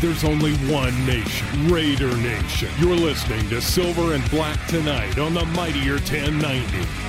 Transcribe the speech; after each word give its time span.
There's 0.00 0.24
only 0.24 0.52
one 0.70 1.06
nation, 1.06 1.68
Raider 1.68 2.14
Nation. 2.18 2.68
You're 2.78 2.94
listening 2.94 3.48
to 3.48 3.62
Silver 3.62 4.12
and 4.12 4.30
Black 4.30 4.64
tonight 4.66 5.18
on 5.18 5.32
the 5.32 5.44
Mightier 5.46 5.94
1090. 5.94 7.08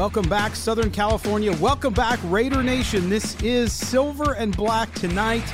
Welcome 0.00 0.30
back, 0.30 0.56
Southern 0.56 0.90
California. 0.90 1.54
Welcome 1.58 1.92
back, 1.92 2.18
Raider 2.24 2.62
Nation. 2.62 3.10
This 3.10 3.38
is 3.42 3.70
Silver 3.70 4.32
and 4.32 4.56
Black 4.56 4.90
tonight. 4.94 5.44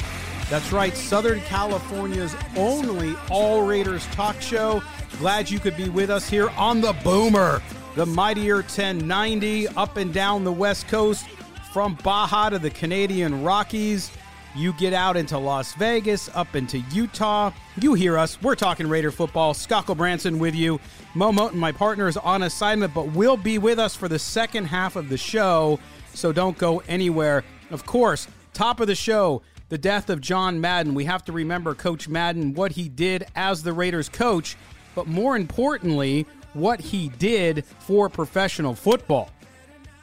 That's 0.49 0.71
right, 0.71 0.97
Southern 0.97 1.41
California's 1.41 2.33
only 2.57 3.17
All 3.29 3.67
Raiders 3.67 4.07
talk 4.13 4.41
show. 4.41 4.85
Glad 5.19 5.51
you 5.51 5.59
could 5.59 5.77
be 5.77 5.89
with 5.89 6.11
us 6.11 6.31
here 6.31 6.49
on 6.51 6.81
the 6.81 6.93
Boomer, 7.03 7.61
the 7.97 8.07
Mightier 8.07 8.59
1090, 8.59 9.67
up 9.71 9.97
and 9.97 10.15
down 10.15 10.45
the 10.45 10.53
West 10.53 10.87
Coast 10.87 11.27
from 11.73 11.99
Baja 12.05 12.51
to 12.51 12.61
the 12.61 12.71
Canadian 12.71 13.43
Rockies. 13.43 14.13
You 14.57 14.73
get 14.73 14.95
out 14.95 15.19
into 15.19 15.37
Las 15.37 15.75
Vegas, 15.75 16.31
up 16.35 16.57
into 16.57 16.79
Utah. 16.91 17.51
You 17.79 17.93
hear 17.93 18.17
us. 18.17 18.41
We're 18.41 18.55
talking 18.55 18.89
Raider 18.89 19.11
football. 19.11 19.53
Scott 19.53 19.95
Branson 19.99 20.39
with 20.39 20.55
you. 20.55 20.81
Mo 21.13 21.31
Moton, 21.31 21.57
my 21.57 21.73
partner, 21.73 22.09
is 22.09 22.17
on 22.17 22.43
assignment, 22.43 22.95
but 22.95 23.09
will 23.09 23.37
be 23.37 23.59
with 23.59 23.79
us 23.79 23.95
for 23.95 24.09
the 24.09 24.19
second 24.19 24.65
half 24.65 24.97
of 24.97 25.11
the 25.11 25.19
show. 25.19 25.79
So 26.15 26.33
don't 26.33 26.57
go 26.57 26.83
anywhere. 26.89 27.45
Of 27.71 27.85
course, 27.85 28.29
top 28.55 28.81
of 28.81 28.87
the 28.87 28.95
show, 28.95 29.43
the 29.69 29.77
death 29.77 30.09
of 30.09 30.23
John 30.23 30.59
Madden. 30.59 30.95
We 30.95 31.05
have 31.05 31.23
to 31.27 31.33
remember 31.33 31.75
Coach 31.75 32.09
Madden, 32.09 32.55
what 32.55 32.73
he 32.73 32.89
did 32.89 33.27
as 33.37 33.63
the 33.63 33.75
Raiders 33.75 34.09
coach, 34.09 34.57
but 34.95 35.07
more 35.07 35.37
importantly, 35.37 36.27
what 36.55 36.81
he 36.81 37.11
did 37.11 37.67
for 37.81 38.09
professional 38.09 38.75
football. 38.75 39.29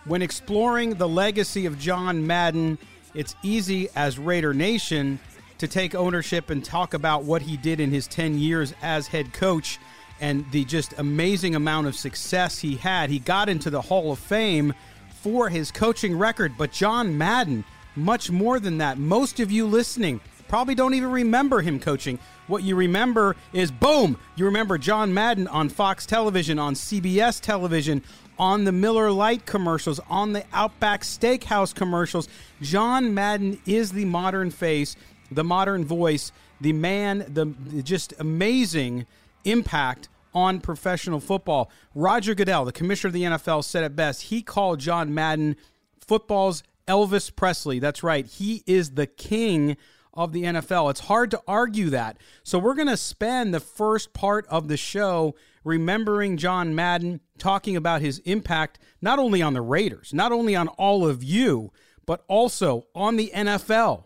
When 0.05 0.21
exploring 0.21 0.93
the 0.95 1.09
legacy 1.09 1.65
of 1.65 1.79
John 1.79 2.27
Madden, 2.27 2.77
it's 3.13 3.35
easy 3.43 3.89
as 3.95 4.17
Raider 4.17 4.53
Nation 4.53 5.19
to 5.59 5.67
take 5.67 5.95
ownership 5.95 6.49
and 6.49 6.63
talk 6.63 6.93
about 6.93 7.23
what 7.23 7.41
he 7.41 7.57
did 7.57 7.79
in 7.79 7.91
his 7.91 8.07
10 8.07 8.37
years 8.37 8.73
as 8.81 9.07
head 9.07 9.33
coach 9.33 9.79
and 10.19 10.49
the 10.51 10.65
just 10.65 10.93
amazing 10.99 11.55
amount 11.55 11.87
of 11.87 11.95
success 11.95 12.59
he 12.59 12.75
had. 12.75 13.09
He 13.09 13.19
got 13.19 13.49
into 13.49 13.69
the 13.69 13.81
Hall 13.81 14.11
of 14.11 14.19
Fame 14.19 14.73
for 15.21 15.49
his 15.49 15.71
coaching 15.71 16.17
record, 16.17 16.53
but 16.57 16.71
John 16.71 17.17
Madden, 17.17 17.63
much 17.95 18.31
more 18.31 18.59
than 18.59 18.79
that. 18.79 18.97
Most 18.97 19.39
of 19.39 19.51
you 19.51 19.65
listening 19.65 20.19
probably 20.47 20.75
don't 20.75 20.93
even 20.93 21.09
remember 21.09 21.61
him 21.61 21.79
coaching. 21.79 22.19
What 22.47 22.63
you 22.63 22.75
remember 22.75 23.35
is 23.53 23.71
boom, 23.71 24.19
you 24.35 24.45
remember 24.45 24.77
John 24.77 25.13
Madden 25.13 25.47
on 25.47 25.69
Fox 25.69 26.05
television, 26.05 26.59
on 26.59 26.75
CBS 26.75 27.41
television, 27.41 28.03
on 28.37 28.63
the 28.63 28.71
Miller 28.71 29.11
Lite 29.11 29.45
commercials, 29.45 29.99
on 30.09 30.33
the 30.33 30.43
Outback 30.53 31.01
Steakhouse 31.01 31.73
commercials. 31.73 32.27
John 32.61 33.13
Madden 33.13 33.59
is 33.65 33.91
the 33.91 34.05
modern 34.05 34.51
face, 34.51 34.95
the 35.31 35.43
modern 35.43 35.85
voice, 35.85 36.31
the 36.61 36.73
man, 36.73 37.25
the 37.27 37.45
just 37.83 38.13
amazing 38.19 39.05
impact 39.45 40.09
on 40.33 40.59
professional 40.59 41.19
football. 41.19 41.69
Roger 41.93 42.33
Goodell, 42.33 42.65
the 42.65 42.71
commissioner 42.71 43.09
of 43.09 43.13
the 43.13 43.23
NFL, 43.23 43.63
said 43.63 43.83
it 43.83 43.95
best. 43.95 44.23
He 44.23 44.41
called 44.41 44.79
John 44.79 45.13
Madden 45.13 45.55
football's 45.99 46.63
Elvis 46.87 47.33
Presley. 47.33 47.79
That's 47.79 48.03
right. 48.03 48.25
He 48.25 48.63
is 48.65 48.91
the 48.91 49.07
king 49.07 49.77
of 50.13 50.31
the 50.31 50.43
NFL. 50.43 50.89
It's 50.91 51.01
hard 51.01 51.31
to 51.31 51.41
argue 51.47 51.89
that. 51.89 52.17
So 52.43 52.59
we're 52.59 52.75
going 52.75 52.87
to 52.87 52.97
spend 52.97 53.53
the 53.53 53.59
first 53.59 54.13
part 54.13 54.45
of 54.47 54.67
the 54.67 54.77
show 54.77 55.35
remembering 55.63 56.37
John 56.37 56.75
Madden, 56.75 57.21
talking 57.37 57.75
about 57.75 58.01
his 58.01 58.19
impact 58.19 58.79
not 59.01 59.19
only 59.19 59.41
on 59.41 59.53
the 59.53 59.61
Raiders, 59.61 60.13
not 60.13 60.31
only 60.31 60.55
on 60.55 60.67
all 60.69 61.07
of 61.07 61.23
you, 61.23 61.71
but 62.05 62.23
also 62.27 62.87
on 62.93 63.15
the 63.15 63.31
NFL, 63.33 64.03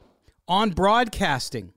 on 0.47 0.72
broadcasting, 0.72 1.73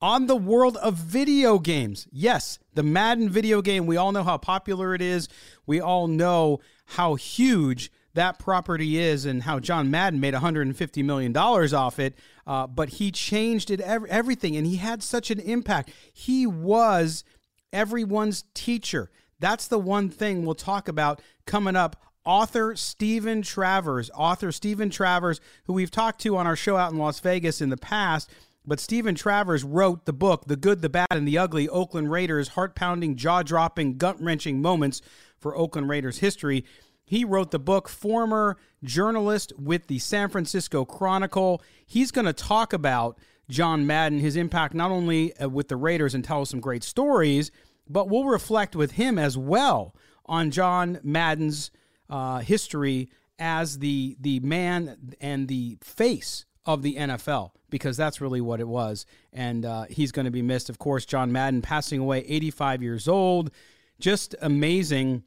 on 0.00 0.26
the 0.26 0.36
world 0.36 0.76
of 0.78 0.94
video 0.94 1.58
games. 1.58 2.08
Yes, 2.10 2.58
the 2.74 2.82
Madden 2.82 3.28
video 3.30 3.62
game, 3.62 3.86
we 3.86 3.96
all 3.96 4.12
know 4.12 4.24
how 4.24 4.36
popular 4.36 4.94
it 4.94 5.00
is. 5.00 5.28
We 5.66 5.80
all 5.80 6.08
know 6.08 6.60
how 6.86 7.14
huge 7.14 7.90
that 8.14 8.38
property 8.38 8.98
is 8.98 9.24
and 9.24 9.42
how 9.42 9.58
John 9.58 9.90
Madden 9.90 10.20
made 10.20 10.34
$150 10.34 11.04
million 11.04 11.34
off 11.36 11.98
it. 11.98 12.14
Uh, 12.46 12.66
but 12.66 12.90
he 12.90 13.10
changed 13.10 13.70
it 13.70 13.80
everything 13.80 14.56
and 14.56 14.66
he 14.66 14.76
had 14.76 15.02
such 15.02 15.30
an 15.30 15.38
impact. 15.38 15.90
He 16.12 16.46
was 16.46 17.24
everyone's 17.72 18.44
teacher. 18.54 19.10
That's 19.38 19.66
the 19.66 19.78
one 19.78 20.08
thing 20.08 20.44
we'll 20.44 20.54
talk 20.54 20.88
about 20.88 21.20
coming 21.46 21.76
up. 21.76 21.96
Author 22.24 22.76
Steven 22.76 23.42
Travers, 23.42 24.10
author 24.14 24.52
Steven 24.52 24.90
Travers, 24.90 25.40
who 25.64 25.72
we've 25.72 25.90
talked 25.90 26.20
to 26.20 26.36
on 26.36 26.46
our 26.46 26.54
show 26.54 26.76
out 26.76 26.92
in 26.92 26.98
Las 26.98 27.18
Vegas 27.18 27.60
in 27.60 27.68
the 27.68 27.76
past. 27.76 28.30
But 28.64 28.78
Steven 28.78 29.16
Travers 29.16 29.64
wrote 29.64 30.04
the 30.04 30.12
book, 30.12 30.44
The 30.46 30.54
Good, 30.54 30.82
the 30.82 30.88
Bad, 30.88 31.08
and 31.10 31.26
the 31.26 31.38
Ugly 31.38 31.68
Oakland 31.68 32.12
Raiders 32.12 32.48
Heart 32.48 32.76
Pounding, 32.76 33.16
Jaw 33.16 33.42
Dropping, 33.42 33.98
Gut 33.98 34.22
Wrenching 34.22 34.62
Moments 34.62 35.02
for 35.36 35.56
Oakland 35.56 35.88
Raiders 35.88 36.18
History. 36.18 36.64
He 37.04 37.24
wrote 37.24 37.50
the 37.50 37.58
book, 37.58 37.88
former 37.88 38.56
journalist 38.84 39.52
with 39.58 39.88
the 39.88 39.98
San 39.98 40.28
Francisco 40.28 40.84
Chronicle. 40.84 41.60
He's 41.84 42.12
going 42.12 42.26
to 42.26 42.32
talk 42.32 42.72
about 42.72 43.18
John 43.48 43.86
Madden, 43.86 44.18
his 44.18 44.36
impact 44.36 44.74
not 44.74 44.90
only 44.90 45.36
uh, 45.36 45.48
with 45.48 45.68
the 45.68 45.76
Raiders 45.76 46.14
and 46.14 46.24
tell 46.24 46.42
us 46.42 46.50
some 46.50 46.60
great 46.60 46.84
stories, 46.84 47.50
but 47.88 48.08
we'll 48.08 48.24
reflect 48.24 48.76
with 48.76 48.92
him 48.92 49.18
as 49.18 49.36
well 49.36 49.94
on 50.26 50.50
John 50.50 51.00
Madden's 51.02 51.70
uh, 52.08 52.38
history 52.38 53.10
as 53.38 53.78
the 53.78 54.16
the 54.20 54.40
man 54.40 55.16
and 55.20 55.48
the 55.48 55.78
face 55.80 56.44
of 56.64 56.82
the 56.82 56.94
NFL 56.96 57.50
because 57.70 57.96
that's 57.96 58.20
really 58.20 58.40
what 58.40 58.60
it 58.60 58.68
was. 58.68 59.04
And 59.32 59.64
uh, 59.64 59.86
he's 59.90 60.12
going 60.12 60.26
to 60.26 60.30
be 60.30 60.42
missed. 60.42 60.70
Of 60.70 60.78
course, 60.78 61.04
John 61.04 61.32
Madden 61.32 61.62
passing 61.62 61.98
away, 61.98 62.20
85 62.20 62.82
years 62.82 63.08
old. 63.08 63.50
Just 63.98 64.34
amazing 64.40 65.24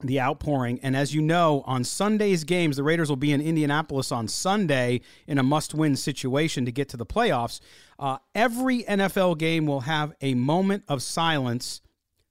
the 0.00 0.20
outpouring. 0.20 0.78
And 0.82 0.96
as 0.96 1.14
you 1.14 1.20
know, 1.20 1.62
on 1.66 1.82
Sunday's 1.82 2.44
games, 2.44 2.76
the 2.76 2.82
Raiders 2.84 3.08
will 3.08 3.16
be 3.16 3.32
in 3.32 3.40
Indianapolis 3.40 4.12
on 4.12 4.28
Sunday 4.28 5.00
in 5.26 5.38
a 5.38 5.42
must 5.42 5.74
win 5.74 5.96
situation 5.96 6.64
to 6.64 6.72
get 6.72 6.88
to 6.90 6.96
the 6.96 7.06
playoffs. 7.06 7.60
Uh, 7.98 8.18
every 8.34 8.84
NFL 8.84 9.38
game 9.38 9.66
will 9.66 9.80
have 9.80 10.12
a 10.20 10.34
moment 10.34 10.84
of 10.86 11.02
silence, 11.02 11.80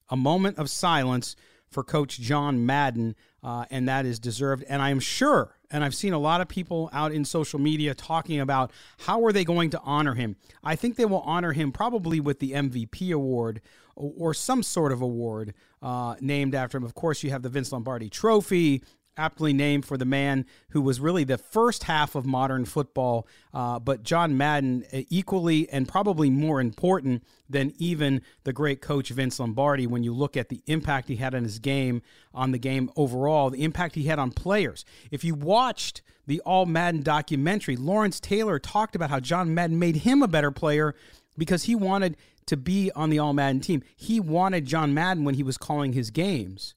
a 0.10 0.16
moment 0.16 0.58
of 0.58 0.70
silence 0.70 1.36
for 1.70 1.84
Coach 1.84 2.20
John 2.20 2.66
Madden, 2.66 3.16
uh, 3.44 3.66
and 3.70 3.90
that 3.90 4.06
is 4.06 4.20
deserved. 4.20 4.64
And 4.70 4.82
I'm 4.82 5.02
sure, 5.02 5.58
and 5.70 5.84
I've 5.84 5.96
seen 5.96 6.14
a 6.14 6.20
lot 6.20 6.40
of 6.40 6.48
people 6.48 6.90
out 6.94 7.12
in 7.12 7.26
social 7.26 7.60
media 7.60 7.94
talking 7.94 8.40
about 8.40 8.72
how 9.00 9.26
are 9.26 9.34
they 9.34 9.44
going 9.44 9.72
to 9.72 9.82
honor 9.82 10.14
him. 10.14 10.38
I 10.64 10.78
think 10.78 10.96
they 10.96 11.06
will 11.06 11.22
honor 11.22 11.52
him 11.52 11.74
probably 11.74 12.22
with 12.22 12.40
the 12.40 12.54
MVP 12.54 13.14
award 13.14 13.62
or, 13.98 14.34
some 14.34 14.64
sort 14.64 14.92
of 14.92 15.02
award 15.02 15.54
uh, 15.82 16.16
named 16.22 16.54
after 16.54 16.78
him. 16.78 16.84
Of 16.84 16.94
course, 16.94 17.24
you 17.24 17.32
have 17.32 17.42
the 17.42 17.50
Vince 17.50 17.72
Lombardi 17.72 18.10
Trophy, 18.10 18.84
aptly 19.18 19.52
named 19.52 19.86
for 19.86 19.98
the 19.98 20.06
man 20.06 20.46
who 20.70 20.82
was 20.82 21.00
really 21.00 21.24
the 21.24 21.38
first 21.38 21.84
half 21.84 22.16
of 22.16 22.26
modern 22.26 22.66
football. 22.66 23.28
Uh, 23.54 23.80
but 23.80 24.04
John 24.04 24.38
Madden, 24.38 24.86
uh, 24.94 25.02
equally 25.10 25.68
and 25.70 25.88
probably 25.88 26.30
more 26.30 26.62
important 26.62 27.24
than 27.50 27.74
even 27.78 28.22
the 28.44 28.54
great 28.54 28.82
coach 28.82 29.10
Vince 29.10 29.40
Lombardi, 29.40 29.88
when 29.88 30.04
you 30.04 30.14
look 30.14 30.38
at 30.38 30.50
the 30.50 30.62
impact 30.68 31.10
he 31.10 31.16
had 31.16 31.34
on 31.34 31.44
his 31.44 31.60
game, 31.60 32.02
on 32.34 32.52
the 32.52 32.60
game 32.60 32.92
overall, 32.96 33.50
the 33.50 33.64
impact 33.64 33.96
he 33.96 34.04
had 34.04 34.20
on 34.20 34.32
players. 34.32 34.86
If 35.12 35.24
you 35.24 35.34
watched 35.34 36.02
the 36.28 36.40
All 36.42 36.66
Madden 36.66 37.02
documentary, 37.02 37.76
Lawrence 37.76 38.20
Taylor 38.20 38.60
talked 38.60 38.96
about 38.96 39.10
how 39.10 39.20
John 39.20 39.54
Madden 39.54 39.80
made 39.80 39.98
him 39.98 40.22
a 40.22 40.28
better 40.28 40.52
player 40.52 40.94
because 41.38 41.64
he 41.64 41.76
wanted 41.76 42.18
to 42.48 42.58
be 42.58 42.92
on 42.92 43.10
the 43.10 43.20
All 43.20 43.34
Madden 43.34 43.62
team. 43.62 43.84
He 43.96 44.20
wanted 44.20 44.66
John 44.66 44.94
Madden 44.94 45.24
when 45.24 45.36
he 45.36 45.44
was 45.44 45.58
calling 45.58 45.94
his 45.94 46.10
games 46.12 46.76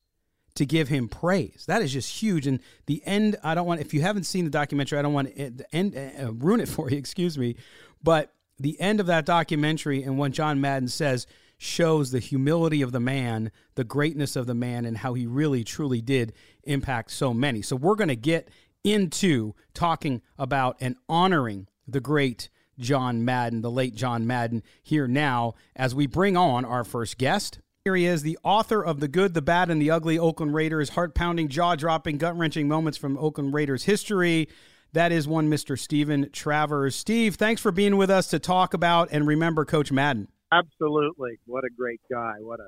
to 0.56 0.66
give 0.66 0.88
him 0.88 1.08
praise. 1.08 1.64
That 1.66 1.80
is 1.82 1.92
just 1.92 2.20
huge. 2.20 2.46
And 2.46 2.60
the 2.86 3.02
end, 3.06 3.36
I 3.42 3.54
don't 3.54 3.66
want, 3.66 3.80
if 3.80 3.94
you 3.94 4.02
haven't 4.02 4.24
seen 4.24 4.44
the 4.44 4.50
documentary, 4.50 4.98
I 4.98 5.02
don't 5.02 5.14
want 5.14 5.34
to 5.34 5.64
end, 5.72 5.96
uh, 5.96 6.32
ruin 6.32 6.60
it 6.60 6.68
for 6.68 6.90
you, 6.90 6.98
excuse 6.98 7.38
me. 7.38 7.56
But 8.02 8.32
the 8.58 8.78
end 8.80 9.00
of 9.00 9.06
that 9.06 9.24
documentary 9.24 10.02
and 10.02 10.18
what 10.18 10.32
John 10.32 10.60
Madden 10.60 10.88
says 10.88 11.26
shows 11.56 12.10
the 12.10 12.18
humility 12.18 12.82
of 12.82 12.92
the 12.92 13.00
man, 13.00 13.52
the 13.74 13.84
greatness 13.84 14.34
of 14.34 14.46
the 14.46 14.54
man, 14.54 14.84
and 14.84 14.98
how 14.98 15.14
he 15.14 15.26
really, 15.26 15.62
truly 15.62 16.00
did 16.00 16.32
impact 16.64 17.10
so 17.10 17.32
many. 17.32 17.62
So 17.62 17.76
we're 17.76 17.94
going 17.94 18.08
to 18.08 18.16
get 18.16 18.48
into 18.82 19.54
talking 19.74 20.22
about 20.38 20.76
and 20.80 20.96
honoring 21.08 21.68
the 21.86 22.00
great 22.00 22.48
John 22.80 23.24
Madden, 23.24 23.62
the 23.62 23.70
late 23.70 23.94
John 23.94 24.26
Madden, 24.26 24.62
here 24.82 25.06
now 25.06 25.54
as 25.76 25.94
we 25.94 26.06
bring 26.06 26.36
on 26.36 26.64
our 26.64 26.82
first 26.82 27.18
guest. 27.18 27.60
Here 27.84 27.94
he 27.94 28.04
is, 28.04 28.22
the 28.22 28.38
author 28.42 28.84
of 28.84 29.00
The 29.00 29.08
Good, 29.08 29.32
the 29.32 29.40
Bad, 29.40 29.70
and 29.70 29.80
the 29.80 29.90
Ugly 29.90 30.18
Oakland 30.18 30.54
Raiders, 30.54 30.90
heart 30.90 31.14
pounding, 31.14 31.48
jaw 31.48 31.76
dropping, 31.76 32.18
gut 32.18 32.36
wrenching 32.36 32.68
moments 32.68 32.98
from 32.98 33.16
Oakland 33.16 33.54
Raiders 33.54 33.84
history. 33.84 34.48
That 34.92 35.12
is 35.12 35.28
one 35.28 35.48
Mr. 35.48 35.78
Steven 35.78 36.30
Travers. 36.30 36.96
Steve, 36.96 37.36
thanks 37.36 37.62
for 37.62 37.70
being 37.70 37.96
with 37.96 38.10
us 38.10 38.26
to 38.28 38.38
talk 38.38 38.74
about 38.74 39.08
and 39.12 39.26
remember 39.26 39.64
Coach 39.64 39.92
Madden. 39.92 40.28
Absolutely. 40.52 41.38
What 41.46 41.64
a 41.64 41.70
great 41.70 42.00
guy. 42.10 42.34
What 42.40 42.60
a 42.60 42.66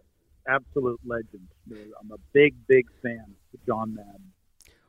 absolute 0.48 1.00
legend. 1.04 1.48
I'm 1.70 2.10
a 2.12 2.18
big, 2.32 2.54
big 2.66 2.86
fan 3.02 3.34
of 3.52 3.66
John 3.66 3.94
Madden. 3.94 4.31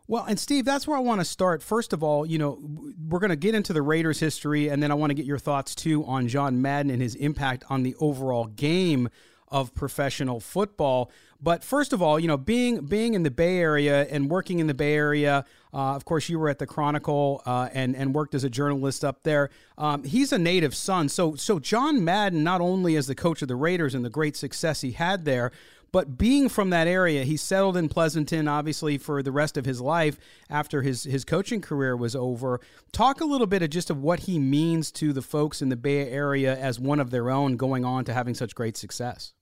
Well, 0.08 0.26
and 0.26 0.38
Steve, 0.38 0.66
that's 0.66 0.86
where 0.86 0.98
I 0.98 1.02
want 1.02 1.22
to 1.22 1.26
start. 1.26 1.64
First 1.64 1.94
of 1.94 2.04
all, 2.04 2.26
you 2.26 2.38
know, 2.38 2.60
we're 3.08 3.20
going 3.20 3.30
to 3.30 3.38
get 3.38 3.56
into 3.56 3.72
the 3.72 3.82
Raiders' 3.82 4.20
history, 4.20 4.68
and 4.68 4.84
then 4.84 4.92
I 4.92 4.96
want 4.96 5.12
to 5.12 5.16
get 5.16 5.26
your 5.26 5.40
thoughts 5.40 5.74
too 5.74 6.04
on 6.06 6.28
John 6.28 6.62
Madden 6.62 6.92
and 6.92 7.02
his 7.02 7.16
impact 7.16 7.64
on 7.70 7.84
the 7.84 7.96
overall 8.00 8.48
game 8.48 9.10
of 9.48 9.74
professional 9.76 10.40
football. 10.40 11.10
But 11.40 11.64
first 11.64 11.94
of 11.94 12.02
all, 12.02 12.20
you 12.20 12.28
know, 12.28 12.38
being 12.38 12.86
being 12.86 13.14
in 13.14 13.24
the 13.24 13.32
Bay 13.32 13.60
Area 13.60 14.06
and 14.10 14.30
working 14.30 14.60
in 14.60 14.68
the 14.68 14.74
Bay 14.74 14.94
Area, 14.94 15.46
uh, 15.74 15.96
of 15.96 16.06
course, 16.06 16.28
you 16.28 16.40
were 16.40 16.50
at 16.50 16.58
the 16.58 16.66
Chronicle 16.66 17.42
uh, 17.46 17.70
and 17.74 17.96
and 17.96 18.16
worked 18.16 18.34
as 18.34 18.44
a 18.44 18.50
journalist 18.50 19.06
up 19.06 19.24
there. 19.24 19.50
Um, 19.78 20.04
he's 20.04 20.32
a 20.32 20.38
native 20.38 20.74
son, 20.74 21.08
so 21.08 21.36
so 21.36 21.60
John 21.60 22.04
Madden 22.04 22.44
not 22.44 22.62
only 22.62 22.96
as 22.96 23.08
the 23.08 23.16
coach 23.16 23.42
of 23.42 23.48
the 23.48 23.56
Raiders 23.56 23.94
and 23.94 24.04
the 24.04 24.10
great 24.10 24.36
success 24.36 24.82
he 24.82 24.92
had 24.92 25.26
there, 25.26 25.52
but 25.94 26.18
being 26.18 26.50
from 26.50 26.72
that 26.72 26.88
area, 26.88 27.24
he 27.24 27.38
settled 27.38 27.78
in 27.78 27.88
Pleasanton, 27.88 28.48
obviously, 28.48 28.98
for 28.98 29.22
the 29.22 29.32
rest 29.32 29.58
of 29.58 29.64
his 29.64 29.80
life 29.80 30.18
after 30.50 30.82
his, 30.82 31.04
his 31.04 31.24
coaching 31.24 31.62
career 31.62 31.96
was 31.96 32.16
over. 32.16 32.60
Talk 32.92 33.22
a 33.22 33.26
little 33.26 33.46
bit 33.46 33.62
of 33.62 33.70
just 33.70 33.92
of 33.92 34.02
what 34.02 34.22
he 34.22 34.40
means 34.40 34.92
to 34.94 35.14
the 35.14 35.22
folks 35.22 35.62
in 35.62 35.70
the 35.70 35.76
Bay 35.76 36.10
Area 36.10 36.58
as 36.58 36.80
one 36.80 37.00
of 37.00 37.12
their 37.12 37.30
own 37.30 37.58
going 37.58 37.86
on 37.86 38.06
to 38.06 38.14
having 38.14 38.34
such 38.34 38.56
great 38.56 38.76
success. 38.76 39.34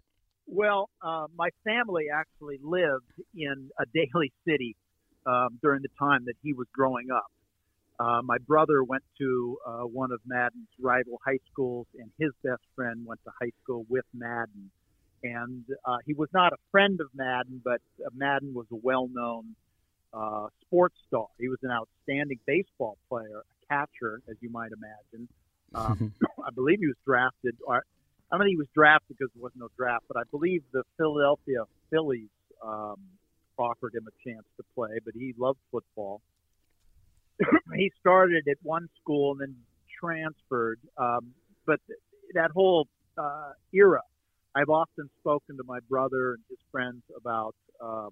Well, 0.45 0.89
uh, 1.01 1.27
my 1.37 1.51
family 1.63 2.07
actually 2.13 2.59
lived 2.61 3.13
in 3.33 3.69
a 3.79 3.85
Daly 3.93 4.33
City 4.45 4.75
um, 5.25 5.57
during 5.63 5.81
the 5.81 5.89
time 5.97 6.25
that 6.25 6.35
he 6.43 6.51
was 6.51 6.67
growing 6.73 7.11
up. 7.11 7.31
Uh, 7.97 8.21
my 8.23 8.39
brother 8.45 8.83
went 8.83 9.03
to 9.19 9.57
uh, 9.65 9.83
one 9.83 10.11
of 10.11 10.19
Madden's 10.25 10.67
rival 10.81 11.17
high 11.25 11.39
schools, 11.49 11.87
and 11.97 12.11
his 12.19 12.31
best 12.43 12.63
friend 12.75 13.05
went 13.05 13.21
to 13.23 13.31
high 13.41 13.51
school 13.63 13.85
with 13.87 14.05
Madden 14.13 14.69
and 15.23 15.63
uh, 15.85 15.97
he 16.05 16.13
was 16.13 16.29
not 16.33 16.53
a 16.53 16.57
friend 16.71 16.99
of 16.99 17.07
Madden, 17.13 17.61
but 17.63 17.81
uh, 18.05 18.09
Madden 18.15 18.53
was 18.53 18.65
a 18.71 18.75
well-known 18.75 19.55
uh, 20.13 20.47
sports 20.61 20.95
star. 21.07 21.27
He 21.39 21.47
was 21.47 21.59
an 21.63 21.71
outstanding 21.71 22.39
baseball 22.45 22.97
player, 23.09 23.43
a 23.43 23.73
catcher, 23.73 24.21
as 24.29 24.35
you 24.41 24.49
might 24.49 24.71
imagine. 24.71 25.27
Um, 25.73 26.13
I 26.45 26.51
believe 26.53 26.79
he 26.79 26.87
was 26.87 26.97
drafted. 27.05 27.55
Or, 27.65 27.83
I 28.31 28.37
don't 28.37 28.45
think 28.45 28.53
he 28.53 28.57
was 28.57 28.67
drafted 28.73 29.17
because 29.17 29.31
there 29.35 29.43
was 29.43 29.53
no 29.55 29.69
draft, 29.77 30.05
but 30.07 30.17
I 30.17 30.23
believe 30.31 30.63
the 30.71 30.83
Philadelphia 30.97 31.63
Phillies 31.89 32.29
um, 32.63 32.99
offered 33.57 33.93
him 33.93 34.07
a 34.07 34.29
chance 34.29 34.45
to 34.57 34.63
play. 34.75 34.99
But 35.03 35.13
he 35.15 35.33
loved 35.37 35.59
football. 35.71 36.21
he 37.75 37.91
started 37.99 38.47
at 38.49 38.57
one 38.63 38.89
school 39.01 39.31
and 39.31 39.41
then 39.41 39.55
transferred. 39.99 40.79
Um, 40.97 41.31
but 41.65 41.79
that 42.33 42.51
whole 42.51 42.87
uh, 43.17 43.51
era 43.73 44.01
I've 44.55 44.69
often 44.69 45.09
spoken 45.19 45.57
to 45.57 45.63
my 45.65 45.79
brother 45.89 46.33
and 46.33 46.43
his 46.49 46.59
friends 46.71 47.01
about, 47.15 47.55
um, 47.81 48.11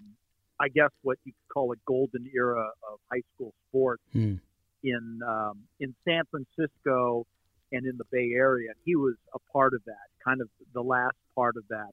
I 0.59 0.69
guess, 0.69 0.91
what 1.03 1.17
you 1.25 1.33
could 1.33 1.53
call 1.53 1.71
a 1.73 1.75
golden 1.85 2.29
era 2.33 2.69
of 2.91 2.99
high 3.11 3.23
school 3.35 3.53
sports 3.67 4.03
hmm. 4.13 4.35
in 4.83 5.19
um, 5.27 5.63
in 5.79 5.93
San 6.05 6.23
Francisco 6.31 7.25
and 7.71 7.85
in 7.85 7.97
the 7.97 8.05
Bay 8.11 8.31
Area. 8.35 8.71
He 8.85 8.95
was 8.95 9.15
a 9.33 9.39
part 9.51 9.73
of 9.73 9.81
that, 9.85 10.07
kind 10.23 10.41
of 10.41 10.47
the 10.73 10.81
last 10.81 11.17
part 11.35 11.55
of 11.57 11.63
that. 11.69 11.91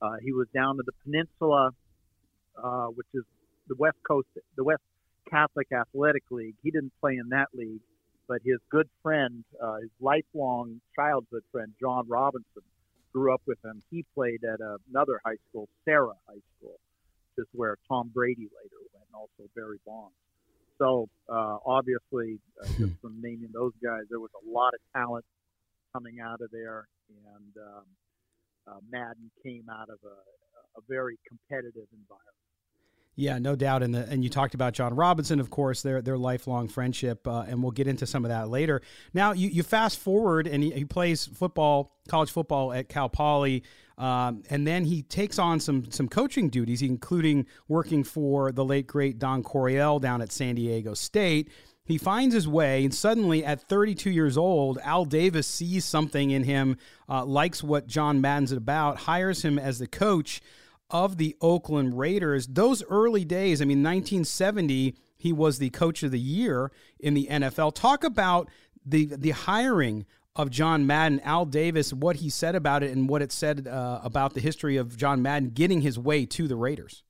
Uh, 0.00 0.16
he 0.22 0.32
was 0.32 0.46
down 0.54 0.76
to 0.76 0.82
the 0.84 0.92
peninsula, 1.04 1.70
uh, 2.62 2.86
which 2.86 3.06
is 3.14 3.24
the 3.68 3.74
West 3.78 3.96
Coast, 4.06 4.26
the 4.56 4.64
West 4.64 4.82
Catholic 5.30 5.68
Athletic 5.72 6.24
League. 6.30 6.56
He 6.62 6.70
didn't 6.70 6.92
play 7.00 7.12
in 7.12 7.28
that 7.30 7.48
league, 7.54 7.80
but 8.28 8.38
his 8.44 8.58
good 8.70 8.88
friend, 9.02 9.44
uh, 9.62 9.76
his 9.76 9.90
lifelong 10.00 10.80
childhood 10.96 11.42
friend, 11.52 11.72
John 11.80 12.06
Robinson, 12.08 12.62
grew 13.14 13.32
up 13.32 13.42
with 13.46 13.58
him. 13.64 13.82
He 13.90 14.04
played 14.14 14.42
at 14.44 14.58
another 14.90 15.20
high 15.24 15.38
school, 15.48 15.68
Serra 15.84 16.14
High 16.26 16.42
School, 16.58 16.78
is 17.38 17.46
where 17.52 17.76
Tom 17.88 18.10
Brady 18.12 18.48
later 18.50 18.80
went, 18.92 19.06
and 19.06 19.14
also 19.14 19.48
Barry 19.54 19.78
Bonds. 19.86 20.14
So 20.78 21.08
uh, 21.28 21.58
obviously, 21.64 22.40
uh, 22.60 22.66
just 22.66 22.78
hmm. 22.78 23.00
from 23.00 23.20
naming 23.22 23.50
those 23.54 23.72
guys, 23.82 24.02
there 24.10 24.18
was 24.18 24.34
a 24.34 24.50
lot 24.50 24.74
of 24.74 24.80
talent 24.92 25.24
coming 25.92 26.18
out 26.18 26.40
of 26.40 26.50
there, 26.50 26.88
and 27.08 27.52
um, 27.62 27.86
uh, 28.66 28.80
Madden 28.90 29.30
came 29.42 29.66
out 29.70 29.88
of 29.88 29.98
a, 30.02 30.18
a 30.78 30.82
very 30.88 31.16
competitive 31.28 31.86
environment. 31.94 32.43
Yeah, 33.16 33.38
no 33.38 33.54
doubt. 33.54 33.82
And 33.82 33.94
the 33.94 34.06
and 34.08 34.24
you 34.24 34.30
talked 34.30 34.54
about 34.54 34.72
John 34.72 34.94
Robinson, 34.94 35.38
of 35.38 35.50
course, 35.50 35.82
their 35.82 36.02
their 36.02 36.18
lifelong 36.18 36.68
friendship, 36.68 37.26
uh, 37.28 37.44
and 37.46 37.62
we'll 37.62 37.72
get 37.72 37.86
into 37.86 38.06
some 38.06 38.24
of 38.24 38.30
that 38.30 38.48
later. 38.48 38.82
Now, 39.12 39.32
you, 39.32 39.48
you 39.48 39.62
fast 39.62 40.00
forward, 40.00 40.48
and 40.48 40.62
he, 40.62 40.70
he 40.72 40.84
plays 40.84 41.26
football, 41.26 41.96
college 42.08 42.30
football 42.30 42.72
at 42.72 42.88
Cal 42.88 43.08
Poly, 43.08 43.62
um, 43.98 44.42
and 44.50 44.66
then 44.66 44.84
he 44.84 45.02
takes 45.02 45.38
on 45.38 45.60
some 45.60 45.90
some 45.92 46.08
coaching 46.08 46.48
duties, 46.48 46.82
including 46.82 47.46
working 47.68 48.02
for 48.02 48.50
the 48.50 48.64
late 48.64 48.88
great 48.88 49.18
Don 49.20 49.44
Coryell 49.44 50.00
down 50.00 50.20
at 50.20 50.32
San 50.32 50.56
Diego 50.56 50.94
State. 50.94 51.50
He 51.86 51.98
finds 51.98 52.34
his 52.34 52.48
way, 52.48 52.82
and 52.82 52.94
suddenly, 52.94 53.44
at 53.44 53.68
32 53.68 54.10
years 54.10 54.38
old, 54.38 54.78
Al 54.82 55.04
Davis 55.04 55.46
sees 55.46 55.84
something 55.84 56.30
in 56.30 56.42
him, 56.42 56.78
uh, 57.10 57.26
likes 57.26 57.62
what 57.62 57.86
John 57.86 58.22
Madden's 58.22 58.52
about, 58.52 59.00
hires 59.00 59.44
him 59.44 59.58
as 59.58 59.78
the 59.78 59.86
coach 59.86 60.40
of 60.94 61.16
the 61.16 61.36
Oakland 61.40 61.98
Raiders. 61.98 62.46
Those 62.46 62.84
early 62.84 63.24
days, 63.24 63.60
I 63.60 63.64
mean, 63.64 63.82
1970, 63.82 64.94
he 65.16 65.32
was 65.32 65.58
the 65.58 65.70
coach 65.70 66.04
of 66.04 66.12
the 66.12 66.20
year 66.20 66.70
in 67.00 67.14
the 67.14 67.26
NFL. 67.26 67.74
Talk 67.74 68.04
about 68.04 68.48
the 68.86 69.06
the 69.06 69.30
hiring 69.30 70.06
of 70.36 70.50
John 70.50 70.86
Madden, 70.86 71.20
Al 71.20 71.46
Davis, 71.46 71.92
what 71.92 72.16
he 72.16 72.30
said 72.30 72.54
about 72.54 72.84
it, 72.84 72.92
and 72.96 73.08
what 73.08 73.22
it 73.22 73.32
said 73.32 73.66
uh, 73.66 74.00
about 74.04 74.34
the 74.34 74.40
history 74.40 74.76
of 74.76 74.96
John 74.96 75.20
Madden 75.20 75.50
getting 75.50 75.80
his 75.80 75.98
way 75.98 76.26
to 76.26 76.46
the 76.46 76.56
Raiders. 76.56 77.02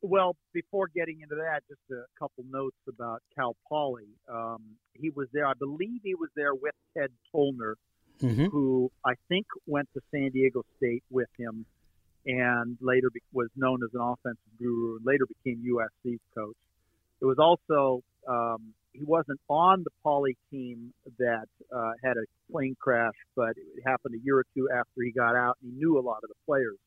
Well, 0.00 0.36
before 0.52 0.88
getting 0.94 1.20
into 1.20 1.34
that, 1.36 1.62
just 1.68 1.80
a 1.90 2.04
couple 2.18 2.44
notes 2.48 2.76
about 2.88 3.22
Cal 3.36 3.56
Poly. 3.68 4.08
Um, 4.32 4.76
he 4.94 5.10
was 5.10 5.28
there, 5.32 5.46
I 5.46 5.54
believe 5.58 6.00
he 6.02 6.14
was 6.14 6.30
there 6.36 6.54
with 6.54 6.74
Ted 6.96 7.10
Tollner, 7.34 7.74
mm-hmm. 8.20 8.46
who 8.46 8.90
I 9.04 9.14
think 9.28 9.46
went 9.66 9.88
to 9.94 10.00
San 10.12 10.30
Diego 10.30 10.64
State 10.76 11.04
with 11.10 11.28
him 11.38 11.66
and 12.26 12.76
later 12.80 13.10
be, 13.12 13.20
was 13.32 13.48
known 13.56 13.80
as 13.84 13.90
an 13.94 14.00
offensive 14.00 14.58
guru 14.58 14.96
and 14.96 15.06
later 15.06 15.26
became 15.26 15.62
USC's 15.64 16.20
coach. 16.34 16.56
It 17.20 17.24
was 17.24 17.38
also 17.38 18.02
um, 18.28 18.74
he 18.92 19.04
wasn't 19.04 19.40
on 19.48 19.82
the 19.84 19.90
Poly 20.02 20.36
team 20.50 20.92
that 21.18 21.46
uh, 21.74 21.92
had 22.02 22.16
a 22.16 22.52
plane 22.52 22.76
crash, 22.78 23.14
but 23.34 23.50
it 23.50 23.82
happened 23.84 24.14
a 24.14 24.24
year 24.24 24.38
or 24.38 24.46
two 24.54 24.68
after 24.70 25.02
he 25.02 25.10
got 25.12 25.34
out, 25.34 25.56
and 25.62 25.72
he 25.72 25.78
knew 25.78 25.98
a 25.98 26.02
lot 26.02 26.20
of 26.22 26.28
the 26.28 26.34
players, 26.46 26.78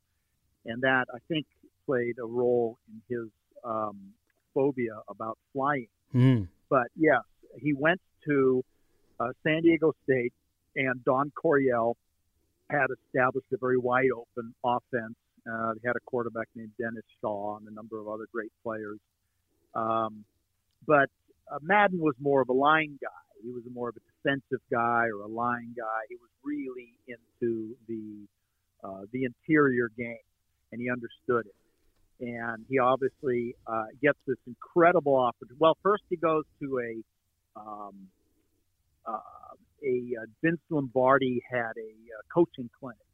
and 0.66 0.82
that 0.82 1.06
I 1.14 1.18
think 1.28 1.46
played 1.86 2.16
a 2.20 2.26
role 2.26 2.78
in 2.88 3.02
his 3.16 3.30
um, 3.64 4.14
phobia 4.54 5.00
about 5.08 5.38
flying. 5.54 5.88
Mm. 6.14 6.48
But 6.70 6.88
yes, 6.96 7.22
he 7.60 7.74
went 7.74 8.02
to 8.26 8.64
uh, 9.20 9.30
San 9.44 9.62
Diego 9.62 9.94
State, 10.04 10.34
and 10.76 11.04
Don 11.04 11.32
Coryell 11.32 11.98
had 12.70 12.88
established 13.06 13.48
a 13.54 13.58
very 13.58 13.78
wide 13.78 14.10
open 14.12 14.54
offense 14.64 15.16
uh, 15.52 15.74
they 15.74 15.88
had 15.88 15.96
a 15.96 16.06
quarterback 16.06 16.48
named 16.56 16.72
Dennis 16.80 17.04
Shaw 17.22 17.58
and 17.58 17.68
a 17.68 17.72
number 17.72 18.00
of 18.00 18.08
other 18.08 18.26
great 18.32 18.52
players. 18.64 19.00
Um, 19.74 20.26
but 20.88 21.10
uh, 21.52 21.60
Madden 21.62 22.00
was 22.00 22.16
more 22.20 22.42
of 22.42 22.50
a 22.50 22.54
line 22.54 22.98
guy. 23.02 23.10
He 23.44 23.52
was 23.52 23.64
more 23.72 23.90
of 23.90 23.96
a 23.96 24.00
defensive 24.00 24.64
guy 24.72 25.06
or 25.14 25.22
a 25.22 25.28
line 25.28 25.74
guy. 25.78 26.02
He 26.10 26.16
was 26.16 26.30
really 26.44 26.94
into 27.08 27.76
the 27.88 28.28
uh, 28.84 29.02
the 29.12 29.24
interior 29.26 29.90
game, 29.98 30.18
and 30.72 30.82
he 30.82 30.90
understood 30.90 31.48
it. 31.48 31.56
And 32.26 32.66
he 32.70 32.80
obviously 32.80 33.56
uh, 33.68 33.86
gets 34.02 34.18
this 34.26 34.38
incredible 34.48 35.16
opportunity. 35.16 35.58
Well, 35.60 35.78
first 35.84 36.04
he 36.10 36.16
goes 36.16 36.44
to 36.62 36.80
a 36.80 37.60
um, 37.60 38.08
uh, 39.06 39.20
a 39.84 40.22
uh, 40.22 40.26
Vince 40.44 40.62
Lombardi 40.70 41.42
had 41.50 41.74
a 41.78 41.92
uh, 41.92 42.22
coaching 42.34 42.70
clinic 42.80 43.05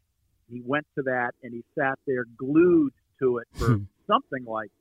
he 0.51 0.61
went 0.65 0.85
to 0.95 1.03
that 1.03 1.31
and 1.43 1.53
he 1.53 1.63
sat 1.77 1.97
there 2.05 2.25
glued 2.37 2.93
to 3.19 3.37
it 3.37 3.47
for 3.53 3.75
hmm. 3.75 3.83
something 4.07 4.45
like 4.45 4.71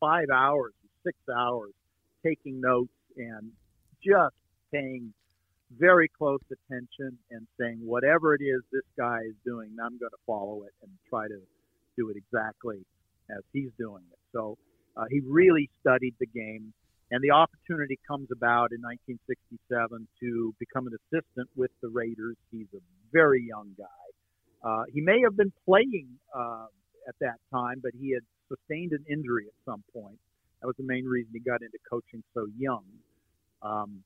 five 0.00 0.26
hours, 0.32 0.72
six 1.04 1.16
hours, 1.34 1.72
taking 2.24 2.60
notes 2.60 2.92
and 3.16 3.50
just 4.04 4.34
paying 4.72 5.12
very 5.76 6.08
close 6.08 6.40
attention 6.50 7.18
and 7.30 7.46
saying 7.60 7.78
whatever 7.82 8.34
it 8.34 8.42
is 8.42 8.62
this 8.72 8.86
guy 8.96 9.20
is 9.28 9.34
doing, 9.44 9.76
I'm 9.82 9.98
going 9.98 10.10
to 10.10 10.24
follow 10.26 10.62
it 10.62 10.72
and 10.82 10.90
try 11.08 11.28
to 11.28 11.40
do 11.96 12.10
it 12.10 12.16
exactly 12.16 12.84
as 13.30 13.42
he's 13.52 13.70
doing 13.78 14.04
it. 14.10 14.18
So 14.32 14.56
uh, 14.96 15.04
he 15.10 15.20
really 15.20 15.68
studied 15.80 16.14
the 16.18 16.26
game, 16.26 16.72
and 17.10 17.22
the 17.22 17.32
opportunity 17.32 17.98
comes 18.08 18.28
about 18.32 18.72
in 18.72 18.80
1967 18.80 20.08
to 20.20 20.54
become 20.58 20.86
an 20.86 20.94
assistant 20.96 21.48
with 21.56 21.70
the 21.82 21.88
Raiders. 21.88 22.36
He's 22.50 22.68
a 22.74 22.80
very 23.12 23.44
young 23.46 23.74
guy, 23.76 24.04
Uh, 24.62 24.82
he 24.92 25.00
may 25.00 25.20
have 25.22 25.36
been 25.36 25.52
playing 25.64 26.08
uh, 26.34 26.66
at 27.08 27.14
that 27.20 27.38
time, 27.52 27.80
but 27.82 27.92
he 27.98 28.12
had 28.12 28.22
sustained 28.48 28.92
an 28.92 29.04
injury 29.10 29.46
at 29.46 29.54
some 29.64 29.82
point. 29.92 30.18
That 30.60 30.66
was 30.66 30.76
the 30.76 30.84
main 30.84 31.04
reason 31.04 31.30
he 31.32 31.40
got 31.40 31.62
into 31.62 31.78
coaching 31.88 32.22
so 32.34 32.46
young. 32.58 32.84
Um, 33.62 34.02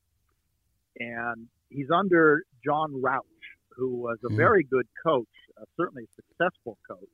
and 0.98 1.48
he's 1.70 1.90
under 1.90 2.42
John 2.64 3.00
Rauch, 3.00 3.24
who 3.70 3.96
was 3.96 4.18
a 4.22 4.28
mm-hmm. 4.28 4.36
very 4.36 4.64
good 4.64 4.86
coach, 5.02 5.26
uh, 5.60 5.64
certainly 5.76 6.04
a 6.04 6.14
successful 6.14 6.76
coach, 6.86 7.08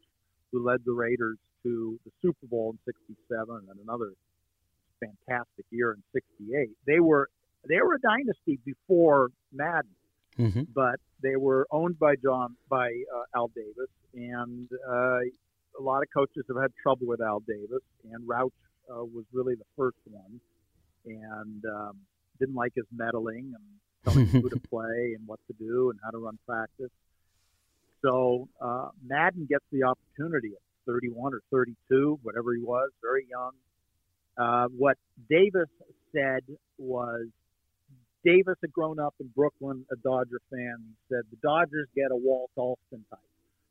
who 0.50 0.64
led 0.64 0.80
the 0.84 0.92
Raiders 0.92 1.38
to 1.62 1.98
the 2.04 2.10
Super 2.22 2.46
Bowl 2.46 2.74
in 2.74 2.78
'67 2.84 3.68
and 3.70 3.78
another 3.80 4.12
fantastic 5.00 5.66
year 5.70 5.92
in 5.92 6.02
'68. 6.12 6.70
They 6.86 7.00
were 7.00 7.28
they 7.68 7.76
were 7.76 7.94
a 7.94 8.00
dynasty 8.00 8.58
before 8.64 9.30
Madden, 9.52 9.90
mm-hmm. 10.38 10.62
but 10.74 11.00
they 11.22 11.36
were 11.36 11.66
owned 11.70 11.98
by 11.98 12.14
John 12.16 12.56
by 12.68 12.88
uh, 12.88 13.38
Al 13.38 13.48
Davis, 13.48 13.90
and 14.14 14.68
uh, 14.88 15.18
a 15.78 15.82
lot 15.82 16.02
of 16.02 16.08
coaches 16.14 16.44
have 16.48 16.60
had 16.60 16.72
trouble 16.82 17.06
with 17.06 17.20
Al 17.20 17.40
Davis, 17.40 17.82
and 18.12 18.26
Rauch 18.26 18.52
uh, 18.90 19.04
was 19.04 19.24
really 19.32 19.54
the 19.54 19.64
first 19.76 19.98
one, 20.10 20.40
and 21.06 21.64
um, 21.64 21.96
didn't 22.38 22.54
like 22.54 22.72
his 22.74 22.86
meddling 22.94 23.54
and 23.54 23.64
telling 24.04 24.26
who 24.26 24.48
to 24.48 24.60
play 24.70 25.14
and 25.16 25.26
what 25.26 25.40
to 25.46 25.54
do 25.54 25.90
and 25.90 25.98
how 26.04 26.10
to 26.10 26.18
run 26.18 26.38
practice. 26.46 26.90
So 28.02 28.48
uh, 28.60 28.88
Madden 29.04 29.46
gets 29.48 29.64
the 29.72 29.82
opportunity 29.84 30.52
at 30.52 30.60
31 30.86 31.34
or 31.34 31.40
32, 31.50 32.20
whatever 32.22 32.54
he 32.54 32.62
was, 32.62 32.90
very 33.02 33.26
young. 33.28 33.52
Uh, 34.36 34.68
what 34.76 34.96
Davis 35.28 35.68
said 36.12 36.42
was 36.78 37.26
Davis 38.24 38.56
had 38.60 38.72
grown 38.72 38.98
up 38.98 39.14
in 39.20 39.28
Brooklyn, 39.34 39.84
a 39.92 39.96
Dodger 39.96 40.40
fan. 40.50 40.76
He 40.86 40.94
said 41.08 41.22
the 41.30 41.38
Dodgers 41.42 41.86
get 41.94 42.10
a 42.10 42.16
Walt 42.16 42.50
Alston 42.56 43.04
type. 43.10 43.18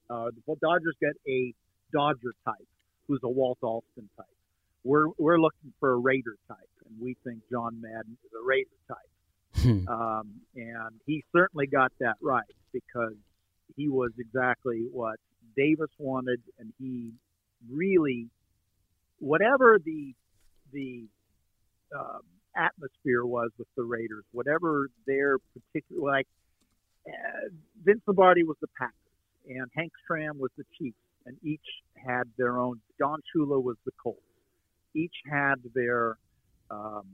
Uh, 0.10 0.32
the 0.48 0.56
Dodgers 0.62 0.96
get 1.02 1.14
a 1.28 1.54
Dodger 1.94 2.34
type, 2.46 2.68
who's 3.08 3.20
a 3.24 3.30
Walt 3.30 3.58
Alston 3.62 4.10
type. 4.16 4.26
We're 4.84 5.08
we're 5.18 5.40
looking 5.40 5.74
for 5.80 5.92
a 5.92 5.98
Raider 5.98 6.38
type, 6.48 6.70
and 6.86 6.96
we 7.02 7.18
think 7.24 7.42
John 7.52 7.82
Madden 7.82 8.18
is 8.24 8.32
a 8.34 8.46
Raider 8.46 8.70
type. 8.88 8.98
Hmm. 9.56 9.88
um, 9.88 10.42
and 10.56 11.00
he 11.06 11.24
certainly 11.36 11.68
got 11.68 11.92
that 12.00 12.16
right 12.22 12.44
because 12.72 13.16
he 13.76 13.90
was 13.90 14.12
exactly 14.20 14.88
what 14.92 15.18
Davis 15.56 15.90
wanted, 15.98 16.42
and 16.60 16.72
he 16.80 17.12
really, 17.70 18.30
whatever 19.20 19.80
the 19.84 20.14
the 20.72 21.06
um, 21.98 22.22
atmosphere 22.58 23.26
was 23.26 23.52
with 23.58 23.68
the 23.76 23.84
Raiders, 23.84 24.24
whatever 24.32 24.90
their 25.06 25.38
particular 25.54 26.12
like 26.12 26.28
uh, 27.08 27.50
Vince 27.84 28.02
Lombardi 28.08 28.44
was 28.44 28.58
the 28.62 28.68
Packers 28.78 29.08
and 29.48 29.70
Hank 29.76 29.92
Stram 30.04 30.38
was 30.38 30.52
the 30.58 30.66
Chiefs, 30.78 30.98
and 31.26 31.38
each 31.44 31.62
had 31.96 32.24
their 32.38 32.60
own. 32.60 32.80
Don 33.00 33.22
Shula 33.34 33.62
was 33.62 33.78
the 33.86 33.92
Colts. 34.02 34.22
Each 34.96 35.16
had 35.30 35.56
their 35.74 36.18
um, 36.70 37.06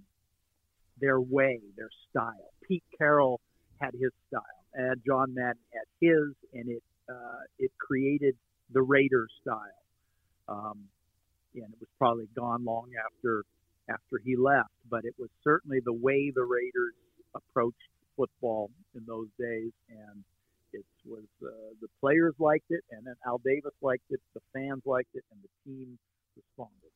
their 1.00 1.20
way, 1.20 1.60
their 1.76 1.90
style. 2.10 2.52
Pete 2.68 2.84
Carroll 2.98 3.40
had 3.80 3.94
his 3.94 4.12
style, 4.28 4.42
and 4.74 5.02
John 5.06 5.34
Madden 5.34 5.62
had 5.74 5.86
his, 6.00 6.34
and 6.54 6.70
it 6.70 6.84
uh, 7.10 7.42
it 7.60 7.72
created 7.78 8.36
the 8.72 8.82
Raiders 8.82 9.32
style. 9.42 9.58
Um, 10.48 10.86
and 11.56 11.66
it 11.66 11.80
was 11.80 11.90
probably 12.00 12.28
gone 12.36 12.66
long 12.66 12.90
after 13.06 13.44
after 13.90 14.20
he 14.24 14.36
left, 14.36 14.70
but 14.90 15.06
it 15.06 15.14
was 15.18 15.30
certainly 15.44 15.80
the 15.84 15.94
way 15.94 16.32
the 16.34 16.44
Raiders 16.44 16.94
approached 17.36 17.78
football 18.16 18.70
in 18.96 19.04
those 19.06 19.28
days, 19.40 19.72
and 19.90 20.24
it 20.72 20.86
was 21.06 21.24
uh, 21.44 21.50
the 21.82 21.88
players 22.00 22.34
liked 22.40 22.70
it, 22.70 22.84
and 22.92 23.06
then 23.06 23.16
Al 23.26 23.40
Davis 23.44 23.74
liked 23.82 24.04
it, 24.10 24.20
the 24.34 24.42
fans 24.54 24.82
liked 24.86 25.10
it, 25.14 25.24
and 25.32 25.40
the 25.42 25.72
team 25.72 25.98
responded. 26.36 26.92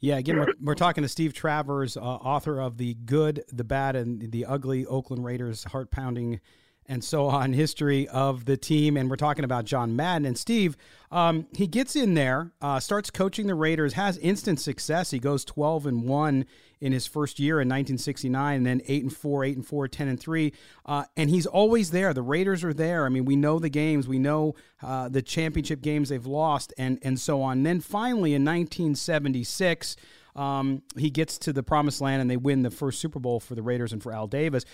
Yeah, 0.00 0.18
again, 0.18 0.38
we're, 0.38 0.52
we're 0.60 0.74
talking 0.74 1.02
to 1.02 1.08
Steve 1.08 1.32
Travers, 1.32 1.96
uh, 1.96 2.00
author 2.00 2.60
of 2.60 2.76
The 2.76 2.94
Good, 2.94 3.44
the 3.50 3.64
Bad, 3.64 3.96
and 3.96 4.32
the 4.32 4.44
Ugly 4.44 4.84
Oakland 4.86 5.24
Raiders 5.24 5.64
Heart 5.64 5.90
Pounding 5.90 6.40
and 6.86 7.02
so 7.02 7.26
on 7.26 7.52
history 7.52 8.08
of 8.08 8.44
the 8.44 8.56
team. 8.56 8.96
And 8.96 9.08
we're 9.08 9.16
talking 9.16 9.44
about 9.44 9.64
John 9.64 9.96
Madden. 9.96 10.26
And 10.26 10.36
Steve, 10.38 10.76
um, 11.10 11.46
he 11.56 11.66
gets 11.66 11.96
in 11.96 12.14
there, 12.14 12.52
uh, 12.60 12.80
starts 12.80 13.10
coaching 13.10 13.46
the 13.46 13.54
Raiders, 13.54 13.94
has 13.94 14.18
instant 14.18 14.60
success. 14.60 15.10
He 15.10 15.18
goes 15.18 15.44
12 15.44 15.86
and 15.86 16.04
1 16.04 16.44
in 16.80 16.92
his 16.92 17.06
first 17.06 17.38
year 17.38 17.54
in 17.54 17.68
1969, 17.68 18.56
and 18.56 18.66
then 18.66 18.82
8 18.86 19.04
and 19.04 19.16
4, 19.16 19.44
8 19.44 19.56
and 19.56 19.66
4, 19.66 19.88
10 19.88 20.08
and 20.08 20.20
3. 20.20 20.52
Uh, 20.84 21.04
and 21.16 21.30
he's 21.30 21.46
always 21.46 21.90
there. 21.90 22.12
The 22.12 22.20
Raiders 22.20 22.62
are 22.62 22.74
there. 22.74 23.06
I 23.06 23.08
mean, 23.08 23.24
we 23.24 23.36
know 23.36 23.58
the 23.58 23.70
games, 23.70 24.06
we 24.06 24.18
know 24.18 24.54
uh, 24.82 25.08
the 25.08 25.22
championship 25.22 25.80
games 25.80 26.10
they've 26.10 26.26
lost, 26.26 26.74
and, 26.76 26.98
and 27.02 27.18
so 27.18 27.40
on. 27.40 27.58
And 27.58 27.66
then 27.66 27.80
finally 27.80 28.34
in 28.34 28.44
1976, 28.44 29.96
um, 30.36 30.82
he 30.98 31.10
gets 31.10 31.38
to 31.38 31.52
the 31.52 31.62
promised 31.62 32.00
land 32.00 32.20
and 32.20 32.30
they 32.30 32.36
win 32.36 32.62
the 32.62 32.70
first 32.70 33.00
Super 33.00 33.20
Bowl 33.20 33.40
for 33.40 33.54
the 33.54 33.62
Raiders 33.62 33.92
and 33.92 34.02
for 34.02 34.12
Al 34.12 34.26
Davis. 34.26 34.64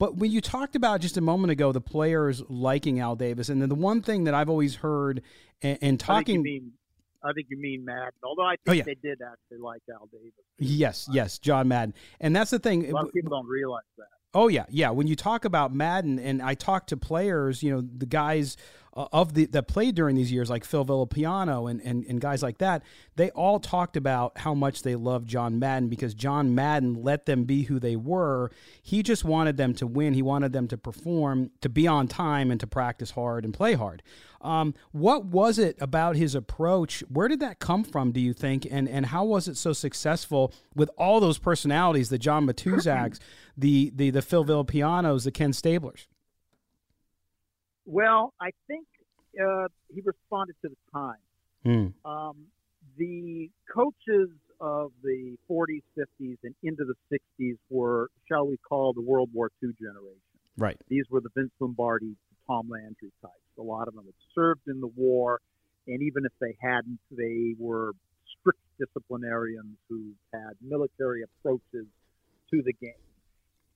But 0.00 0.16
when 0.16 0.30
you 0.30 0.40
talked 0.40 0.76
about 0.76 1.02
just 1.02 1.18
a 1.18 1.20
moment 1.20 1.50
ago 1.50 1.72
the 1.72 1.80
players 1.82 2.42
liking 2.48 3.00
Al 3.00 3.16
Davis, 3.16 3.50
and 3.50 3.60
then 3.60 3.68
the 3.68 3.74
one 3.74 4.00
thing 4.00 4.24
that 4.24 4.32
I've 4.32 4.48
always 4.48 4.76
heard 4.76 5.20
and, 5.60 5.78
and 5.82 6.00
talking. 6.00 6.40
I 6.40 6.42
think, 6.42 6.44
mean, 6.44 6.72
I 7.22 7.32
think 7.34 7.48
you 7.50 7.58
mean 7.58 7.84
Madden. 7.84 8.12
Although 8.24 8.46
I 8.46 8.54
oh, 8.54 8.56
think 8.64 8.68
oh, 8.68 8.72
yeah. 8.72 8.82
they 8.82 9.08
did 9.08 9.18
actually 9.20 9.58
like 9.58 9.82
Al 9.92 10.08
Davis. 10.10 10.32
Yes, 10.58 11.06
yes, 11.12 11.38
John 11.38 11.68
Madden, 11.68 11.92
and 12.18 12.34
that's 12.34 12.50
the 12.50 12.58
thing. 12.58 12.88
A 12.88 12.94
lot 12.94 13.04
of 13.04 13.12
people 13.12 13.28
don't 13.28 13.46
realize 13.46 13.82
that. 13.98 14.06
Oh 14.32 14.48
yeah, 14.48 14.64
yeah. 14.70 14.88
When 14.88 15.06
you 15.06 15.16
talk 15.16 15.44
about 15.44 15.74
Madden, 15.74 16.18
and 16.18 16.40
I 16.40 16.54
talk 16.54 16.86
to 16.86 16.96
players, 16.96 17.62
you 17.62 17.70
know, 17.70 17.82
the 17.82 18.06
guys 18.06 18.56
of 18.92 19.34
the 19.34 19.46
that 19.46 19.68
played 19.68 19.94
during 19.94 20.16
these 20.16 20.32
years, 20.32 20.50
like 20.50 20.64
Phil 20.64 20.84
Villapiano 20.84 21.70
and, 21.70 21.80
and 21.82 22.04
and 22.06 22.20
guys 22.20 22.42
like 22.42 22.58
that, 22.58 22.82
they 23.16 23.30
all 23.30 23.60
talked 23.60 23.96
about 23.96 24.38
how 24.38 24.54
much 24.54 24.82
they 24.82 24.96
loved 24.96 25.28
John 25.28 25.58
Madden 25.58 25.88
because 25.88 26.14
John 26.14 26.54
Madden 26.54 26.94
let 27.02 27.26
them 27.26 27.44
be 27.44 27.62
who 27.62 27.78
they 27.78 27.96
were. 27.96 28.50
He 28.82 29.02
just 29.02 29.24
wanted 29.24 29.56
them 29.56 29.74
to 29.74 29.86
win. 29.86 30.14
He 30.14 30.22
wanted 30.22 30.52
them 30.52 30.66
to 30.68 30.76
perform, 30.76 31.50
to 31.60 31.68
be 31.68 31.86
on 31.86 32.08
time, 32.08 32.50
and 32.50 32.58
to 32.60 32.66
practice 32.66 33.12
hard 33.12 33.44
and 33.44 33.54
play 33.54 33.74
hard. 33.74 34.02
Um, 34.40 34.74
what 34.90 35.26
was 35.26 35.58
it 35.58 35.76
about 35.80 36.16
his 36.16 36.34
approach? 36.34 37.04
Where 37.08 37.28
did 37.28 37.40
that 37.40 37.58
come 37.58 37.84
from? 37.84 38.10
Do 38.10 38.20
you 38.20 38.32
think? 38.32 38.66
And 38.68 38.88
and 38.88 39.06
how 39.06 39.24
was 39.24 39.46
it 39.46 39.56
so 39.56 39.72
successful 39.72 40.52
with 40.74 40.90
all 40.96 41.20
those 41.20 41.38
personalities, 41.38 42.08
the 42.08 42.18
John 42.18 42.46
Matuszaks, 42.46 43.18
the 43.56 43.92
the 43.94 44.10
the 44.10 44.22
Phil 44.22 44.44
Villapianos, 44.44 45.24
the 45.24 45.30
Ken 45.30 45.52
Stablers? 45.52 46.06
Well, 47.90 48.34
I 48.40 48.50
think 48.68 48.86
uh, 49.34 49.66
he 49.92 50.00
responded 50.00 50.54
to 50.62 50.68
the 50.68 50.76
time. 50.92 51.16
Mm. 51.66 51.92
Um, 52.04 52.36
the 52.96 53.50
coaches 53.74 54.30
of 54.60 54.92
the 55.02 55.36
40s, 55.50 55.82
50s, 55.98 56.36
and 56.44 56.54
into 56.62 56.84
the 56.84 56.94
60s 57.12 57.56
were, 57.68 58.08
shall 58.28 58.46
we 58.46 58.58
call, 58.58 58.92
the 58.92 59.00
World 59.00 59.30
War 59.34 59.50
II 59.60 59.70
generation. 59.80 60.20
Right. 60.56 60.76
These 60.88 61.04
were 61.10 61.20
the 61.20 61.30
Vince 61.34 61.50
Lombardi, 61.58 62.14
Tom 62.46 62.68
Landry 62.70 63.10
types. 63.22 63.34
A 63.58 63.62
lot 63.62 63.88
of 63.88 63.94
them 63.94 64.04
had 64.04 64.14
served 64.36 64.68
in 64.68 64.80
the 64.80 64.90
war, 64.94 65.40
and 65.88 66.00
even 66.00 66.24
if 66.24 66.32
they 66.40 66.56
hadn't, 66.60 67.00
they 67.10 67.56
were 67.58 67.92
strict 68.38 68.60
disciplinarians 68.78 69.76
who 69.88 70.12
had 70.32 70.52
military 70.62 71.22
approaches 71.22 71.86
to 72.52 72.62
the 72.62 72.72
game. 72.72 72.92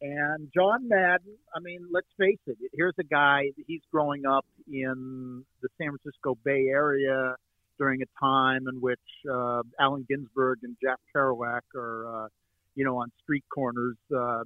And 0.01 0.51
John 0.55 0.89
Madden, 0.89 1.37
I 1.55 1.61
mean, 1.61 1.87
let's 1.91 2.09
face 2.19 2.39
it, 2.47 2.59
here's 2.73 2.95
a 2.99 3.05
guy, 3.05 3.51
he's 3.67 3.81
growing 3.91 4.27
up 4.27 4.45
in 4.71 5.45
the 5.63 5.69
San 5.79 5.91
Francisco 5.91 6.37
Bay 6.45 6.67
Area 6.69 7.37
during 7.79 8.03
a 8.03 8.21
time 8.21 8.67
in 8.69 8.81
which 8.81 8.99
uh, 9.31 9.63
Allen 9.81 10.07
Ginsberg 10.09 10.59
and 10.63 10.77
Jack 10.83 10.99
Kerouac 11.15 11.63
are, 11.75 12.25
uh, 12.25 12.29
you 12.75 12.85
know, 12.85 12.99
on 12.99 13.11
street 13.23 13.45
corners 13.53 13.97
uh, 14.15 14.43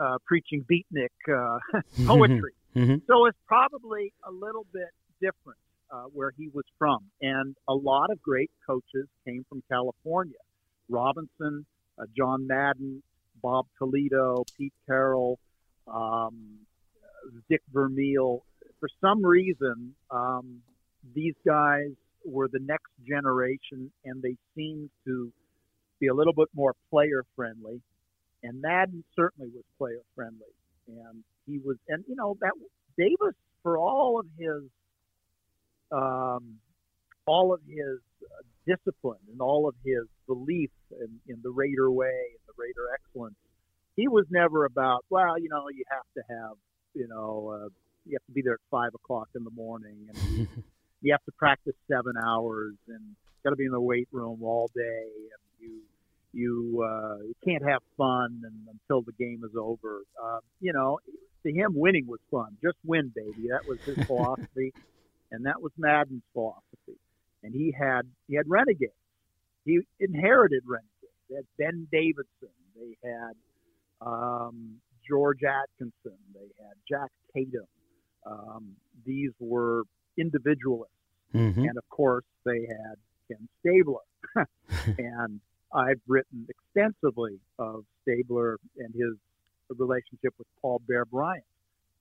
uh, 0.00 0.18
preaching 0.26 0.64
beatnik 0.70 1.08
uh, 1.28 1.58
poetry. 2.06 2.52
Mm-hmm. 2.76 2.96
So 3.08 3.26
it's 3.26 3.38
probably 3.48 4.12
a 4.28 4.30
little 4.30 4.66
bit 4.72 4.90
different 5.20 5.58
uh, 5.90 6.04
where 6.12 6.32
he 6.36 6.48
was 6.52 6.64
from. 6.78 6.98
And 7.20 7.56
a 7.66 7.74
lot 7.74 8.10
of 8.10 8.20
great 8.22 8.50
coaches 8.64 9.08
came 9.26 9.44
from 9.48 9.62
California. 9.68 10.36
Robinson, 10.88 11.66
uh, 11.98 12.04
John 12.16 12.46
Madden, 12.46 13.02
Bob 13.42 13.66
Toledo, 13.78 14.44
Pete 14.56 14.72
Carroll, 14.86 15.38
um, 15.86 16.58
Dick 17.48 17.62
Vermeil. 17.72 18.42
For 18.80 18.88
some 19.00 19.24
reason, 19.24 19.94
um, 20.10 20.62
these 21.14 21.34
guys 21.46 21.90
were 22.24 22.48
the 22.48 22.60
next 22.60 22.90
generation, 23.06 23.90
and 24.04 24.22
they 24.22 24.36
seemed 24.54 24.90
to 25.06 25.32
be 26.00 26.08
a 26.08 26.14
little 26.14 26.32
bit 26.32 26.48
more 26.54 26.74
player 26.90 27.24
friendly. 27.34 27.80
And 28.42 28.60
Madden 28.60 29.02
certainly 29.16 29.50
was 29.52 29.64
player 29.78 30.00
friendly, 30.14 30.52
and 30.86 31.24
he 31.46 31.58
was, 31.58 31.76
and 31.88 32.04
you 32.06 32.14
know 32.14 32.36
that 32.40 32.52
Davis 32.96 33.34
for 33.62 33.78
all 33.78 34.20
of 34.20 34.26
his, 34.38 34.62
um, 35.90 36.58
all 37.26 37.52
of 37.52 37.60
his 37.66 37.98
discipline 38.68 39.24
and 39.32 39.40
all 39.40 39.68
of 39.68 39.74
his 39.84 40.04
belief 40.26 40.70
in, 40.92 41.20
in 41.26 41.40
the 41.42 41.50
Raider 41.50 41.90
way 41.90 42.06
and 42.06 42.42
the 42.46 42.54
Raider 42.56 42.92
excellence. 42.94 43.36
He 43.96 44.06
was 44.06 44.26
never 44.30 44.64
about, 44.64 45.04
well, 45.10 45.38
you 45.38 45.48
know, 45.48 45.64
you 45.74 45.84
have 45.90 46.06
to 46.16 46.22
have, 46.34 46.56
you 46.94 47.08
know, 47.08 47.52
uh, 47.54 47.68
you 48.06 48.14
have 48.14 48.26
to 48.26 48.32
be 48.32 48.42
there 48.42 48.54
at 48.54 48.60
five 48.70 48.94
o'clock 48.94 49.28
in 49.34 49.44
the 49.44 49.50
morning, 49.50 50.08
and 50.08 50.48
you 51.02 51.12
have 51.12 51.24
to 51.24 51.32
practice 51.32 51.74
seven 51.90 52.14
hours, 52.16 52.74
and 52.88 53.00
got 53.42 53.50
to 53.50 53.56
be 53.56 53.64
in 53.64 53.72
the 53.72 53.80
weight 53.80 54.08
room 54.12 54.42
all 54.42 54.70
day, 54.74 55.08
and 55.10 55.42
you 55.60 55.80
you 56.32 56.84
uh, 56.84 57.18
you 57.18 57.34
can't 57.44 57.64
have 57.64 57.82
fun 57.96 58.42
and, 58.44 58.54
until 58.70 59.02
the 59.02 59.12
game 59.12 59.42
is 59.44 59.54
over. 59.58 60.02
Uh, 60.22 60.38
you 60.60 60.72
know, 60.72 60.98
to 61.42 61.52
him, 61.52 61.72
winning 61.74 62.06
was 62.06 62.20
fun. 62.30 62.56
Just 62.62 62.76
win, 62.84 63.12
baby. 63.14 63.48
That 63.50 63.66
was 63.66 63.80
his 63.80 63.96
philosophy, 64.06 64.72
and 65.32 65.46
that 65.46 65.60
was 65.60 65.72
Madden's 65.76 66.22
philosophy. 66.32 66.98
And 67.42 67.54
he 67.54 67.74
had 67.78 68.02
he 68.26 68.36
had 68.36 68.46
renegades. 68.48 68.92
He 69.64 69.80
inherited 70.00 70.62
renegades. 70.66 70.88
They 71.28 71.36
had 71.36 71.46
Ben 71.58 71.88
Davidson. 71.92 72.54
They 72.74 72.96
had 73.08 73.34
um, 74.00 74.76
George 75.08 75.42
Atkinson. 75.42 76.18
They 76.34 76.48
had 76.58 76.74
Jack 76.88 77.10
Tatum. 77.34 77.66
Um, 78.26 78.72
these 79.04 79.30
were 79.38 79.82
individualists, 80.16 80.92
mm-hmm. 81.34 81.60
and 81.60 81.78
of 81.78 81.88
course, 81.88 82.24
they 82.44 82.66
had 82.66 82.96
Ken 83.28 83.48
Stabler. 83.60 84.00
and 84.98 85.40
I've 85.72 86.00
written 86.06 86.46
extensively 86.48 87.38
of 87.58 87.84
Stabler 88.02 88.58
and 88.76 88.92
his 88.94 89.14
relationship 89.76 90.34
with 90.38 90.46
Paul 90.60 90.80
Bear 90.88 91.04
Bryant, 91.04 91.44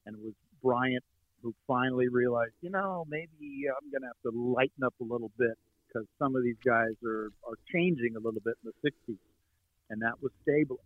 and 0.05 0.15
it 0.15 0.21
was 0.23 0.33
Bryant 0.63 1.03
who 1.47 1.55
finally 1.65 2.09
realized, 2.09 2.51
you 2.59 2.69
know, 2.69 3.05
maybe 3.07 3.63
I'm 3.69 3.89
going 3.89 4.01
to 4.01 4.07
have 4.07 4.33
to 4.33 4.37
lighten 4.37 4.83
up 4.83 4.93
a 4.99 5.03
little 5.03 5.31
bit 5.37 5.57
because 5.87 6.05
some 6.19 6.35
of 6.35 6.43
these 6.43 6.59
guys 6.65 6.91
are 7.05 7.31
are 7.47 7.57
changing 7.71 8.15
a 8.17 8.19
little 8.19 8.41
bit 8.43 8.55
in 8.63 8.71
the 8.71 8.89
'60s, 8.89 9.17
and 9.89 10.01
that 10.01 10.21
was 10.21 10.33
Stabler, 10.41 10.83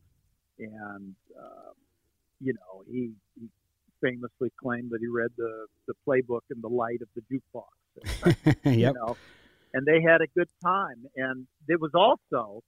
and 0.59 1.15
uh, 1.35 1.71
you 2.39 2.53
know 2.53 2.83
he, 2.87 3.11
he 3.39 3.47
famously 4.03 4.51
claimed 4.61 4.91
that 4.91 4.99
he 4.99 5.07
read 5.07 5.31
the 5.35 5.65
the 5.87 5.95
playbook 6.07 6.41
in 6.53 6.61
the 6.61 6.69
light 6.69 6.99
of 7.01 7.07
the 7.15 7.23
jukebox. 7.31 8.45
yep. 8.65 8.75
You 8.75 8.93
know, 8.93 9.17
and 9.73 9.83
they 9.83 9.99
had 10.01 10.21
a 10.21 10.27
good 10.37 10.49
time. 10.63 11.07
And 11.15 11.47
there 11.67 11.79
was 11.79 11.91
also 11.95 12.61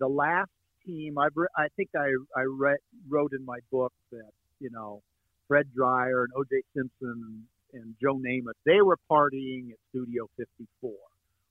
the 0.00 0.08
last 0.08 0.50
team. 0.84 1.16
I've 1.16 1.36
re- 1.36 1.54
I 1.56 1.68
think 1.76 1.90
I 1.96 2.08
I 2.36 2.42
read, 2.50 2.78
wrote 3.08 3.32
in 3.32 3.44
my 3.44 3.58
book 3.70 3.92
that 4.10 4.32
you 4.58 4.70
know 4.72 5.02
Fred 5.48 5.66
Dryer 5.74 6.24
and 6.24 6.32
O.J. 6.36 6.62
Simpson 6.76 7.44
and 7.72 7.94
Joe 8.00 8.16
Namath 8.16 8.52
they 8.64 8.80
were 8.80 8.98
partying 9.10 9.70
at 9.70 9.78
Studio 9.90 10.28
54, 10.36 10.92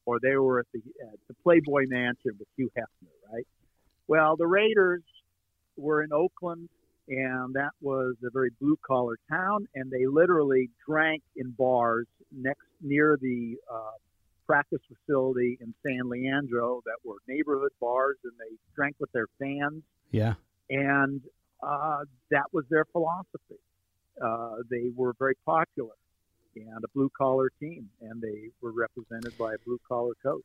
or 0.06 0.20
they 0.22 0.36
were 0.38 0.60
at 0.60 0.66
the 0.74 0.82
at 1.02 1.20
the 1.28 1.34
Playboy 1.44 1.86
Mansion 1.88 2.32
with 2.40 2.48
Hugh 2.56 2.72
Hefner, 2.78 3.34
right? 3.34 3.48
Well, 4.08 4.36
the 4.38 4.48
Raiders 4.48 5.04
were 5.76 6.04
in 6.04 6.14
Oakland, 6.14 6.70
and 7.08 7.54
that 7.54 7.72
was 7.82 8.16
a 8.26 8.30
very 8.32 8.52
blue 8.62 8.78
collar 8.86 9.18
town, 9.30 9.68
and 9.76 9.92
they 9.92 10.06
literally 10.06 10.70
drank 10.88 11.24
in 11.36 11.52
bars 11.52 12.08
next 12.32 12.66
near 12.82 13.18
the 13.22 13.58
uh, 13.72 13.98
practice 14.46 14.80
facility 14.88 15.58
in 15.62 15.74
San 15.86 16.10
Leandro 16.10 16.82
that 16.86 16.98
were 17.04 17.18
neighborhood 17.28 17.72
bars, 17.82 18.18
and 18.24 18.34
they 18.40 18.56
drank 18.76 18.96
with 19.00 19.12
their 19.12 19.28
fans. 19.40 19.84
Yeah, 20.12 20.36
and 20.70 21.22
uh, 21.62 22.00
that 22.32 22.46
was 22.54 22.66
their 22.70 22.86
philosophy. 22.86 23.60
Uh, 24.24 24.58
they 24.70 24.90
were 24.96 25.14
very 25.20 25.36
popular 25.46 25.94
and 26.56 26.84
a 26.84 26.88
blue 26.96 27.10
collar 27.18 27.50
team, 27.60 27.90
and 28.02 28.22
they 28.22 28.50
were 28.62 28.72
represented 28.72 29.38
by 29.38 29.54
a 29.54 29.58
blue 29.66 29.80
collar 29.88 30.14
coach. 30.24 30.44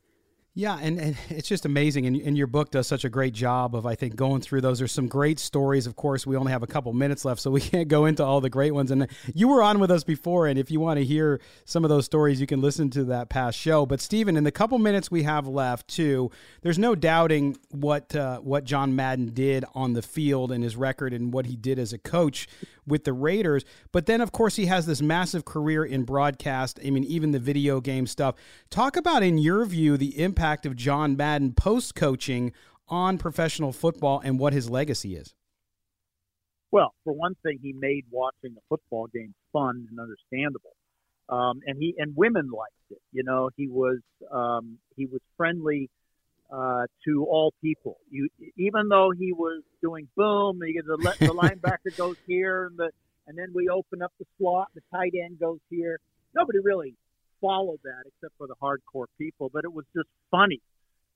Yeah, 0.55 0.77
and, 0.79 0.99
and 0.99 1.17
it's 1.29 1.47
just 1.47 1.65
amazing. 1.65 2.05
And, 2.05 2.15
and 2.15 2.37
your 2.37 2.45
book 2.45 2.69
does 2.69 2.85
such 2.85 3.03
a 3.03 3.09
great 3.09 3.33
job 3.33 3.75
of, 3.75 3.87
I 3.87 3.95
think, 3.95 4.15
going 4.15 4.41
through 4.41 4.61
those. 4.61 4.77
There's 4.77 4.91
some 4.91 5.07
great 5.07 5.39
stories. 5.39 5.87
Of 5.87 5.95
course, 5.95 6.27
we 6.27 6.37
only 6.37 6.51
have 6.51 6.61
a 6.61 6.67
couple 6.67 6.93
minutes 6.93 7.25
left, 7.25 7.41
so 7.41 7.49
we 7.49 7.61
can't 7.61 7.87
go 7.87 8.05
into 8.05 8.23
all 8.23 8.39
the 8.39 8.51
great 8.51 8.71
ones. 8.71 8.91
And 8.91 9.07
you 9.33 9.47
were 9.47 9.63
on 9.63 9.79
with 9.79 9.89
us 9.89 10.03
before, 10.03 10.45
and 10.45 10.59
if 10.59 10.69
you 10.69 10.79
want 10.79 10.99
to 10.99 11.05
hear 11.05 11.41
some 11.65 11.83
of 11.83 11.89
those 11.89 12.05
stories, 12.05 12.39
you 12.39 12.45
can 12.45 12.61
listen 12.61 12.91
to 12.91 13.03
that 13.05 13.29
past 13.29 13.57
show. 13.57 13.87
But, 13.87 13.99
Steven, 13.99 14.37
in 14.37 14.43
the 14.43 14.51
couple 14.51 14.77
minutes 14.77 15.09
we 15.09 15.23
have 15.23 15.47
left, 15.47 15.87
too, 15.87 16.29
there's 16.61 16.77
no 16.77 16.93
doubting 16.93 17.57
what, 17.71 18.15
uh, 18.15 18.37
what 18.37 18.63
John 18.63 18.95
Madden 18.95 19.33
did 19.33 19.65
on 19.73 19.93
the 19.93 20.03
field 20.03 20.51
and 20.51 20.63
his 20.63 20.75
record 20.75 21.13
and 21.13 21.33
what 21.33 21.47
he 21.47 21.55
did 21.55 21.79
as 21.79 21.93
a 21.93 21.97
coach 21.97 22.47
with 22.85 23.05
the 23.05 23.13
Raiders. 23.13 23.65
But 23.91 24.05
then, 24.05 24.21
of 24.21 24.31
course, 24.31 24.57
he 24.57 24.67
has 24.67 24.85
this 24.85 25.01
massive 25.01 25.45
career 25.45 25.83
in 25.83 26.03
broadcast. 26.03 26.79
I 26.85 26.91
mean, 26.91 27.05
even 27.05 27.31
the 27.31 27.39
video 27.39 27.81
game 27.81 28.05
stuff. 28.05 28.35
Talk 28.69 28.97
about, 28.97 29.23
in 29.23 29.39
your 29.39 29.65
view, 29.65 29.97
the 29.97 30.21
impact 30.21 30.42
of 30.43 30.75
John 30.75 31.15
Madden 31.15 31.53
post 31.53 31.95
coaching 31.95 32.51
on 32.89 33.17
professional 33.17 33.71
football 33.71 34.21
and 34.23 34.37
what 34.37 34.53
his 34.53 34.69
legacy 34.69 35.15
is. 35.15 35.33
Well, 36.69 36.93
for 37.03 37.13
one 37.13 37.35
thing, 37.43 37.59
he 37.61 37.71
made 37.71 38.05
watching 38.11 38.55
a 38.57 38.61
football 38.67 39.07
game 39.07 39.33
fun 39.53 39.87
and 39.89 39.99
understandable. 39.99 40.75
Um, 41.29 41.61
and 41.65 41.77
he 41.79 41.95
and 41.97 42.13
women 42.15 42.49
liked 42.49 42.73
it. 42.89 43.01
You 43.11 43.23
know, 43.23 43.49
he 43.55 43.67
was 43.67 43.99
um, 44.31 44.79
he 44.97 45.05
was 45.05 45.21
friendly 45.37 45.89
uh, 46.51 46.85
to 47.05 47.25
all 47.25 47.53
people. 47.61 47.97
You, 48.09 48.27
even 48.57 48.89
though 48.89 49.11
he 49.17 49.31
was 49.31 49.61
doing 49.81 50.07
boom, 50.17 50.59
the, 50.59 50.81
the, 50.85 51.15
the 51.19 51.33
linebacker 51.33 51.95
goes 51.97 52.17
here, 52.27 52.65
and 52.65 52.77
the 52.77 52.89
and 53.27 53.37
then 53.37 53.53
we 53.53 53.69
open 53.69 54.01
up 54.01 54.11
the 54.19 54.25
slot, 54.37 54.67
the 54.75 54.81
tight 54.91 55.13
end 55.13 55.39
goes 55.39 55.59
here. 55.69 55.99
Nobody 56.35 56.59
really 56.59 56.95
followed 57.43 57.79
that 57.83 58.03
except 58.07 58.33
for 58.37 58.47
the 58.47 58.55
hardcore 58.63 59.07
people, 59.17 59.51
but 59.53 59.65
it 59.65 59.73
was 59.73 59.85
just 59.95 60.07
funny, 60.31 60.61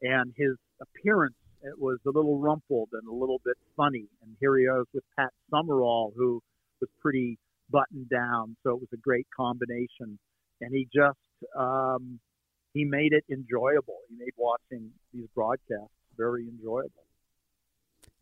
and 0.02 0.34
his 0.36 0.56
appearance 0.82 1.36
it 1.64 1.80
was 1.80 1.98
a 2.06 2.10
little 2.10 2.40
rumpled 2.40 2.90
and 2.94 3.08
a 3.08 3.14
little 3.14 3.42
bit 3.44 3.58
funny. 3.76 4.06
And 4.22 4.36
here 4.40 4.58
he 4.58 4.66
is 4.66 4.86
with 4.94 5.04
Pat 5.18 5.30
Summerall, 5.50 6.14
who 6.16 6.42
was 6.82 6.90
pretty 7.02 7.40
buttoned 7.70 8.10
down, 8.10 8.56
so 8.64 8.72
it 8.72 8.80
was 8.80 8.90
a 8.94 8.98
great 8.98 9.28
combination. 9.36 10.20
And 10.62 10.72
he 10.74 10.88
just 10.94 11.18
um, 11.58 12.20
he 12.74 12.86
made 12.86 13.14
it 13.14 13.24
enjoyable. 13.32 13.98
He 14.10 14.16
made 14.18 14.34
watching 14.38 14.92
these 15.14 15.28
broadcasts 15.34 15.94
very 16.18 16.48
enjoyable. 16.48 17.07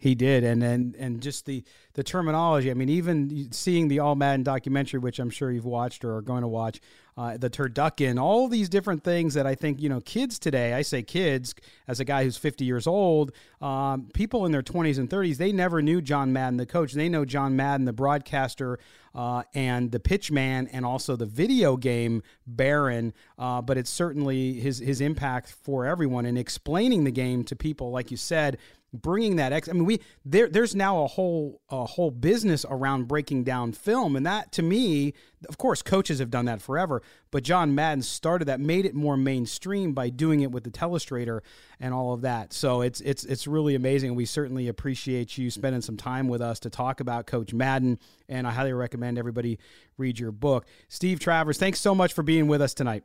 He 0.06 0.14
did, 0.14 0.44
and 0.44 0.62
and 0.62 0.96
and 0.98 1.20
just 1.20 1.48
the 1.48 1.64
the 1.96 2.04
terminology. 2.04 2.70
I 2.70 2.76
mean, 2.76 2.90
even 2.90 3.52
seeing 3.52 3.88
the 3.88 4.02
All 4.02 4.14
Madden 4.14 4.44
documentary, 4.44 5.00
which 5.00 5.18
I'm 5.18 5.32
sure 5.32 5.52
you've 5.52 5.66
watched 5.66 6.06
or 6.06 6.18
are 6.18 6.22
going 6.22 6.44
to 6.44 6.48
watch, 6.48 6.80
uh, 7.18 7.38
the 7.38 7.50
turducken, 7.50 8.22
all 8.22 8.48
these 8.48 8.70
different 8.70 9.04
things 9.04 9.34
that 9.34 9.48
I 9.48 9.56
think 9.56 9.82
you 9.82 9.90
know 9.90 10.02
kids 10.02 10.38
today. 10.38 10.76
I 10.76 10.84
say 10.84 11.02
kids 11.02 11.56
as 11.88 12.00
a 12.00 12.06
guy 12.06 12.24
who's 12.24 12.38
50 12.38 12.66
years 12.66 12.86
old. 12.86 13.32
Um, 13.62 14.10
people 14.14 14.46
in 14.46 14.52
their 14.52 14.62
20s 14.62 15.00
and 15.00 15.10
30s, 15.10 15.38
they 15.38 15.52
never 15.52 15.82
knew 15.82 16.02
John 16.02 16.32
Madden, 16.32 16.58
the 16.58 16.68
coach. 16.68 16.94
They 16.94 17.10
know 17.10 17.26
John 17.26 17.56
Madden, 17.56 17.86
the 17.86 17.94
broadcaster, 17.94 18.78
uh, 19.16 19.42
and 19.56 19.92
the 19.92 20.00
pitch 20.00 20.30
man, 20.30 20.68
and 20.72 20.86
also 20.86 21.16
the 21.16 21.26
video 21.26 21.78
game 21.78 22.22
baron. 22.46 23.12
Uh, 23.40 23.60
but 23.64 23.80
it's 23.80 23.90
certainly 23.90 24.54
his 24.54 24.78
his 24.78 25.02
impact 25.02 25.56
for 25.64 25.84
everyone 25.84 26.28
and 26.28 26.38
explaining 26.38 27.06
the 27.06 27.12
game 27.12 27.44
to 27.46 27.56
people, 27.56 27.90
like 27.90 28.12
you 28.12 28.18
said 28.18 28.60
bringing 29.02 29.36
that 29.38 29.54
ex. 29.54 29.70
I 29.70 29.74
mean, 29.74 29.86
we 29.86 30.00
there 30.24 30.48
there's 30.48 30.76
now 30.76 31.04
a 31.04 31.08
whole 31.08 31.62
a 31.70 31.86
whole 31.86 32.12
business 32.12 32.66
around 32.70 33.08
breaking 33.08 33.44
down 33.44 33.74
film, 33.74 34.16
and 34.16 34.26
that 34.26 34.52
to 34.54 34.64
me, 34.64 35.14
of 35.48 35.58
course, 35.58 35.82
coaches 35.82 36.20
have 36.20 36.30
done 36.30 36.46
that 36.46 36.62
forever. 36.62 37.02
But 37.32 37.44
John 37.44 37.76
Madden 37.76 38.02
started 38.02 38.46
that, 38.46 38.60
made 38.60 38.86
it 38.86 38.96
more 38.96 39.18
mainstream 39.18 39.94
by 39.94 40.10
doing 40.10 40.42
it 40.42 40.52
with 40.52 40.64
the 40.64 40.72
telestrator 40.72 41.42
and 41.80 41.94
all 41.94 42.14
of 42.14 42.22
that. 42.22 42.54
So 42.54 42.82
it's 42.82 43.02
it's 43.02 43.24
it's 43.26 43.48
really 43.48 43.76
amazing. 43.76 44.16
We 44.16 44.26
certainly 44.26 44.68
appreciate 44.68 45.38
you 45.38 45.50
spending 45.50 45.82
some 45.82 45.98
time 45.98 46.28
with 46.28 46.42
us 46.42 46.60
to 46.62 46.70
talk 46.70 47.00
about 47.00 47.28
Coach 47.28 47.54
Madden, 47.54 48.00
and 48.30 48.48
I 48.48 48.52
highly 48.52 48.74
recommend 48.74 49.18
everybody 49.18 49.60
read 49.98 50.20
your 50.20 50.32
book. 50.32 50.66
Steve 50.90 51.20
Travers, 51.20 51.58
thanks 51.58 51.80
so 51.80 51.96
much 51.96 52.14
for 52.14 52.24
being 52.24 52.48
with 52.48 52.62
us 52.62 52.74
tonight. 52.74 53.04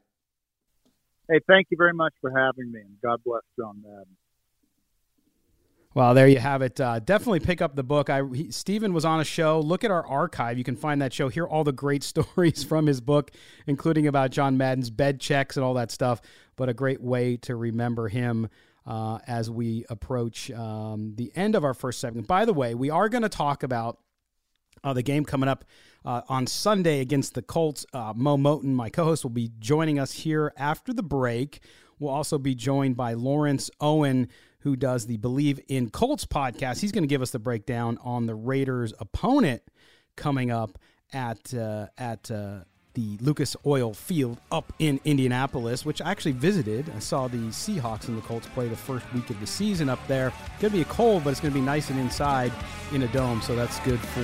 Hey, 1.31 1.39
thank 1.47 1.69
you 1.71 1.77
very 1.77 1.93
much 1.93 2.13
for 2.21 2.31
having 2.31 2.73
me, 2.73 2.81
and 2.81 2.97
God 3.05 3.21
bless 3.25 3.43
John 3.57 3.83
Madden. 3.83 4.17
Well, 5.93 6.15
there 6.15 6.29
you 6.29 6.39
have 6.39 6.63
it. 6.63 6.81
Uh, 6.81 7.01
definitely 7.01 7.41
pick 7.41 7.61
up 7.61 7.75
the 7.75 7.83
book. 7.83 8.11
I 8.11 8.23
he, 8.33 8.53
Steven 8.53 8.93
was 8.93 9.05
on 9.05 9.19
a 9.19 9.25
show. 9.25 9.59
Look 9.59 9.83
at 9.83 9.91
our 9.91 10.07
archive. 10.07 10.57
You 10.57 10.63
can 10.63 10.77
find 10.77 11.03
that 11.03 11.13
show. 11.13 11.29
Hear 11.29 11.47
all 11.47 11.65
the 11.65 11.73
great 11.73 12.03
stories 12.05 12.63
from 12.63 12.87
his 12.87 13.01
book, 13.01 13.33
including 13.67 14.07
about 14.07 14.31
John 14.31 14.57
Madden's 14.57 14.91
bed 14.91 15.21
checks 15.21 15.57
and 15.57 15.65
all 15.65 15.75
that 15.75 15.91
stuff. 15.91 16.21
But 16.55 16.69
a 16.69 16.75
great 16.75 17.01
way 17.01 17.37
to 17.39 17.57
remember 17.57 18.09
him 18.09 18.49
uh, 18.87 19.19
as 19.27 19.51
we 19.51 19.85
approach 19.91 20.51
um, 20.53 21.15
the 21.17 21.33
end 21.35 21.57
of 21.57 21.65
our 21.65 21.75
first 21.75 21.99
segment. 21.99 22.29
By 22.29 22.45
the 22.45 22.55
way, 22.55 22.75
we 22.75 22.91
are 22.91 23.09
going 23.09 23.23
to 23.23 23.29
talk 23.29 23.65
about 23.65 23.99
uh, 24.85 24.93
the 24.93 25.03
game 25.03 25.25
coming 25.25 25.49
up 25.49 25.65
uh, 26.05 26.23
on 26.29 26.47
Sunday 26.47 27.01
against 27.01 27.35
the 27.35 27.43
Colts. 27.43 27.85
Uh, 27.93 28.13
Mo 28.15 28.37
Moton, 28.37 28.75
my 28.75 28.91
co-host, 28.91 29.25
will 29.25 29.31
be 29.31 29.51
joining 29.59 29.99
us 29.99 30.13
here 30.13 30.53
after 30.57 30.93
the 30.93 31.03
break. 31.03 31.61
We'll 31.99 32.13
also 32.13 32.39
be 32.39 32.55
joined 32.55 32.97
by 32.97 33.13
Lawrence 33.13 33.71
Owen 33.81 34.29
who 34.61 34.77
does 34.77 35.07
the 35.07 35.17
Believe 35.17 35.61
in 35.69 35.91
Colts 35.91 36.25
podcast. 36.25 36.81
He's 36.81 36.93
going 36.93 37.05
to 37.05 37.09
give 37.09 37.23
us 37.23 37.31
the 37.31 37.39
breakdown 37.39 37.99
on 38.03 38.27
the 38.27 38.35
Raiders' 38.35 38.93
opponent 38.99 39.63
coming 40.17 40.51
up 40.51 40.79
at 41.13 41.53
uh, 41.55 41.87
at 41.99 42.31
uh, 42.31 42.61
the 43.01 43.17
Lucas 43.25 43.57
Oil 43.65 43.95
Field 43.95 44.39
up 44.53 44.71
in 44.79 45.01
Indianapolis, 45.05 45.87
which 45.87 46.03
I 46.03 46.11
actually 46.11 46.33
visited. 46.33 46.91
I 46.95 46.99
saw 46.99 47.29
the 47.29 47.39
Seahawks 47.49 48.09
and 48.09 48.19
the 48.19 48.23
Colts 48.23 48.47
play 48.49 48.69
the 48.69 48.77
first 48.77 49.11
week 49.15 49.31
of 49.31 49.41
the 49.41 49.47
season 49.47 49.89
up 49.89 50.07
there. 50.07 50.29
It's 50.29 50.61
going 50.61 50.73
to 50.73 50.79
be 50.79 50.85
cold, 50.85 51.25
but 51.25 51.31
it's 51.31 51.41
going 51.41 51.55
to 51.55 51.59
be 51.59 51.65
nice 51.65 51.89
and 51.91 51.99
inside 51.99 52.53
in 52.93 53.03
a 53.03 53.09
dome, 53.09 53.41
so 53.41 53.57
that's 53.57 53.81
good 53.81 53.99
for 54.01 54.21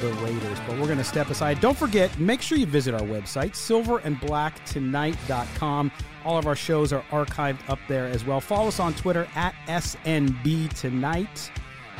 the 0.00 0.12
Raiders. 0.14 0.58
But 0.66 0.78
we're 0.78 0.86
going 0.86 0.98
to 0.98 1.04
step 1.04 1.30
aside. 1.30 1.60
Don't 1.60 1.76
forget, 1.76 2.18
make 2.18 2.42
sure 2.42 2.58
you 2.58 2.66
visit 2.66 2.94
our 2.94 3.00
website, 3.00 3.52
silverandblacktonight.com. 3.52 5.92
All 6.24 6.38
of 6.38 6.46
our 6.46 6.56
shows 6.56 6.92
are 6.92 7.02
archived 7.10 7.58
up 7.68 7.78
there 7.88 8.06
as 8.06 8.24
well. 8.24 8.40
Follow 8.40 8.68
us 8.68 8.78
on 8.80 8.94
Twitter 8.94 9.28
at 9.34 9.54
SNB 9.66 10.72
Tonight. 10.78 11.50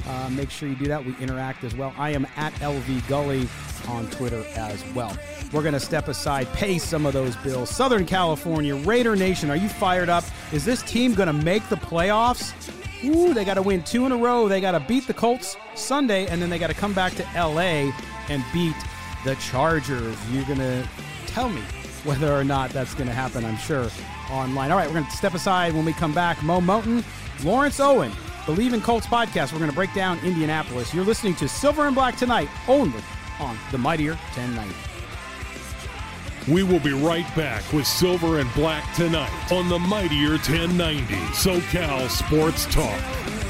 Uh, 0.06 0.28
make 0.30 0.50
sure 0.50 0.68
you 0.68 0.74
do 0.74 0.86
that. 0.86 1.04
We 1.04 1.14
interact 1.18 1.64
as 1.64 1.74
well. 1.74 1.94
I 1.96 2.10
am 2.10 2.26
at 2.36 2.52
LV 2.54 3.08
Gully 3.08 3.48
on 3.88 4.08
Twitter 4.10 4.44
as 4.54 4.84
well. 4.92 5.16
We're 5.52 5.62
going 5.62 5.74
to 5.74 5.80
step 5.80 6.08
aside, 6.08 6.48
pay 6.52 6.78
some 6.78 7.06
of 7.06 7.12
those 7.12 7.36
bills. 7.36 7.70
Southern 7.70 8.06
California, 8.06 8.74
Raider 8.76 9.16
Nation, 9.16 9.50
are 9.50 9.56
you 9.56 9.68
fired 9.68 10.08
up? 10.08 10.24
Is 10.52 10.64
this 10.64 10.82
team 10.82 11.14
going 11.14 11.26
to 11.26 11.32
make 11.32 11.68
the 11.68 11.76
playoffs? 11.76 12.52
Ooh, 13.04 13.32
they 13.32 13.44
got 13.44 13.54
to 13.54 13.62
win 13.62 13.82
two 13.82 14.04
in 14.06 14.12
a 14.12 14.16
row. 14.16 14.48
They 14.48 14.60
got 14.60 14.72
to 14.72 14.80
beat 14.80 15.06
the 15.06 15.14
Colts 15.14 15.56
Sunday, 15.74 16.26
and 16.26 16.40
then 16.40 16.50
they 16.50 16.58
got 16.58 16.68
to 16.68 16.74
come 16.74 16.92
back 16.92 17.14
to 17.14 17.22
LA 17.34 17.92
and 18.28 18.44
beat 18.52 18.76
the 19.24 19.34
Chargers. 19.36 20.16
You're 20.30 20.44
going 20.44 20.58
to 20.58 20.86
tell 21.26 21.48
me 21.48 21.62
whether 22.04 22.32
or 22.32 22.44
not 22.44 22.70
that's 22.70 22.94
going 22.94 23.08
to 23.08 23.14
happen, 23.14 23.44
I'm 23.44 23.56
sure, 23.56 23.88
online. 24.30 24.70
All 24.70 24.78
right, 24.78 24.86
we're 24.86 24.94
going 24.94 25.06
to 25.06 25.16
step 25.16 25.34
aside 25.34 25.74
when 25.74 25.84
we 25.84 25.92
come 25.92 26.14
back. 26.14 26.42
Mo 26.42 26.60
Moton, 26.60 27.04
Lawrence 27.44 27.80
Owen, 27.80 28.12
Believe 28.46 28.72
in 28.72 28.80
Colts 28.80 29.06
podcast. 29.06 29.52
We're 29.52 29.58
going 29.58 29.70
to 29.70 29.76
break 29.76 29.92
down 29.94 30.18
Indianapolis. 30.20 30.94
You're 30.94 31.04
listening 31.04 31.34
to 31.36 31.48
Silver 31.48 31.86
and 31.86 31.94
Black 31.94 32.16
tonight, 32.16 32.48
only 32.68 33.02
on 33.38 33.56
the 33.70 33.78
Mightier 33.78 34.14
1090. 34.34 34.74
We 36.48 36.62
will 36.62 36.80
be 36.80 36.92
right 36.92 37.26
back 37.36 37.70
with 37.72 37.86
Silver 37.86 38.38
and 38.38 38.52
Black 38.54 38.94
tonight 38.94 39.52
on 39.52 39.68
the 39.68 39.78
Mightier 39.78 40.30
1090 40.30 41.14
SoCal 41.34 42.08
Sports 42.08 42.66
Talk. 42.66 43.49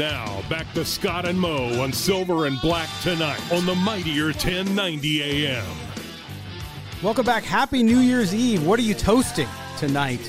Now, 0.00 0.40
back 0.48 0.72
to 0.72 0.82
Scott 0.82 1.28
and 1.28 1.38
Mo 1.38 1.78
on 1.82 1.92
Silver 1.92 2.46
and 2.46 2.58
Black 2.62 2.88
tonight 3.02 3.38
on 3.52 3.66
the 3.66 3.74
Mightier 3.74 4.28
1090 4.28 5.46
AM. 5.46 5.76
Welcome 7.02 7.26
back. 7.26 7.44
Happy 7.44 7.82
New 7.82 7.98
Year's 7.98 8.34
Eve. 8.34 8.66
What 8.66 8.78
are 8.78 8.82
you 8.82 8.94
toasting 8.94 9.46
tonight? 9.76 10.26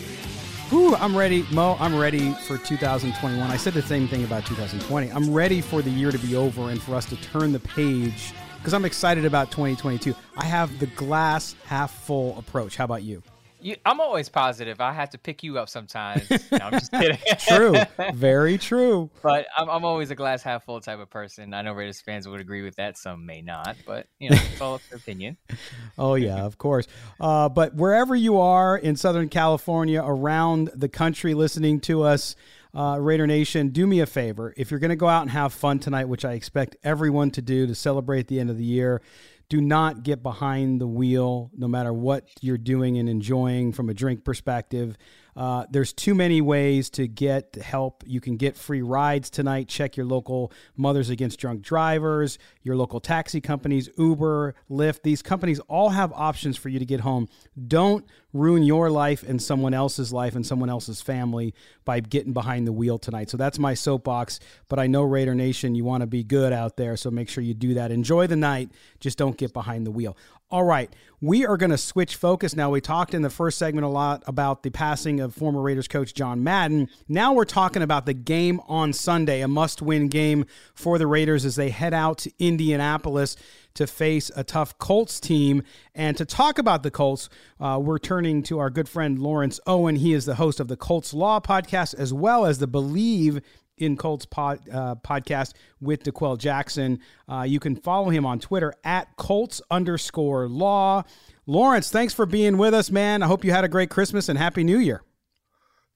Whew, 0.72 0.98
I'm 0.98 1.16
ready, 1.16 1.46
Mo. 1.54 1.78
I'm 1.80 1.98
ready 1.98 2.34
for 2.46 2.58
2021. 2.58 3.50
I 3.50 3.56
said 3.56 3.72
the 3.72 3.82
same 3.82 4.10
thing 4.10 4.26
about 4.26 4.46
2020. 4.46 5.10
I'm 5.10 5.34
ready 5.34 5.62
for 5.62 5.82
the 5.82 5.90
year 5.90 6.12
to 6.12 6.20
be 6.20 6.36
over 6.36 6.70
and 6.70 6.84
for 6.84 6.94
us 6.94 7.06
to 7.06 7.16
turn 7.22 7.54
the 7.54 7.60
page 7.62 8.34
because 8.58 8.74
I'm 8.74 8.84
excited 8.84 9.24
about 9.24 9.52
2022. 9.52 10.14
I 10.36 10.44
have 10.44 10.80
the 10.80 10.88
glass 10.88 11.56
half 11.66 11.94
full 11.94 12.38
approach. 12.38 12.76
How 12.76 12.84
about 12.84 13.04
you? 13.04 13.24
You, 13.62 13.76
I'm 13.86 14.00
always 14.02 14.28
positive. 14.30 14.82
I 14.82 14.92
have 14.94 15.12
to 15.12 15.18
pick 15.18 15.44
you 15.44 15.58
up 15.58 15.70
sometimes. 15.70 16.30
No, 16.52 16.66
I'm 16.66 16.72
just 16.74 16.92
kidding. 16.92 17.18
true. 17.38 17.76
Very 18.14 18.58
true. 18.58 19.10
But 19.22 19.48
I'm, 19.56 19.70
I'm 19.70 19.86
always 19.86 20.12
a 20.12 20.16
glass 20.16 20.44
half 20.44 20.66
full 20.66 20.82
type 20.82 21.00
of 21.00 21.10
person. 21.10 21.54
I 21.54 21.62
know 21.62 21.72
Raiders 21.72 22.02
fans 22.02 22.28
would 22.28 22.42
agree 22.42 22.62
with 22.62 22.76
that. 22.76 22.98
Some 22.98 23.26
may 23.26 23.42
not, 23.42 23.78
but 23.86 24.08
you 24.20 24.32
know, 24.32 24.38
it's 24.52 24.60
all 24.60 24.82
opinion. 24.94 25.38
oh 25.98 26.16
yeah, 26.16 26.44
of 26.44 26.58
course. 26.58 26.88
Uh, 27.22 27.48
but 27.48 27.74
wherever 27.74 28.16
you 28.16 28.40
are 28.40 28.78
in 28.78 28.98
Southern 28.98 29.30
California, 29.30 30.02
around 30.04 30.72
the 30.76 30.90
country, 30.90 31.34
listening 31.34 31.80
to 31.82 32.04
us. 32.04 32.36
Uh, 32.74 32.98
Raider 32.98 33.28
Nation, 33.28 33.68
do 33.68 33.86
me 33.86 34.00
a 34.00 34.06
favor. 34.06 34.54
If 34.56 34.72
you're 34.72 34.80
going 34.80 34.92
to 34.92 34.96
go 34.96 35.10
out 35.10 35.24
and 35.24 35.32
have 35.32 35.52
fun 35.52 35.80
tonight, 35.80 36.06
which 36.06 36.24
I 36.24 36.32
expect 36.32 36.78
everyone 36.86 37.30
to 37.32 37.42
do 37.42 37.68
to 37.68 37.76
celebrate 37.76 38.28
the 38.28 38.40
end 38.40 38.50
of 38.50 38.58
the 38.58 38.64
year, 38.64 39.02
do 39.52 39.60
not 39.60 40.04
get 40.04 40.24
behind 40.24 40.80
the 40.80 40.88
wheel 40.88 41.52
no 41.58 41.68
matter 41.68 41.92
what 41.92 42.30
you're 42.40 42.58
doing 42.58 42.98
and 42.98 43.10
enjoying 43.10 43.74
from 43.74 43.90
a 43.90 43.94
drink 43.94 44.24
perspective. 44.24 44.98
Uh, 45.36 45.66
there's 45.70 45.94
too 45.94 46.14
many 46.14 46.42
ways 46.42 46.90
to 46.92 47.08
get 47.08 47.56
help. 47.56 48.04
You 48.06 48.20
can 48.20 48.38
get 48.38 48.58
free 48.58 48.82
rides 48.82 49.30
tonight. 49.30 49.68
Check 49.68 49.98
your 49.98 50.06
local 50.06 50.52
Mothers 50.76 51.10
Against 51.10 51.40
Drunk 51.40 51.62
Drivers, 51.62 52.38
your 52.64 52.76
local 52.76 53.00
taxi 53.00 53.42
companies, 53.42 53.90
Uber, 53.98 54.56
Lyft. 54.70 55.04
These 55.04 55.22
companies 55.22 55.60
all 55.62 55.90
have 55.90 56.12
options 56.14 56.58
for 56.58 56.70
you 56.70 56.80
to 56.80 56.86
get 56.86 57.02
home. 57.02 57.28
Don't 57.68 58.06
ruin 58.34 58.64
your 58.64 58.90
life 58.90 59.24
and 59.24 59.42
someone 59.42 59.74
else's 59.74 60.14
life 60.14 60.36
and 60.36 60.46
someone 60.46 60.70
else's 60.70 61.02
family 61.02 61.54
by 61.84 62.00
getting 62.00 62.34
behind 62.34 62.66
the 62.66 62.72
wheel 62.72 62.98
tonight. 62.98 63.30
So 63.30 63.38
that's 63.38 63.60
my 63.60 63.74
soapbox. 63.74 64.40
But 64.70 64.80
I 64.80 64.88
know 64.88 65.04
Raider 65.04 65.36
Nation, 65.36 65.76
you 65.76 65.84
want 65.84 66.02
to 66.02 66.08
be 66.08 66.24
good 66.24 66.54
out 66.54 66.78
there. 66.78 66.96
So 66.96 67.12
make 67.12 67.30
sure 67.30 67.44
you 67.44 67.54
do 67.54 67.74
that. 67.74 67.92
Enjoy 67.92 68.28
the 68.28 68.36
night. 68.36 68.72
Just 69.00 69.18
don't 69.18 69.38
get 69.38 69.54
behind 69.54 69.86
the 69.86 69.92
wheel. 69.92 70.16
All 70.52 70.66
right, 70.66 70.94
we 71.22 71.46
are 71.46 71.56
going 71.56 71.70
to 71.70 71.78
switch 71.78 72.18
focus 72.18 72.58
now. 72.58 72.70
We 72.72 72.82
talked 72.82 73.14
in 73.14 73.22
the 73.22 73.30
first 73.30 73.58
segment 73.58 73.86
a 73.86 73.90
lot 73.90 74.22
about 74.28 74.64
the 74.64 74.70
passing 74.70 75.22
of 75.22 75.34
former 75.34 75.62
Raiders 75.62 75.88
coach 75.88 76.14
John 76.14 76.44
Madden. 76.44 76.90
Now 77.08 77.32
we're 77.32 77.46
talking 77.46 77.82
about 77.82 78.06
the 78.06 78.14
game 78.14 78.60
on 78.68 78.92
Sunday, 78.92 79.40
a 79.40 79.48
must 79.48 79.82
win 79.82 80.10
game 80.10 80.46
for 80.74 80.98
the 80.98 81.08
Raiders 81.08 81.46
as 81.46 81.56
they 81.56 81.70
head 81.70 81.94
out 81.94 82.18
to 82.18 82.34
Indianapolis 82.38 83.38
to 83.76 83.88
face 83.88 84.30
a 84.36 84.44
tough 84.44 84.78
Colts 84.78 85.22
team. 85.22 85.64
And 85.96 86.18
to 86.18 86.26
talk 86.26 86.60
about 86.60 86.84
the 86.84 86.92
Colts, 86.92 87.30
uh, 87.62 87.80
we're 87.82 87.98
turning 87.98 88.44
to 88.44 88.60
our 88.60 88.70
good 88.70 88.90
friend 88.90 89.18
Lawrence 89.18 89.58
Owen. 89.66 89.96
He 89.96 90.12
is 90.12 90.26
the 90.26 90.36
host 90.36 90.60
of 90.60 90.68
the 90.68 90.76
Colts 90.76 91.14
Law 91.14 91.40
podcast 91.40 91.96
as 91.98 92.14
well 92.14 92.46
as 92.46 92.60
the 92.60 92.68
Believe 92.68 93.40
in 93.82 93.98
Colts 93.98 94.26
pod, 94.26 94.60
uh, 94.72 94.96
podcast 94.96 95.54
with 95.82 96.04
DeQuell 96.04 96.38
Jackson. 96.38 97.00
Uh, 97.28 97.42
you 97.42 97.60
can 97.60 97.76
follow 97.76 98.10
him 98.10 98.26
on 98.26 98.40
Twitter 98.40 98.74
at 98.84 99.16
Colts 99.18 99.62
underscore 99.72 100.48
law. 100.48 101.04
Lawrence, 101.46 101.90
thanks 101.90 102.14
for 102.14 102.26
being 102.26 102.58
with 102.58 102.74
us, 102.74 102.92
man. 102.92 103.24
I 103.24 103.28
hope 103.28 103.44
you 103.44 103.52
had 103.52 103.64
a 103.64 103.70
great 103.70 103.90
Christmas 103.90 104.30
and 104.30 104.38
Happy 104.38 104.64
New 104.64 104.78
Year. 104.78 105.02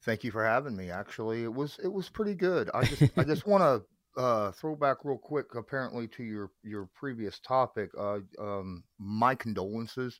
Thank 0.03 0.23
you 0.23 0.31
for 0.31 0.43
having 0.43 0.75
me. 0.75 0.89
Actually, 0.89 1.43
it 1.43 1.53
was 1.53 1.79
it 1.83 1.91
was 1.91 2.09
pretty 2.09 2.35
good. 2.35 2.69
I 2.73 2.83
just 2.83 3.17
I 3.17 3.23
just 3.23 3.47
want 3.47 3.63
to 3.63 3.83
uh, 4.21 4.51
throw 4.51 4.75
back 4.75 4.97
real 5.03 5.17
quick. 5.17 5.55
Apparently, 5.55 6.07
to 6.09 6.23
your 6.23 6.51
your 6.63 6.89
previous 6.95 7.39
topic, 7.39 7.91
uh, 7.97 8.19
um, 8.39 8.83
my 8.99 9.33
condolences 9.33 10.19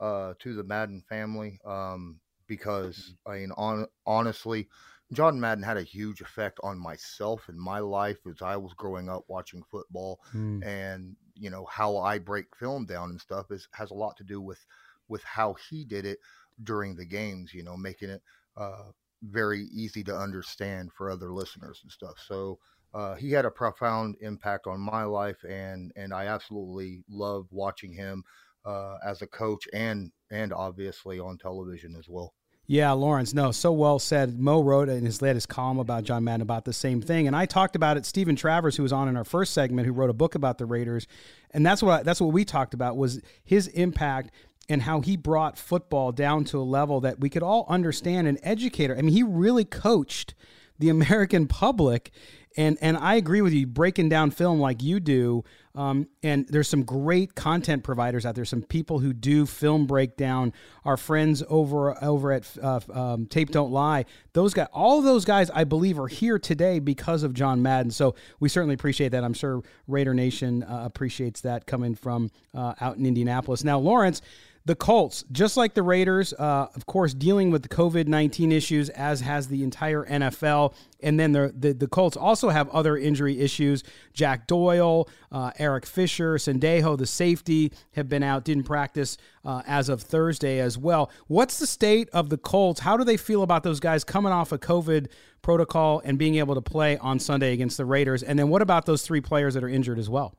uh, 0.00 0.34
to 0.38 0.54
the 0.54 0.64
Madden 0.64 1.02
family 1.08 1.58
um, 1.64 2.20
because 2.46 3.14
I 3.26 3.38
mean, 3.38 3.52
on, 3.56 3.86
honestly, 4.06 4.68
John 5.12 5.40
Madden 5.40 5.64
had 5.64 5.76
a 5.78 5.82
huge 5.82 6.20
effect 6.20 6.58
on 6.62 6.78
myself 6.78 7.48
and 7.48 7.58
my 7.58 7.78
life 7.78 8.18
as 8.26 8.42
I 8.42 8.56
was 8.56 8.74
growing 8.74 9.08
up 9.08 9.24
watching 9.28 9.62
football, 9.70 10.20
mm. 10.34 10.64
and 10.64 11.16
you 11.34 11.50
know 11.50 11.64
how 11.66 11.96
I 11.96 12.18
break 12.18 12.54
film 12.56 12.84
down 12.84 13.10
and 13.10 13.20
stuff 13.20 13.50
is 13.50 13.68
has 13.72 13.90
a 13.90 13.94
lot 13.94 14.16
to 14.18 14.24
do 14.24 14.40
with 14.40 14.64
with 15.08 15.22
how 15.22 15.54
he 15.68 15.84
did 15.84 16.04
it 16.04 16.18
during 16.62 16.94
the 16.94 17.06
games. 17.06 17.54
You 17.54 17.62
know, 17.62 17.76
making 17.76 18.10
it 18.10 18.22
uh, 18.56 18.90
very 19.22 19.62
easy 19.72 20.04
to 20.04 20.16
understand 20.16 20.92
for 20.92 21.10
other 21.10 21.32
listeners 21.32 21.80
and 21.82 21.90
stuff. 21.90 22.22
So 22.26 22.58
uh, 22.94 23.14
he 23.14 23.32
had 23.32 23.44
a 23.44 23.50
profound 23.50 24.16
impact 24.20 24.66
on 24.66 24.80
my 24.80 25.04
life, 25.04 25.42
and 25.48 25.92
and 25.96 26.12
I 26.12 26.26
absolutely 26.26 27.02
love 27.08 27.46
watching 27.50 27.94
him 27.94 28.24
uh, 28.64 28.98
as 29.04 29.22
a 29.22 29.26
coach 29.26 29.66
and 29.72 30.12
and 30.30 30.52
obviously 30.52 31.18
on 31.18 31.38
television 31.38 31.96
as 31.96 32.08
well. 32.08 32.34
Yeah, 32.70 32.92
Lawrence. 32.92 33.32
No, 33.32 33.50
so 33.50 33.72
well 33.72 33.98
said. 33.98 34.38
Mo 34.38 34.62
wrote 34.62 34.90
in 34.90 35.06
his 35.06 35.22
latest 35.22 35.48
column 35.48 35.78
about 35.78 36.04
John 36.04 36.22
Madden 36.22 36.42
about 36.42 36.66
the 36.66 36.74
same 36.74 37.00
thing, 37.00 37.26
and 37.26 37.34
I 37.34 37.46
talked 37.46 37.74
about 37.74 37.96
it. 37.96 38.04
Steven 38.04 38.36
Travers, 38.36 38.76
who 38.76 38.82
was 38.82 38.92
on 38.92 39.08
in 39.08 39.16
our 39.16 39.24
first 39.24 39.54
segment, 39.54 39.86
who 39.86 39.92
wrote 39.94 40.10
a 40.10 40.14
book 40.14 40.34
about 40.34 40.58
the 40.58 40.66
Raiders, 40.66 41.06
and 41.52 41.64
that's 41.64 41.82
what 41.82 42.04
that's 42.04 42.20
what 42.20 42.30
we 42.30 42.44
talked 42.44 42.74
about 42.74 42.98
was 42.98 43.22
his 43.42 43.68
impact 43.68 44.32
and 44.68 44.82
how 44.82 45.00
he 45.00 45.16
brought 45.16 45.56
football 45.56 46.12
down 46.12 46.44
to 46.44 46.60
a 46.60 46.62
level 46.62 47.00
that 47.00 47.18
we 47.18 47.30
could 47.30 47.42
all 47.42 47.64
understand 47.70 48.28
and 48.28 48.38
educate. 48.42 48.90
I 48.90 48.96
mean, 48.96 49.14
he 49.14 49.22
really 49.22 49.64
coached 49.64 50.34
the 50.78 50.90
American 50.90 51.46
public 51.46 52.10
And 52.56 52.78
and 52.80 52.96
I 52.96 53.14
agree 53.14 53.40
with 53.40 53.52
you. 53.52 53.66
Breaking 53.66 54.08
down 54.08 54.30
film 54.30 54.58
like 54.58 54.82
you 54.82 55.00
do, 55.00 55.44
um, 55.74 56.08
and 56.22 56.46
there's 56.48 56.68
some 56.68 56.82
great 56.82 57.34
content 57.34 57.84
providers 57.84 58.26
out 58.26 58.34
there. 58.34 58.44
Some 58.44 58.62
people 58.62 58.98
who 58.98 59.12
do 59.12 59.46
film 59.46 59.86
breakdown. 59.86 60.52
Our 60.84 60.96
friends 60.96 61.42
over 61.48 62.02
over 62.02 62.32
at 62.32 62.56
uh, 62.60 62.80
um, 62.92 63.26
Tape 63.26 63.50
Don't 63.50 63.70
Lie. 63.70 64.06
Those 64.32 64.54
guys, 64.54 64.68
all 64.72 65.02
those 65.02 65.24
guys, 65.24 65.50
I 65.50 65.64
believe, 65.64 65.98
are 65.98 66.08
here 66.08 66.38
today 66.38 66.78
because 66.78 67.22
of 67.22 67.34
John 67.34 67.62
Madden. 67.62 67.90
So 67.90 68.14
we 68.40 68.48
certainly 68.48 68.74
appreciate 68.74 69.10
that. 69.10 69.24
I'm 69.24 69.34
sure 69.34 69.62
Raider 69.86 70.14
Nation 70.14 70.62
uh, 70.62 70.82
appreciates 70.84 71.42
that 71.42 71.66
coming 71.66 71.94
from 71.94 72.30
uh, 72.54 72.74
out 72.80 72.96
in 72.96 73.06
Indianapolis. 73.06 73.62
Now, 73.62 73.78
Lawrence 73.78 74.22
the 74.68 74.76
Colts, 74.76 75.24
just 75.32 75.56
like 75.56 75.72
the 75.72 75.82
Raiders, 75.82 76.34
uh, 76.34 76.66
of 76.74 76.84
course, 76.84 77.14
dealing 77.14 77.50
with 77.50 77.62
the 77.62 77.70
COVID 77.70 78.06
19 78.06 78.52
issues, 78.52 78.90
as 78.90 79.22
has 79.22 79.48
the 79.48 79.62
entire 79.62 80.04
NFL. 80.04 80.74
And 81.02 81.18
then 81.18 81.32
the, 81.32 81.54
the, 81.56 81.72
the, 81.72 81.88
Colts 81.88 82.18
also 82.18 82.50
have 82.50 82.68
other 82.68 82.94
injury 82.94 83.40
issues. 83.40 83.82
Jack 84.12 84.46
Doyle, 84.46 85.08
uh, 85.32 85.52
Eric 85.58 85.86
Fisher, 85.86 86.34
Sendejo, 86.34 86.98
the 86.98 87.06
safety, 87.06 87.72
have 87.92 88.10
been 88.10 88.22
out, 88.22 88.44
didn't 88.44 88.64
practice 88.64 89.16
uh, 89.42 89.62
as 89.66 89.88
of 89.88 90.02
Thursday 90.02 90.60
as 90.60 90.76
well. 90.76 91.10
What's 91.28 91.58
the 91.58 91.66
state 91.66 92.10
of 92.10 92.28
the 92.28 92.36
Colts? 92.36 92.80
How 92.80 92.98
do 92.98 93.04
they 93.04 93.16
feel 93.16 93.42
about 93.42 93.62
those 93.62 93.80
guys 93.80 94.04
coming 94.04 94.34
off 94.34 94.52
a 94.52 94.58
COVID 94.58 95.06
protocol 95.40 96.02
and 96.04 96.18
being 96.18 96.34
able 96.34 96.54
to 96.54 96.60
play 96.60 96.98
on 96.98 97.18
Sunday 97.18 97.54
against 97.54 97.78
the 97.78 97.86
Raiders? 97.86 98.22
And 98.22 98.38
then 98.38 98.50
what 98.50 98.60
about 98.60 98.84
those 98.84 99.00
three 99.00 99.22
players 99.22 99.54
that 99.54 99.64
are 99.64 99.68
injured 99.68 99.98
as 99.98 100.10
well? 100.10 100.34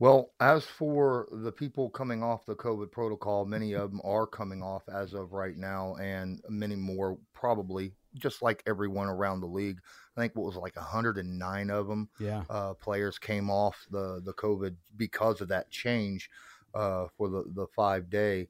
Well, 0.00 0.32
as 0.40 0.64
for 0.64 1.28
the 1.30 1.52
people 1.52 1.90
coming 1.90 2.22
off 2.22 2.46
the 2.46 2.56
COVID 2.56 2.90
protocol, 2.90 3.44
many 3.44 3.74
of 3.74 3.90
them 3.90 4.00
are 4.02 4.26
coming 4.26 4.62
off 4.62 4.88
as 4.88 5.12
of 5.12 5.34
right 5.34 5.58
now, 5.58 5.94
and 5.96 6.40
many 6.48 6.74
more 6.74 7.18
probably, 7.34 7.92
just 8.14 8.40
like 8.40 8.62
everyone 8.66 9.08
around 9.08 9.40
the 9.40 9.46
league. 9.46 9.78
I 10.16 10.20
think 10.22 10.34
what 10.34 10.46
was 10.46 10.56
like 10.56 10.74
109 10.76 11.70
of 11.70 11.86
them, 11.86 12.08
yeah, 12.18 12.44
uh, 12.48 12.72
players 12.74 13.18
came 13.18 13.50
off 13.50 13.86
the 13.90 14.22
the 14.24 14.32
COVID 14.32 14.74
because 14.96 15.42
of 15.42 15.48
that 15.48 15.70
change 15.70 16.30
uh, 16.74 17.08
for 17.18 17.28
the 17.28 17.44
the 17.54 17.66
five 17.66 18.08
day 18.08 18.48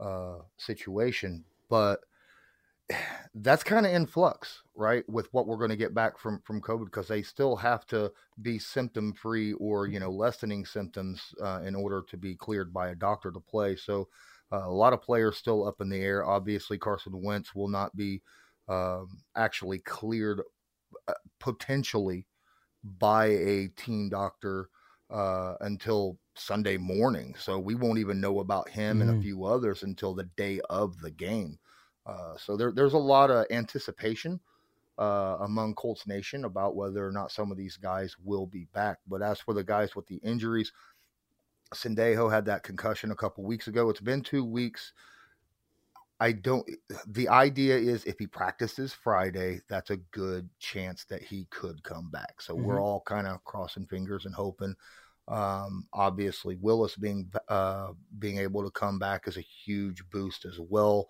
uh, 0.00 0.38
situation. 0.56 1.44
But 1.68 2.00
that's 3.34 3.62
kind 3.62 3.86
of 3.86 3.92
in 3.92 4.06
flux, 4.06 4.62
right? 4.74 5.08
With 5.08 5.28
what 5.32 5.46
we're 5.46 5.56
going 5.56 5.70
to 5.70 5.76
get 5.76 5.94
back 5.94 6.18
from 6.18 6.40
from 6.44 6.60
COVID, 6.60 6.86
because 6.86 7.08
they 7.08 7.22
still 7.22 7.56
have 7.56 7.86
to 7.86 8.12
be 8.42 8.58
symptom 8.58 9.12
free 9.12 9.52
or 9.54 9.86
you 9.86 10.00
know 10.00 10.10
lessening 10.10 10.64
symptoms 10.64 11.34
uh, 11.42 11.60
in 11.64 11.74
order 11.74 12.02
to 12.08 12.16
be 12.16 12.34
cleared 12.34 12.72
by 12.72 12.88
a 12.88 12.94
doctor 12.94 13.30
to 13.30 13.40
play. 13.40 13.76
So 13.76 14.08
uh, 14.52 14.64
a 14.64 14.70
lot 14.70 14.92
of 14.92 15.02
players 15.02 15.36
still 15.36 15.66
up 15.66 15.80
in 15.80 15.88
the 15.88 16.00
air. 16.00 16.24
Obviously, 16.24 16.78
Carson 16.78 17.22
Wentz 17.22 17.54
will 17.54 17.68
not 17.68 17.94
be 17.96 18.22
um, 18.68 19.22
actually 19.36 19.78
cleared 19.80 20.42
uh, 21.06 21.14
potentially 21.38 22.26
by 22.84 23.26
a 23.26 23.68
team 23.76 24.08
doctor 24.08 24.68
uh, 25.10 25.54
until 25.60 26.18
Sunday 26.34 26.76
morning. 26.76 27.34
So 27.38 27.58
we 27.58 27.74
won't 27.74 27.98
even 27.98 28.20
know 28.20 28.40
about 28.40 28.68
him 28.68 28.98
mm. 28.98 29.02
and 29.02 29.10
a 29.10 29.12
mm-hmm. 29.14 29.22
few 29.22 29.44
others 29.44 29.82
until 29.82 30.14
the 30.14 30.28
day 30.36 30.60
of 30.70 30.98
the 31.00 31.10
game. 31.10 31.58
Uh, 32.08 32.36
so 32.36 32.56
there, 32.56 32.72
there's 32.72 32.94
a 32.94 32.98
lot 32.98 33.30
of 33.30 33.44
anticipation 33.50 34.40
uh, 34.98 35.36
among 35.40 35.74
Colts 35.74 36.06
Nation 36.06 36.44
about 36.44 36.74
whether 36.74 37.06
or 37.06 37.12
not 37.12 37.30
some 37.30 37.52
of 37.52 37.58
these 37.58 37.76
guys 37.76 38.16
will 38.24 38.46
be 38.46 38.66
back. 38.72 38.98
But 39.06 39.22
as 39.22 39.40
for 39.40 39.52
the 39.52 39.62
guys 39.62 39.94
with 39.94 40.06
the 40.06 40.16
injuries, 40.16 40.72
Sendejo 41.74 42.32
had 42.32 42.46
that 42.46 42.62
concussion 42.62 43.10
a 43.10 43.16
couple 43.16 43.44
weeks 43.44 43.68
ago. 43.68 43.90
It's 43.90 44.00
been 44.00 44.22
two 44.22 44.44
weeks. 44.44 44.92
I 46.20 46.32
don't. 46.32 46.68
The 47.06 47.28
idea 47.28 47.76
is 47.76 48.04
if 48.04 48.18
he 48.18 48.26
practices 48.26 48.92
Friday, 48.92 49.60
that's 49.68 49.90
a 49.90 49.98
good 49.98 50.48
chance 50.58 51.04
that 51.04 51.22
he 51.22 51.46
could 51.50 51.82
come 51.84 52.10
back. 52.10 52.40
So 52.40 52.54
mm-hmm. 52.54 52.64
we're 52.64 52.82
all 52.82 53.02
kind 53.06 53.26
of 53.26 53.44
crossing 53.44 53.86
fingers 53.86 54.24
and 54.24 54.34
hoping. 54.34 54.74
Um, 55.28 55.86
obviously, 55.92 56.56
Willis 56.56 56.96
being 56.96 57.30
uh, 57.48 57.88
being 58.18 58.38
able 58.38 58.64
to 58.64 58.70
come 58.70 58.98
back 58.98 59.28
is 59.28 59.36
a 59.36 59.42
huge 59.42 60.02
boost 60.10 60.44
as 60.44 60.58
well. 60.58 61.08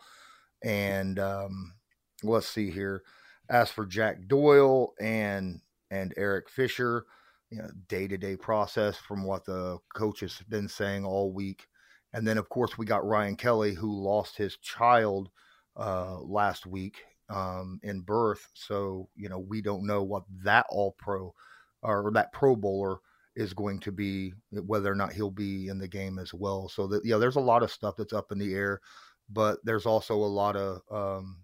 And 0.62 1.18
um, 1.18 1.75
let's 2.23 2.49
see 2.49 2.71
here. 2.71 3.03
As 3.51 3.71
for 3.71 3.87
Jack 3.87 4.29
Doyle 4.29 4.94
and 5.01 5.61
and 5.90 6.12
Eric 6.16 6.51
Fisher, 6.51 7.05
you 7.51 7.59
know, 7.59 7.71
day 7.88 8.07
to 8.07 8.18
day 8.18 8.37
process 8.37 8.97
from 8.97 9.25
what 9.25 9.44
the 9.44 9.79
coach 9.94 10.21
has 10.21 10.38
been 10.49 10.68
saying 10.68 11.05
all 11.05 11.33
week. 11.33 11.66
And 12.12 12.27
then, 12.27 12.38
of 12.38 12.49
course, 12.49 12.77
we 12.77 12.87
got 12.87 13.07
Ryan 13.07 13.37
Kelly, 13.37 13.75
who 13.75 13.90
lost 13.90 14.37
his 14.37 14.57
child 14.59 15.31
uh, 15.77 16.18
last 16.21 16.66
week 16.66 17.05
um, 17.31 17.81
in 17.83 18.01
birth. 18.01 18.49
So, 18.55 19.09
you 19.14 19.29
know, 19.29 19.38
we 19.38 19.61
don't 19.61 19.87
know 19.87 20.03
what 20.03 20.25
that 20.42 20.66
all 20.71 20.94
pro 20.99 21.35
or 21.83 22.11
that 22.14 22.33
pro 22.33 22.57
bowler 22.57 22.99
is 23.37 23.55
going 23.55 23.79
to 23.81 23.92
be, 23.92 24.33
whether 24.51 24.90
or 24.90 24.97
not 24.97 25.12
he'll 25.12 25.31
be 25.31 25.68
in 25.68 25.79
the 25.79 25.88
game 25.88 26.18
as 26.18 26.35
well. 26.35 26.68
So, 26.68 26.87
that, 26.88 27.05
yeah, 27.05 27.18
there's 27.18 27.37
a 27.37 27.40
lot 27.40 27.62
of 27.62 27.71
stuff 27.71 27.94
that's 27.97 28.12
up 28.14 28.33
in 28.33 28.38
the 28.38 28.55
air 28.55 28.81
but 29.29 29.59
there's 29.64 29.87
also 29.87 30.14
a 30.14 30.17
lot 30.17 30.57
of 30.57 30.81
um, 30.91 31.38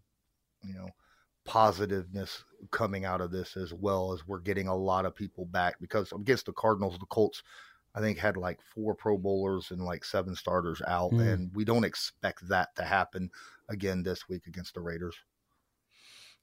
you 0.63 0.75
know 0.75 0.89
positiveness 1.45 2.45
coming 2.71 3.05
out 3.05 3.21
of 3.21 3.31
this 3.31 3.57
as 3.57 3.73
well 3.73 4.13
as 4.13 4.27
we're 4.27 4.41
getting 4.41 4.67
a 4.67 4.75
lot 4.75 5.05
of 5.05 5.15
people 5.15 5.45
back 5.45 5.75
because 5.81 6.11
against 6.13 6.47
the 6.47 6.53
Cardinals, 6.53 6.99
the 6.99 7.07
Colts, 7.07 7.43
I 7.95 8.01
think 8.01 8.19
had 8.19 8.37
like 8.37 8.61
four 8.75 8.95
Pro 8.95 9.19
Bowlers 9.19 9.71
and 9.71 9.85
like 9.85 10.05
seven 10.05 10.35
starters 10.35 10.83
out, 10.87 11.13
mm. 11.13 11.21
and 11.21 11.55
we 11.55 11.65
don't 11.65 11.85
expect 11.85 12.49
that 12.49 12.75
to 12.77 12.83
happen 12.83 13.31
again 13.69 14.03
this 14.03 14.29
week 14.29 14.47
against 14.47 14.75
the 14.75 14.81
Raiders. 14.81 15.17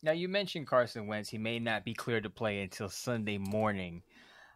Now 0.04 0.12
you 0.12 0.30
mentioned 0.30 0.68
Carson 0.68 1.08
Wentz; 1.08 1.30
he 1.30 1.38
may 1.38 1.60
not 1.60 1.84
be 1.84 1.94
cleared 1.94 2.24
to 2.24 2.30
play 2.30 2.62
until 2.62 2.90
Sunday 2.90 3.38
morning. 3.38 4.04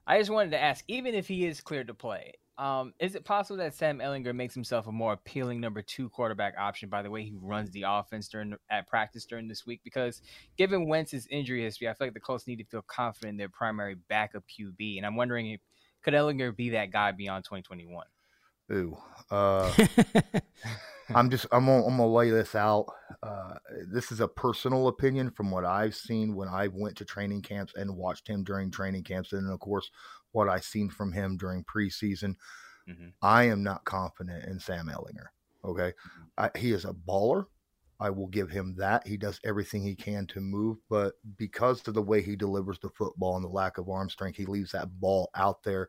I 0.07 0.19
just 0.19 0.29
wanted 0.29 0.51
to 0.51 0.61
ask, 0.61 0.85
even 0.87 1.15
if 1.15 1.27
he 1.27 1.45
is 1.45 1.61
cleared 1.61 1.87
to 1.87 1.95
play, 1.95 2.33
um, 2.57 2.93
is 2.99 3.15
it 3.15 3.25
possible 3.25 3.57
that 3.57 3.73
Sam 3.73 3.99
Ehlinger 3.99 4.33
makes 4.33 4.53
himself 4.53 4.87
a 4.87 4.91
more 4.91 5.13
appealing 5.13 5.59
number 5.59 5.81
two 5.81 6.09
quarterback 6.09 6.55
option 6.57 6.87
by 6.87 7.01
the 7.01 7.09
way 7.11 7.23
he 7.23 7.35
runs 7.41 7.69
the 7.71 7.83
offense 7.87 8.29
during 8.29 8.55
at 8.69 8.87
practice 8.87 9.25
during 9.25 9.47
this 9.47 9.65
week? 9.65 9.81
Because 9.83 10.21
given 10.57 10.87
Wentz's 10.87 11.27
injury 11.29 11.63
history, 11.63 11.89
I 11.89 11.93
feel 11.93 12.07
like 12.07 12.13
the 12.13 12.19
Colts 12.21 12.47
need 12.47 12.57
to 12.57 12.65
feel 12.65 12.83
confident 12.87 13.31
in 13.31 13.37
their 13.37 13.49
primary 13.49 13.95
backup 14.07 14.43
QB, 14.47 14.97
and 14.97 15.05
I'm 15.05 15.15
wondering 15.15 15.51
if 15.51 15.59
could 16.01 16.13
Ehlinger 16.13 16.55
be 16.55 16.69
that 16.69 16.91
guy 16.91 17.11
beyond 17.11 17.43
2021? 17.43 18.05
Ooh, 18.71 18.97
uh, 19.31 19.71
I'm 21.13 21.29
just 21.29 21.45
I'm 21.51 21.65
gonna, 21.65 21.85
I'm 21.85 21.97
gonna 21.97 22.07
lay 22.07 22.29
this 22.31 22.55
out. 22.55 22.85
Uh, 23.21 23.55
this 23.91 24.11
is 24.11 24.21
a 24.21 24.27
personal 24.27 24.87
opinion 24.87 25.29
from 25.29 25.51
what 25.51 25.65
I've 25.65 25.95
seen 25.95 26.35
when 26.35 26.47
I 26.47 26.67
went 26.67 26.95
to 26.97 27.05
training 27.05 27.41
camps 27.41 27.73
and 27.75 27.95
watched 27.95 28.27
him 28.27 28.43
during 28.43 28.71
training 28.71 29.03
camps, 29.03 29.33
and 29.33 29.51
of 29.51 29.59
course 29.59 29.91
what 30.35 30.49
I've 30.49 30.63
seen 30.63 30.89
from 30.89 31.11
him 31.11 31.37
during 31.37 31.63
preseason. 31.63 32.35
Mm-hmm. 32.87 33.07
I 33.21 33.43
am 33.45 33.63
not 33.63 33.85
confident 33.85 34.45
in 34.45 34.59
Sam 34.59 34.87
Ehlinger. 34.87 35.27
Okay. 35.63 35.91
Mm-hmm. 35.91 36.23
I, 36.37 36.51
he 36.57 36.71
is 36.71 36.85
a 36.85 36.93
baller. 36.93 37.45
I 37.99 38.09
will 38.09 38.27
give 38.27 38.49
him 38.49 38.75
that. 38.77 39.07
He 39.07 39.15
does 39.15 39.39
everything 39.45 39.81
he 39.81 39.95
can 39.95 40.27
to 40.27 40.41
move, 40.41 40.77
but 40.89 41.13
because 41.37 41.87
of 41.87 41.93
the 41.93 42.01
way 42.01 42.21
he 42.21 42.35
delivers 42.35 42.77
the 42.79 42.89
football 42.89 43.37
and 43.37 43.45
the 43.45 43.49
lack 43.49 43.77
of 43.77 43.89
arm 43.89 44.09
strength, 44.09 44.35
he 44.35 44.45
leaves 44.45 44.73
that 44.73 44.99
ball 44.99 45.29
out 45.33 45.63
there 45.63 45.87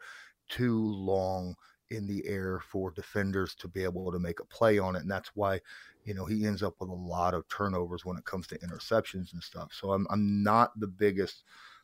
too 0.49 0.85
long 0.85 1.57
in 1.91 2.07
the 2.07 2.25
air 2.27 2.61
for 2.61 2.93
defenders 2.93 3.57
to 3.57 3.69
be 3.69 3.83
able 3.83 4.13
to 4.13 4.21
make 4.21 4.39
a 4.39 4.45
play 4.45 4.79
on 4.79 4.95
it. 4.95 5.01
And 5.01 5.11
that's 5.11 5.31
why, 5.35 5.61
you 6.05 6.15
know, 6.15 6.25
he 6.25 6.47
ends 6.47 6.63
up 6.63 6.75
with 6.79 6.89
a 6.89 6.95
lot 6.95 7.35
of 7.35 7.49
turnovers 7.49 8.05
when 8.05 8.17
it 8.17 8.25
comes 8.25 8.47
to 8.49 8.59
interceptions 8.59 9.33
and 9.33 9.43
stuff. 9.43 9.73
So 9.73 9.91
I'm, 9.93 10.07
I'm 10.09 10.45
not 10.45 10.79
the 10.79 10.87
biggest 10.87 11.43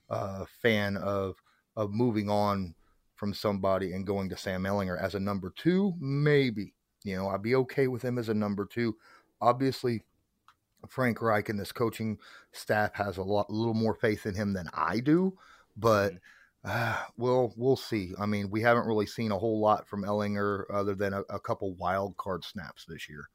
uh, 0.09 0.45
fan 0.61 0.97
of 0.99 1.37
of 1.77 1.93
moving 1.93 2.29
on 2.29 2.75
from 3.15 3.33
somebody 3.33 3.93
and 3.93 4.07
going 4.07 4.29
to 4.29 4.37
Sam 4.37 4.65
Ehlinger 4.65 5.01
as 5.01 5.15
a 5.15 5.21
number 5.21 5.53
two, 5.57 5.95
maybe. 6.01 6.75
You 7.05 7.17
know, 7.17 7.29
I'd 7.29 7.43
be 7.43 7.55
okay 7.57 7.89
with 7.89 8.03
him 8.03 8.19
as 8.19 8.29
a 8.29 8.35
number 8.35 8.65
two. 8.65 8.97
Obviously, 9.41 10.03
Frank 10.89 11.21
Reich 11.23 11.49
and 11.49 11.59
this 11.59 11.73
coaching 11.73 12.19
staff 12.53 12.95
has 12.95 13.17
a 13.17 13.23
lot, 13.23 13.47
a 13.49 13.53
little 13.53 13.75
more 13.75 13.95
faith 13.95 14.27
in 14.27 14.35
him 14.35 14.53
than 14.53 14.69
I 14.75 15.01
do, 15.01 15.37
but 15.77 16.15
uh, 16.65 16.97
we'll 17.17 17.53
we'll 17.57 17.77
see. 17.77 18.15
I 18.19 18.27
mean, 18.27 18.51
we 18.51 18.61
haven't 18.61 18.87
really 18.87 19.07
seen 19.07 19.33
a 19.33 19.39
whole 19.39 19.61
lot 19.61 19.89
from 19.89 20.05
Ehlinger 20.05 20.65
other 20.73 20.95
than 20.95 21.13
a, 21.13 21.21
a 21.31 21.41
couple 21.41 21.75
wild 21.75 22.17
card 22.17 22.45
snaps 22.45 22.85
this 22.87 23.09
year. 23.09 23.29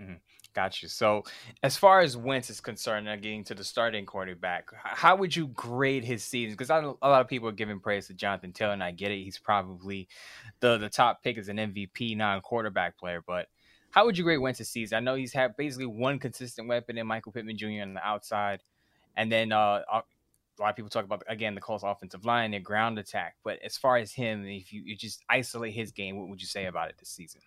Mm-hmm. 0.00 0.14
Got 0.52 0.82
you. 0.82 0.88
So, 0.88 1.22
as 1.62 1.76
far 1.76 2.00
as 2.00 2.16
Wentz 2.16 2.50
is 2.50 2.60
concerned, 2.60 3.06
now 3.06 3.14
getting 3.14 3.44
to 3.44 3.54
the 3.54 3.62
starting 3.62 4.04
quarterback, 4.04 4.70
how 4.74 5.14
would 5.14 5.34
you 5.34 5.48
grade 5.48 6.04
his 6.04 6.24
season? 6.24 6.54
Because 6.54 6.70
a 6.70 6.94
lot 7.06 7.20
of 7.20 7.28
people 7.28 7.48
are 7.48 7.52
giving 7.52 7.78
praise 7.78 8.08
to 8.08 8.14
Jonathan 8.14 8.52
Taylor, 8.52 8.72
and 8.72 8.82
I 8.82 8.90
get 8.90 9.12
it. 9.12 9.22
He's 9.22 9.38
probably 9.38 10.08
the 10.58 10.76
the 10.76 10.88
top 10.88 11.22
pick 11.22 11.38
as 11.38 11.48
an 11.48 11.58
MVP 11.58 12.16
non-quarterback 12.16 12.98
player. 12.98 13.22
But 13.24 13.46
how 13.90 14.04
would 14.04 14.18
you 14.18 14.24
grade 14.24 14.40
Wentz's 14.40 14.68
season? 14.68 14.96
I 14.96 15.00
know 15.00 15.14
he's 15.14 15.32
had 15.32 15.56
basically 15.56 15.86
one 15.86 16.18
consistent 16.18 16.66
weapon 16.66 16.98
in 16.98 17.06
Michael 17.06 17.30
Pittman 17.30 17.56
Jr. 17.56 17.82
on 17.82 17.94
the 17.94 18.04
outside, 18.04 18.60
and 19.16 19.30
then 19.30 19.52
uh, 19.52 19.82
a 19.88 20.02
lot 20.60 20.70
of 20.70 20.76
people 20.76 20.90
talk 20.90 21.04
about 21.04 21.22
again 21.28 21.54
the 21.54 21.60
Colts 21.60 21.84
offensive 21.84 22.24
line, 22.24 22.50
their 22.50 22.58
ground 22.58 22.98
attack. 22.98 23.36
But 23.44 23.60
as 23.64 23.76
far 23.76 23.98
as 23.98 24.12
him, 24.12 24.44
if 24.46 24.72
you, 24.72 24.82
you 24.84 24.96
just 24.96 25.22
isolate 25.30 25.74
his 25.74 25.92
game, 25.92 26.18
what 26.18 26.28
would 26.28 26.40
you 26.40 26.48
say 26.48 26.66
about 26.66 26.90
it 26.90 26.96
this 26.98 27.08
season? 27.08 27.40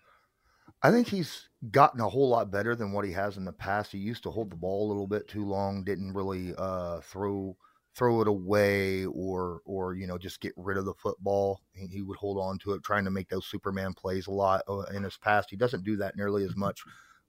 I 0.84 0.90
think 0.90 1.08
he's 1.08 1.48
gotten 1.70 2.02
a 2.02 2.08
whole 2.10 2.28
lot 2.28 2.50
better 2.50 2.76
than 2.76 2.92
what 2.92 3.06
he 3.06 3.12
has 3.12 3.38
in 3.38 3.46
the 3.46 3.54
past. 3.54 3.90
He 3.90 3.96
used 3.96 4.22
to 4.24 4.30
hold 4.30 4.52
the 4.52 4.56
ball 4.56 4.86
a 4.86 4.88
little 4.88 5.06
bit 5.06 5.26
too 5.26 5.42
long, 5.42 5.82
didn't 5.82 6.12
really 6.12 6.54
uh, 6.58 7.00
throw 7.00 7.56
throw 7.94 8.20
it 8.20 8.28
away 8.28 9.06
or 9.06 9.60
or 9.64 9.94
you 9.94 10.06
know 10.06 10.18
just 10.18 10.42
get 10.42 10.52
rid 10.58 10.76
of 10.76 10.84
the 10.84 10.92
football. 10.92 11.62
He, 11.72 11.86
he 11.86 12.02
would 12.02 12.18
hold 12.18 12.36
on 12.38 12.58
to 12.58 12.72
it, 12.72 12.82
trying 12.82 13.06
to 13.06 13.10
make 13.10 13.30
those 13.30 13.46
Superman 13.46 13.94
plays 13.94 14.26
a 14.26 14.30
lot 14.30 14.60
uh, 14.68 14.80
in 14.94 15.02
his 15.02 15.16
past. 15.16 15.48
He 15.48 15.56
doesn't 15.56 15.84
do 15.84 15.96
that 15.96 16.16
nearly 16.18 16.44
as 16.44 16.54
much 16.54 16.82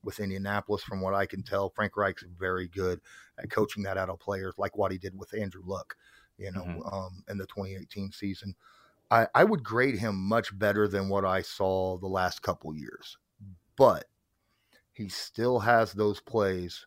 with 0.04 0.20
Indianapolis, 0.20 0.84
from 0.84 1.00
what 1.00 1.14
I 1.14 1.26
can 1.26 1.42
tell. 1.42 1.70
Frank 1.70 1.96
Reich's 1.96 2.28
very 2.38 2.68
good 2.68 3.00
at 3.40 3.50
coaching 3.50 3.84
that 3.84 3.98
out 3.98 4.10
of 4.10 4.20
players, 4.20 4.56
like 4.58 4.76
what 4.76 4.92
he 4.92 4.98
did 4.98 5.18
with 5.18 5.34
Andrew 5.34 5.64
Luck, 5.66 5.96
you 6.38 6.52
know, 6.52 6.64
mm-hmm. 6.64 6.94
um, 6.94 7.24
in 7.30 7.38
the 7.38 7.48
2018 7.48 8.12
season. 8.12 8.54
I, 9.10 9.28
I 9.34 9.46
would 9.46 9.64
grade 9.64 9.98
him 9.98 10.16
much 10.16 10.58
better 10.58 10.90
than 10.90 11.08
what 11.08 11.24
I 11.24 11.42
saw 11.42 11.98
the 11.98 12.08
last 12.08 12.42
couple 12.42 12.76
years, 12.76 13.18
but 13.78 14.06
he 14.92 15.10
still 15.10 15.60
has 15.60 15.94
those 15.94 16.22
plays 16.22 16.86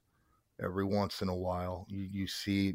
every 0.63 0.85
once 0.85 1.23
in 1.23 1.29
a 1.29 1.35
while. 1.35 1.87
You, 1.89 2.09
you 2.11 2.27
see 2.27 2.75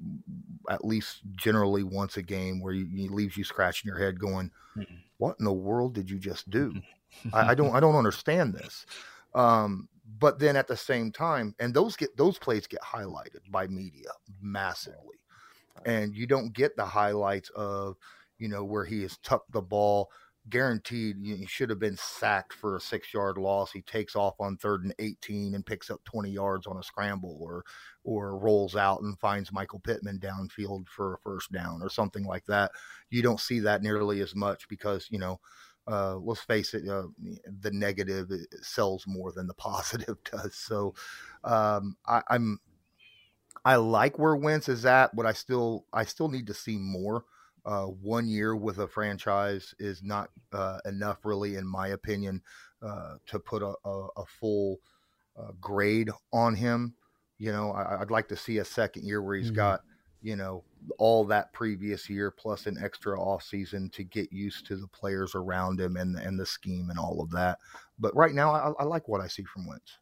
at 0.69 0.85
least 0.85 1.21
generally 1.35 1.83
once 1.83 2.17
a 2.17 2.21
game 2.21 2.61
where 2.61 2.73
he, 2.73 2.85
he 2.95 3.07
leaves 3.09 3.35
you 3.35 3.43
scratching 3.43 3.87
your 3.87 3.99
head 3.99 4.19
going, 4.19 4.51
mm-hmm. 4.77 4.95
what 5.17 5.35
in 5.39 5.45
the 5.45 5.53
world 5.53 5.93
did 5.93 6.09
you 6.09 6.19
just 6.19 6.49
do? 6.49 6.73
I, 7.33 7.49
I, 7.49 7.55
don't, 7.55 7.75
I 7.75 7.79
don't 7.79 7.95
understand 7.95 8.53
this. 8.53 8.85
Um, 9.35 9.89
but 10.19 10.39
then 10.39 10.55
at 10.55 10.67
the 10.67 10.77
same 10.77 11.11
time, 11.11 11.55
and 11.59 11.73
those 11.73 11.95
get, 11.95 12.15
those 12.15 12.37
plays 12.37 12.67
get 12.67 12.81
highlighted 12.81 13.39
by 13.49 13.67
media 13.67 14.09
massively. 14.41 15.17
And 15.85 16.15
you 16.15 16.27
don't 16.27 16.53
get 16.53 16.75
the 16.75 16.85
highlights 16.85 17.49
of, 17.55 17.97
you 18.37 18.47
know, 18.47 18.63
where 18.63 18.85
he 18.85 19.01
has 19.01 19.17
tucked 19.17 19.51
the 19.51 19.61
ball 19.61 20.09
guaranteed 20.49 21.17
he 21.23 21.45
should 21.45 21.69
have 21.69 21.79
been 21.79 21.95
sacked 21.95 22.53
for 22.53 22.75
a 22.75 22.81
six 22.81 23.13
yard 23.13 23.37
loss. 23.37 23.71
He 23.71 23.81
takes 23.81 24.15
off 24.15 24.35
on 24.39 24.57
third 24.57 24.83
and 24.83 24.93
18 24.99 25.55
and 25.55 25.65
picks 25.65 25.89
up 25.89 26.03
20 26.03 26.29
yards 26.29 26.67
on 26.67 26.77
a 26.77 26.83
scramble 26.83 27.37
or, 27.41 27.63
or 28.03 28.37
rolls 28.37 28.75
out 28.75 29.01
and 29.01 29.17
finds 29.19 29.53
Michael 29.53 29.79
Pittman 29.79 30.19
downfield 30.19 30.87
for 30.89 31.13
a 31.13 31.17
first 31.19 31.51
down 31.51 31.81
or 31.81 31.89
something 31.89 32.25
like 32.25 32.45
that. 32.45 32.71
You 33.09 33.21
don't 33.21 33.39
see 33.39 33.59
that 33.61 33.81
nearly 33.81 34.19
as 34.19 34.35
much 34.35 34.67
because, 34.67 35.07
you 35.09 35.19
know, 35.19 35.39
uh, 35.87 36.17
let's 36.17 36.41
face 36.41 36.73
it, 36.73 36.87
uh, 36.89 37.07
the 37.61 37.71
negative 37.71 38.29
sells 38.61 39.05
more 39.07 39.31
than 39.31 39.47
the 39.47 39.53
positive 39.55 40.17
does. 40.29 40.55
So 40.55 40.93
um, 41.43 41.95
I, 42.05 42.21
I'm, 42.29 42.59
I 43.63 43.77
like 43.77 44.19
where 44.19 44.35
Wentz 44.35 44.67
is 44.67 44.85
at, 44.85 45.15
but 45.15 45.25
I 45.25 45.31
still, 45.31 45.85
I 45.93 46.03
still 46.03 46.27
need 46.27 46.47
to 46.47 46.53
see 46.53 46.77
more 46.77 47.23
uh, 47.65 47.85
one 47.85 48.27
year 48.27 48.55
with 48.55 48.79
a 48.79 48.87
franchise 48.87 49.73
is 49.79 50.03
not 50.03 50.29
uh, 50.51 50.79
enough, 50.85 51.19
really, 51.23 51.55
in 51.55 51.65
my 51.65 51.89
opinion, 51.89 52.41
uh, 52.81 53.15
to 53.27 53.39
put 53.39 53.61
a, 53.61 53.73
a, 53.85 54.07
a 54.17 54.25
full 54.25 54.79
uh, 55.37 55.51
grade 55.61 56.09
on 56.31 56.55
him. 56.55 56.93
You 57.37 57.51
know, 57.51 57.71
I, 57.71 57.99
would 57.99 58.11
like 58.11 58.27
to 58.29 58.37
see 58.37 58.59
a 58.59 58.65
second 58.65 59.05
year 59.05 59.21
where 59.21 59.35
he's 59.35 59.47
mm-hmm. 59.47 59.55
got, 59.55 59.81
you 60.21 60.35
know, 60.35 60.63
all 60.97 61.23
that 61.25 61.53
previous 61.53 62.09
year 62.09 62.31
plus 62.31 62.67
an 62.67 62.77
extra 62.81 63.19
off 63.19 63.43
season 63.43 63.89
to 63.91 64.03
get 64.03 64.31
used 64.31 64.65
to 64.67 64.75
the 64.75 64.87
players 64.87 65.33
around 65.33 65.79
him 65.79 65.95
and 65.95 66.17
and 66.17 66.37
the 66.39 66.45
scheme 66.45 66.89
and 66.89 66.99
all 66.99 67.21
of 67.21 67.31
that. 67.31 67.59
But 67.99 68.15
right 68.15 68.33
now, 68.33 68.51
I, 68.51 68.71
I 68.79 68.83
like 68.83 69.07
what 69.07 69.21
I 69.21 69.27
see 69.27 69.43
from 69.43 69.67
Wentz. 69.67 69.97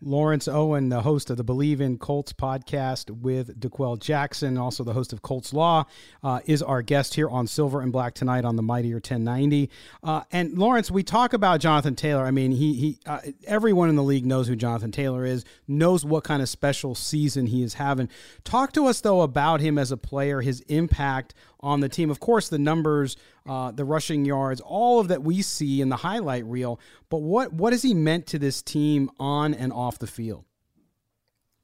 Lawrence 0.00 0.48
Owen, 0.48 0.88
the 0.88 1.02
host 1.02 1.30
of 1.30 1.36
the 1.36 1.44
Believe 1.44 1.80
in 1.80 1.98
Colts 1.98 2.32
podcast 2.32 3.10
with 3.10 3.60
DeQuell 3.60 3.98
Jackson, 3.98 4.58
also 4.58 4.84
the 4.84 4.92
host 4.92 5.12
of 5.12 5.22
Colts 5.22 5.52
Law, 5.52 5.84
uh, 6.22 6.40
is 6.46 6.62
our 6.62 6.82
guest 6.82 7.14
here 7.14 7.28
on 7.28 7.46
Silver 7.46 7.80
and 7.80 7.92
Black 7.92 8.14
tonight 8.14 8.44
on 8.44 8.56
the 8.56 8.62
Mightier 8.62 8.96
1090. 8.96 9.70
Uh, 10.02 10.22
and 10.32 10.56
Lawrence, 10.58 10.90
we 10.90 11.02
talk 11.02 11.32
about 11.32 11.60
Jonathan 11.60 11.94
Taylor. 11.94 12.24
I 12.24 12.30
mean, 12.30 12.52
he 12.52 12.74
he 12.74 12.98
uh, 13.06 13.20
everyone 13.46 13.88
in 13.88 13.96
the 13.96 14.02
league 14.02 14.26
knows 14.26 14.48
who 14.48 14.56
Jonathan 14.56 14.92
Taylor 14.92 15.24
is, 15.24 15.44
knows 15.66 16.04
what 16.04 16.24
kind 16.24 16.42
of 16.42 16.48
special 16.48 16.94
season 16.94 17.46
he 17.46 17.62
is 17.62 17.74
having. 17.74 18.08
Talk 18.44 18.72
to 18.72 18.86
us 18.86 19.00
though 19.00 19.22
about 19.22 19.60
him 19.60 19.78
as 19.78 19.90
a 19.90 19.96
player, 19.96 20.40
his 20.40 20.60
impact 20.62 21.34
on 21.60 21.80
the 21.80 21.88
team. 21.88 22.10
Of 22.10 22.20
course, 22.20 22.48
the 22.48 22.58
numbers, 22.58 23.16
uh, 23.46 23.72
the 23.72 23.84
rushing 23.84 24.24
yards, 24.24 24.60
all 24.60 25.00
of 25.00 25.08
that 25.08 25.22
we 25.22 25.42
see 25.42 25.80
in 25.80 25.88
the 25.88 25.96
highlight 25.96 26.44
reel. 26.44 26.80
But 27.08 27.18
what 27.18 27.52
what 27.52 27.72
has 27.72 27.82
he 27.82 27.94
meant 27.94 28.26
to 28.28 28.38
this 28.38 28.62
team 28.62 29.10
on 29.18 29.54
and 29.54 29.72
off 29.72 29.98
the 29.98 30.06
field? 30.06 30.44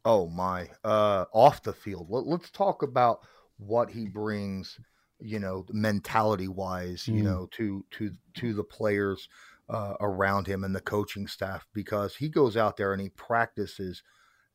Oh 0.04 0.28
my, 0.28 0.68
uh, 0.82 1.26
off 1.32 1.62
the 1.62 1.72
field. 1.72 2.08
Let, 2.10 2.40
us 2.40 2.50
talk 2.50 2.82
about 2.82 3.20
what 3.58 3.90
he 3.90 4.08
brings. 4.08 4.78
You 5.24 5.38
know, 5.38 5.64
mentality 5.70 6.48
wise, 6.48 7.04
mm. 7.04 7.16
you 7.16 7.22
know, 7.22 7.48
to 7.52 7.84
to 7.92 8.10
to 8.34 8.54
the 8.54 8.64
players 8.64 9.28
uh, 9.68 9.94
around 10.00 10.48
him 10.48 10.64
and 10.64 10.74
the 10.74 10.80
coaching 10.80 11.28
staff 11.28 11.64
because 11.72 12.16
he 12.16 12.28
goes 12.28 12.56
out 12.56 12.76
there 12.76 12.92
and 12.92 13.00
he 13.00 13.10
practices 13.10 14.02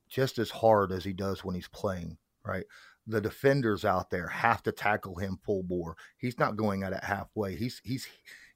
just 0.10 0.38
as 0.40 0.50
hard 0.50 0.92
as 0.92 1.06
he 1.06 1.14
does 1.14 1.46
when 1.46 1.56
he's 1.56 1.70
playing. 1.70 2.18
Right 2.44 2.66
the 3.08 3.22
defenders 3.22 3.86
out 3.86 4.10
there 4.10 4.28
have 4.28 4.62
to 4.64 4.72
tackle 4.72 5.16
him 5.16 5.40
full 5.44 5.64
bore. 5.64 5.96
He's 6.18 6.38
not 6.38 6.58
going 6.58 6.84
at 6.84 6.94
it 6.94 7.04
halfway. 7.04 7.56
He's 7.56 7.82
he's 7.84 8.08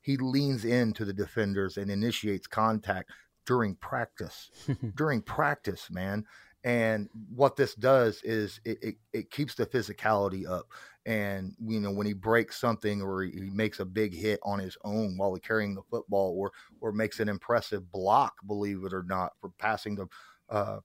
he 0.01 0.17
leans 0.17 0.65
into 0.65 1.05
the 1.05 1.13
defenders 1.13 1.77
and 1.77 1.89
initiates 1.89 2.47
contact 2.47 3.11
during 3.45 3.75
practice. 3.75 4.51
during 4.95 5.21
practice, 5.21 5.89
man. 5.89 6.25
And 6.63 7.09
what 7.33 7.55
this 7.55 7.73
does 7.73 8.21
is 8.23 8.59
it, 8.63 8.77
it, 8.83 8.95
it, 9.13 9.31
keeps 9.31 9.55
the 9.55 9.65
physicality 9.65 10.47
up. 10.47 10.67
And, 11.07 11.55
you 11.59 11.79
know, 11.79 11.89
when 11.89 12.05
he 12.05 12.13
breaks 12.13 12.59
something 12.59 13.01
or 13.01 13.23
he 13.23 13.49
makes 13.51 13.79
a 13.79 13.85
big 13.85 14.13
hit 14.13 14.39
on 14.43 14.59
his 14.59 14.77
own 14.83 15.17
while 15.17 15.33
he's 15.33 15.41
carrying 15.41 15.73
the 15.73 15.81
football 15.89 16.35
or, 16.37 16.51
or 16.79 16.91
makes 16.91 17.19
an 17.19 17.29
impressive 17.29 17.91
block, 17.91 18.35
believe 18.45 18.83
it 18.83 18.93
or 18.93 19.03
not, 19.03 19.33
for 19.41 19.49
passing 19.57 19.95
the, 19.95 20.07
uh, 20.49 20.79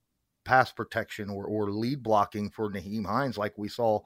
pass 0.46 0.72
protection 0.72 1.28
or, 1.28 1.44
or 1.44 1.70
lead 1.70 2.02
blocking 2.02 2.48
for 2.48 2.70
Nyheim 2.70 3.04
Hines, 3.04 3.36
like 3.36 3.58
we 3.58 3.68
saw, 3.68 4.00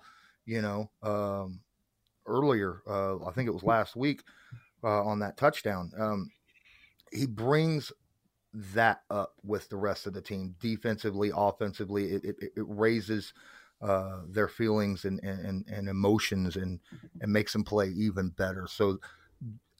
you 0.46 0.62
know, 0.62 0.90
um, 1.02 1.60
earlier. 2.26 2.82
Uh, 2.88 3.24
I 3.24 3.30
think 3.32 3.46
it 3.46 3.52
was 3.54 3.62
last 3.62 3.94
week 3.94 4.22
uh, 4.82 5.04
on 5.04 5.20
that 5.20 5.36
touchdown. 5.36 5.92
Um, 5.98 6.30
he 7.12 7.26
brings 7.26 7.92
that 8.52 9.02
up 9.10 9.34
with 9.44 9.68
the 9.68 9.76
rest 9.76 10.06
of 10.06 10.14
the 10.14 10.22
team, 10.22 10.56
defensively, 10.58 11.30
offensively. 11.34 12.12
It, 12.12 12.24
it, 12.24 12.36
it 12.56 12.64
raises 12.66 13.32
uh, 13.82 14.22
their 14.28 14.48
feelings 14.48 15.04
and, 15.04 15.20
and, 15.22 15.64
and 15.68 15.88
emotions 15.88 16.56
and 16.56 16.80
and 17.20 17.32
makes 17.32 17.52
them 17.52 17.64
play 17.64 17.88
even 17.88 18.30
better. 18.30 18.66
So 18.68 18.98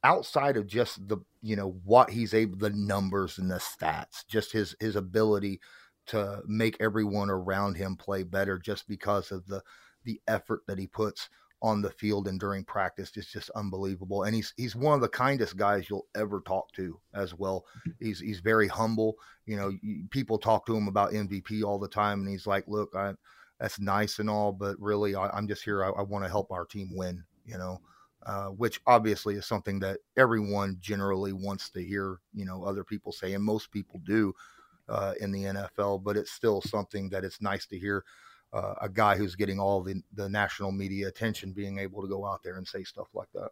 outside 0.05 0.57
of 0.57 0.66
just 0.66 1.07
the 1.09 1.18
you 1.42 1.57
know 1.57 1.77
what 1.85 2.11
he's 2.11 2.33
able 2.33 2.57
the 2.57 2.70
numbers 2.70 3.38
and 3.38 3.51
the 3.51 3.57
stats 3.57 4.25
just 4.27 4.53
his 4.53 4.75
his 4.81 4.96
ability 4.96 5.61
to 6.06 6.42
make 6.46 6.76
everyone 6.80 7.30
around 7.30 7.76
him 7.76 7.96
play 7.96 8.22
better 8.22 8.58
just 8.58 8.88
because 8.88 9.30
of 9.30 9.46
the 9.46 9.62
the 10.04 10.20
effort 10.26 10.62
that 10.66 10.78
he 10.78 10.86
puts 10.86 11.28
on 11.62 11.82
the 11.82 11.90
field 11.90 12.26
and 12.26 12.40
during 12.40 12.64
practice 12.64 13.14
is 13.16 13.26
just 13.26 13.50
unbelievable. 13.50 14.22
And 14.22 14.34
he's 14.34 14.54
he's 14.56 14.74
one 14.74 14.94
of 14.94 15.00
the 15.00 15.08
kindest 15.08 15.56
guys 15.56 15.88
you'll 15.88 16.06
ever 16.14 16.40
talk 16.40 16.72
to 16.72 16.98
as 17.14 17.34
well. 17.34 17.66
He's 17.98 18.20
he's 18.20 18.40
very 18.40 18.68
humble. 18.68 19.16
You 19.46 19.56
know, 19.56 19.72
people 20.10 20.38
talk 20.38 20.66
to 20.66 20.76
him 20.76 20.88
about 20.88 21.12
MVP 21.12 21.62
all 21.62 21.78
the 21.78 21.88
time, 21.88 22.20
and 22.20 22.28
he's 22.28 22.46
like, 22.46 22.64
"Look, 22.66 22.94
I 22.94 23.12
that's 23.58 23.78
nice 23.78 24.18
and 24.18 24.30
all, 24.30 24.52
but 24.52 24.80
really, 24.80 25.14
I, 25.14 25.36
am 25.36 25.48
just 25.48 25.62
here. 25.62 25.84
I, 25.84 25.90
I 25.90 26.02
want 26.02 26.24
to 26.24 26.30
help 26.30 26.50
our 26.50 26.64
team 26.64 26.90
win." 26.94 27.24
You 27.44 27.58
know. 27.58 27.80
Uh, 28.26 28.48
which 28.48 28.82
obviously 28.86 29.36
is 29.36 29.46
something 29.46 29.78
that 29.80 29.98
everyone 30.18 30.76
generally 30.78 31.32
wants 31.32 31.70
to 31.70 31.82
hear, 31.82 32.18
you 32.34 32.44
know, 32.44 32.62
other 32.64 32.84
people 32.84 33.12
say, 33.12 33.32
and 33.32 33.42
most 33.42 33.72
people 33.72 33.98
do 34.04 34.34
uh, 34.90 35.14
in 35.20 35.33
the 35.33 35.44
NFL, 35.44 36.03
but 36.03 36.16
it's 36.16 36.33
still 36.33 36.61
something 36.61 37.09
that 37.11 37.24
it's 37.24 37.40
nice 37.40 37.66
to 37.66 37.79
hear 37.79 38.05
uh, 38.53 38.74
a 38.83 38.88
guy 38.88 39.16
who's 39.16 39.37
getting 39.37 39.61
all 39.61 39.83
the, 39.83 40.03
the 40.14 40.29
national 40.29 40.72
media 40.72 41.09
attention 41.09 41.53
being 41.53 41.79
able 41.79 42.03
to 42.03 42.09
go 42.09 42.26
out 42.26 42.42
there 42.42 42.57
and 42.57 42.66
say 42.66 42.83
stuff 42.83 43.09
like 43.14 43.29
that. 43.35 43.50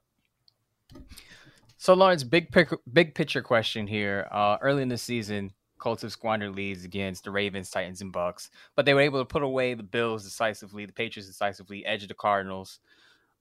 So, 1.76 1.94
Lawrence, 1.94 2.24
big 2.24 2.48
big 2.92 3.14
picture 3.14 3.42
question 3.42 3.86
here. 3.86 4.26
Uh, 4.32 4.58
early 4.60 4.82
in 4.82 4.88
the 4.88 4.98
season, 4.98 5.52
Colts 5.78 6.02
have 6.02 6.10
squandered 6.10 6.56
leads 6.56 6.84
against 6.84 7.22
the 7.22 7.30
Ravens, 7.30 7.70
Titans, 7.70 8.00
and 8.00 8.12
Bucks, 8.12 8.50
but 8.74 8.84
they 8.84 8.94
were 8.94 9.00
able 9.00 9.20
to 9.20 9.24
put 9.24 9.44
away 9.44 9.74
the 9.74 9.84
Bills 9.84 10.24
decisively, 10.24 10.86
the 10.86 10.92
Patriots 10.92 11.28
decisively, 11.28 11.86
edge 11.86 12.06
the 12.06 12.14
Cardinals. 12.14 12.80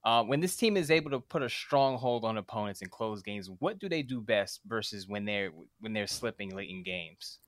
Uh, 0.04 0.24
when 0.24 0.40
this 0.40 0.56
team 0.56 0.78
is 0.78 0.92
able 0.92 1.10
to 1.10 1.20
put 1.20 1.42
a 1.42 1.50
strong 1.50 1.98
hold 1.98 2.24
on 2.24 2.38
opponents 2.38 2.82
and 2.82 2.92
close 2.92 3.24
games, 3.24 3.50
what 3.60 3.80
do 3.80 3.90
they 3.90 4.04
do 4.04 4.22
best 4.22 4.62
versus 4.68 5.08
when 5.08 5.26
they're 5.26 5.50
when 5.80 5.94
they're 5.94 6.08
slipping 6.08 6.56
late 6.56 6.70
in 6.70 6.84
games? 6.84 7.40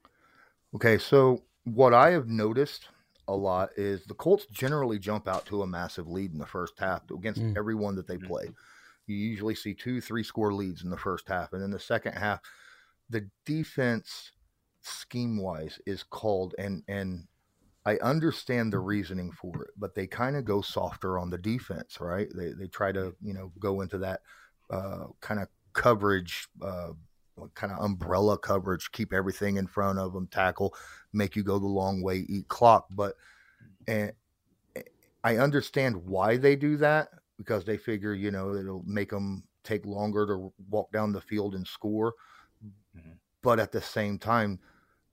Okay, 0.76 0.98
so 0.98 1.44
what 1.64 1.94
I 1.94 2.12
have 2.12 2.28
noticed 2.28 2.90
a 3.28 3.36
lot 3.36 3.70
is 3.78 4.06
the 4.06 4.14
Colts 4.14 4.46
generally 4.48 5.00
jump 5.00 5.28
out 5.28 5.46
to 5.48 5.62
a 5.62 5.68
massive 5.68 6.08
lead 6.08 6.32
in 6.32 6.40
the 6.40 6.46
first 6.46 6.74
half 6.80 7.02
against 7.12 7.42
mm. 7.42 7.58
everyone 7.58 7.96
that 7.96 8.08
they 8.08 8.18
mm. 8.18 8.28
play. 8.28 8.50
You 9.08 9.16
usually 9.16 9.56
see 9.56 9.74
two, 9.74 10.02
three 10.02 10.24
score 10.24 10.54
leads 10.54 10.84
in 10.84 10.90
the 10.90 10.98
first 10.98 11.28
half. 11.28 11.54
And 11.54 11.62
then 11.62 11.72
the 11.72 11.80
second 11.80 12.14
half, 12.14 12.40
the 13.10 13.28
defense 13.46 14.32
scheme 14.82 15.38
wise 15.38 15.80
is 15.86 16.04
called 16.04 16.56
and 16.58 16.84
and 16.88 17.28
I 17.86 17.98
understand 17.98 18.72
the 18.72 18.80
reasoning 18.80 19.32
for 19.32 19.64
it, 19.64 19.72
but 19.78 19.96
they 19.96 20.06
kind 20.06 20.36
of 20.36 20.46
go 20.46 20.62
softer 20.62 21.18
on 21.18 21.30
the 21.30 21.38
defense, 21.38 22.00
right? 22.00 22.28
They 22.36 22.52
they 22.52 22.68
try 22.68 22.92
to, 22.92 23.16
you 23.22 23.34
know, 23.34 23.52
go 23.58 23.82
into 23.82 23.98
that 24.00 24.22
uh, 24.70 25.06
kind 25.22 25.40
of 25.40 25.48
coverage 25.74 26.48
uh, 26.62 26.90
kind 27.56 27.72
of 27.72 27.84
umbrella 27.84 28.38
coverage, 28.38 28.92
keep 28.92 29.14
everything 29.14 29.58
in 29.58 29.68
front 29.68 30.00
of 30.00 30.14
them, 30.14 30.28
tackle, 30.28 30.74
make 31.14 31.36
you 31.36 31.44
go 31.44 31.60
the 31.60 31.66
long 31.66 32.02
way, 32.02 32.26
eat 32.28 32.48
clock. 32.48 32.88
But 32.92 33.16
and 33.88 34.12
I 35.24 35.38
understand 35.38 35.96
why 35.96 36.38
they 36.38 36.56
do 36.56 36.78
that 36.78 37.10
because 37.38 37.66
they 37.66 37.78
figure, 37.78 38.14
you 38.14 38.32
know, 38.32 38.56
it'll 38.56 38.84
make 38.86 39.10
them 39.10 39.44
take 39.64 39.86
longer 39.86 40.26
to 40.28 40.54
walk 40.70 40.92
down 40.92 41.12
the 41.12 41.22
field 41.22 41.56
and 41.56 41.68
score. 41.68 42.14
Mm-hmm. 42.96 43.12
But 43.42 43.60
at 43.60 43.72
the 43.72 43.82
same 43.82 44.18
time, 44.18 44.60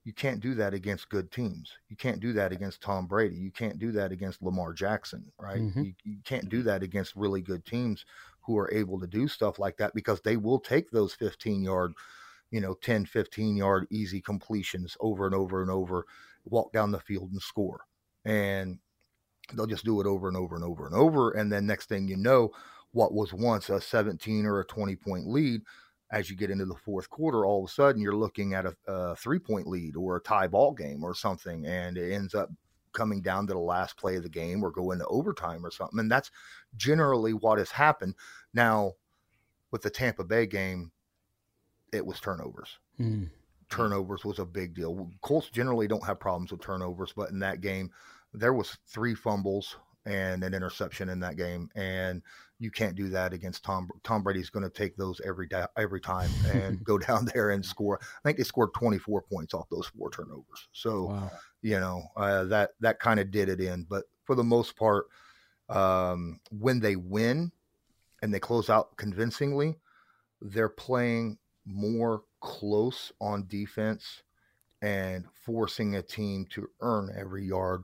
you 0.05 0.13
can't 0.13 0.41
do 0.41 0.55
that 0.55 0.73
against 0.73 1.09
good 1.09 1.33
teams. 1.33 1.73
You 1.89 1.97
can't 1.97 2.21
do 2.21 2.33
that 2.35 2.53
against 2.53 2.81
Tom 2.81 3.07
Brady. 3.07 3.35
You 3.35 3.51
can't 3.51 3.79
do 3.79 3.91
that 3.93 4.13
against 4.13 4.41
Lamar 4.41 4.73
Jackson, 4.73 5.25
right? 5.41 5.61
Mm-hmm. 5.61 5.83
You, 5.83 5.95
you, 6.05 6.17
can't 6.25 6.49
do 6.49 6.63
that 6.63 6.85
against 6.85 7.17
really 7.17 7.41
good 7.41 7.65
teams 7.65 8.05
who 8.47 8.57
are 8.59 8.73
able 8.73 9.01
to 9.01 9.07
do 9.07 9.29
stuff 9.29 9.59
like 9.59 9.77
that 9.79 9.95
because 9.95 10.21
they 10.21 10.37
will 10.37 10.61
take 10.61 10.91
those 10.91 11.15
15 11.15 11.63
yard, 11.63 11.93
you 12.51 12.61
know, 12.61 12.75
10, 12.75 13.07
15 13.07 13.57
yard 13.57 13.87
easy 13.91 14.21
completions 14.21 14.97
over 15.01 15.27
and 15.27 15.35
over 15.35 15.63
and 15.63 15.71
over, 15.71 16.05
walk 16.45 16.73
down 16.73 16.91
the 16.91 17.01
field 17.01 17.31
and 17.33 17.43
score. 17.43 17.81
And 18.25 18.79
they'll 19.55 19.67
just 19.67 19.85
do 19.85 20.01
it 20.01 20.07
over 20.07 20.29
and 20.29 20.37
over 20.37 20.55
and 20.55 20.65
over 20.65 20.87
and 20.87 20.95
over. 20.95 21.33
And 21.33 21.53
then 21.53 21.67
next 21.67 21.89
thing 21.89 22.09
you 22.09 22.17
know, 22.17 22.51
what 22.93 23.13
was 23.13 23.33
once 23.33 23.69
a 23.69 23.81
17 23.81 24.47
or 24.47 24.61
a 24.61 24.67
20 24.67 24.97
point 24.97 25.29
lead 25.29 25.63
as 26.13 26.31
you 26.31 26.37
get 26.37 26.51
into 26.51 26.65
the 26.65 26.75
fourth 26.75 27.11
quarter, 27.11 27.45
all 27.45 27.65
of 27.65 27.71
a 27.71 27.73
sudden 27.73 28.01
you're 28.01 28.15
looking 28.15 28.55
at 28.55 28.65
a, 28.65 28.77
a 28.87 29.17
three 29.17 29.39
point 29.39 29.67
lead 29.67 29.97
or 29.97 30.17
a 30.17 30.21
tie 30.21 30.47
ball 30.47 30.73
game 30.73 31.03
or 31.03 31.15
something, 31.15 31.67
and 31.67 31.99
it 31.99 32.13
ends 32.13 32.35
up 32.35 32.51
coming 32.97 33.21
down 33.21 33.47
to 33.47 33.53
the 33.53 33.59
last 33.59 33.97
play 33.97 34.17
of 34.17 34.23
the 34.23 34.29
game 34.29 34.65
or 34.65 34.71
go 34.71 34.91
into 34.91 35.07
overtime 35.07 35.65
or 35.65 35.71
something. 35.71 36.01
And 36.01 36.11
that's 36.11 36.31
generally 36.77 37.35
what 37.35 37.59
has 37.59 37.71
happened. 37.71 38.15
Now, 38.55 38.95
with 39.71 39.83
the 39.83 39.91
Tampa 39.91 40.25
Bay 40.25 40.47
game, 40.47 40.91
it 41.93 42.05
was 42.05 42.19
turnovers. 42.19 42.79
Mm. 42.99 43.31
Turnovers 43.69 44.25
was 44.25 44.39
a 44.39 44.45
big 44.45 44.75
deal. 44.75 45.11
Colts 45.21 45.51
generally 45.51 45.87
don't 45.87 46.05
have 46.07 46.19
problems 46.19 46.51
with 46.51 46.63
turnovers, 46.63 47.13
but 47.15 47.31
in 47.31 47.39
that 47.41 47.61
game, 47.61 47.91
there 48.33 48.55
was 48.55 48.79
three 48.87 49.15
fumbles 49.15 49.77
and 50.07 50.45
an 50.45 50.55
interception 50.55 51.09
in 51.09 51.21
that 51.21 51.37
game, 51.37 51.69
and 51.75 52.23
you 52.59 52.71
can't 52.71 52.95
do 52.95 53.11
that 53.11 53.33
against 53.33 53.65
Tom. 53.65 53.89
Tom 54.03 54.23
Brady's 54.23 54.51
going 54.51 54.63
to 54.63 54.71
take 54.71 54.97
those 54.97 55.21
every 55.25 55.47
day, 55.47 55.65
every 55.77 56.01
time, 56.01 56.31
and 56.53 56.83
go 56.85 56.97
down 56.97 57.29
there 57.35 57.51
and 57.51 57.65
score. 57.65 58.01
I 58.01 58.21
think 58.25 58.39
they 58.39 58.45
scored 58.45 58.73
24 58.73 59.23
points 59.23 59.53
off 59.53 59.69
those 59.69 59.89
four 59.89 60.11
turnovers. 60.11 60.69
So, 60.73 61.07
wow. 61.07 61.31
you 61.61 61.79
know, 61.79 62.05
uh, 62.17 62.45
that 62.45 62.71
that 62.81 63.01
kind 63.01 63.21
of 63.21 63.31
did 63.31 63.49
it 63.49 63.61
in. 63.61 63.85
But 63.89 64.05
for 64.25 64.35
the 64.35 64.45
most 64.45 64.77
part, 64.77 65.07
um, 65.69 66.41
when 66.51 66.81
they 66.81 66.97
win 66.97 67.51
and 68.23 68.33
they 68.33 68.41
close 68.41 68.71
out 68.71 68.97
convincingly, 68.97 69.77
they're 70.41 70.69
playing 70.69 71.39
more 71.67 72.23
close 72.41 73.13
on 73.21 73.47
defense 73.49 74.23
and 74.83 75.25
forcing 75.45 75.97
a 75.97 76.03
team 76.03 76.47
to 76.51 76.69
earn 76.81 77.11
every 77.19 77.45
yard 77.45 77.83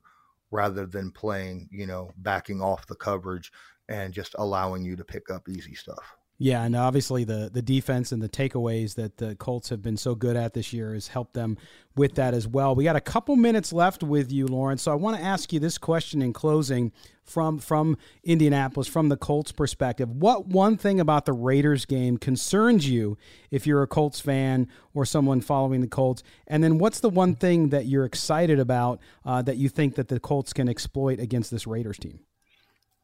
rather 0.53 0.87
than 0.87 1.11
playing, 1.11 1.69
you 1.73 1.87
know, 1.87 2.13
backing 2.19 2.63
off 2.63 2.87
the 2.87 2.95
coverage 2.95 3.51
and 3.89 4.15
just 4.15 4.37
allowing 4.39 4.85
you 4.85 4.95
to 4.97 5.05
pick 5.05 5.31
up 5.31 5.49
easy 5.49 5.75
stuff. 5.75 6.17
Yeah, 6.43 6.65
and 6.65 6.75
obviously 6.75 7.23
the 7.23 7.51
the 7.53 7.63
defense 7.63 8.11
and 8.11 8.21
the 8.21 8.29
takeaways 8.29 8.97
that 8.97 9.19
the 9.19 9.37
Colts 9.37 9.69
have 9.69 9.81
been 9.81 9.97
so 9.97 10.17
good 10.17 10.35
at 10.35 10.55
this 10.55 10.73
year 10.73 10.93
has 10.93 11.07
helped 11.07 11.35
them 11.35 11.57
with 11.95 12.17
that 12.17 12.35
as 12.35 12.49
well. 12.49 12.75
We 12.75 12.83
got 12.83 12.97
a 12.97 13.01
couple 13.01 13.37
minutes 13.37 13.73
left 13.73 14.03
with 14.03 14.33
you, 14.33 14.49
Lawrence. 14.49 14.83
So 14.83 14.91
I 14.91 14.97
want 14.97 15.17
to 15.17 15.23
ask 15.23 15.53
you 15.53 15.61
this 15.61 15.79
question 15.79 16.21
in 16.21 16.33
closing 16.33 16.91
from 17.23 17.61
from 17.61 17.97
Indianapolis, 18.25 18.89
from 18.89 19.09
the 19.09 19.17
Colts 19.17 19.53
perspective. 19.53 20.11
What 20.11 20.49
one 20.49 20.77
thing 20.77 20.99
about 20.99 21.27
the 21.27 21.33
Raiders 21.33 21.85
game 21.85 22.17
concerns 22.17 22.89
you 22.89 23.17
if 23.53 23.65
you're 23.65 23.85
a 23.85 23.87
Colts 23.87 24.19
fan 24.19 24.67
or 24.95 25.07
someone 25.07 25.43
following 25.43 25.81
the 25.81 25.87
Colts? 25.87 26.25
And 26.49 26.65
then 26.65 26.79
what's 26.79 26.99
the 26.99 27.09
one 27.09 27.37
thing 27.37 27.69
that 27.69 27.87
you're 27.87 28.05
excited 28.05 28.59
about 28.59 28.99
uh, 29.25 29.43
that 29.43 29.59
you 29.59 29.69
think 29.69 29.95
that 29.95 30.09
the 30.09 30.19
Colts 30.19 30.53
can 30.53 30.69
exploit 30.69 31.21
against 31.21 31.53
this 31.53 31.69
Raiders 31.69 31.99
team? 31.99 32.19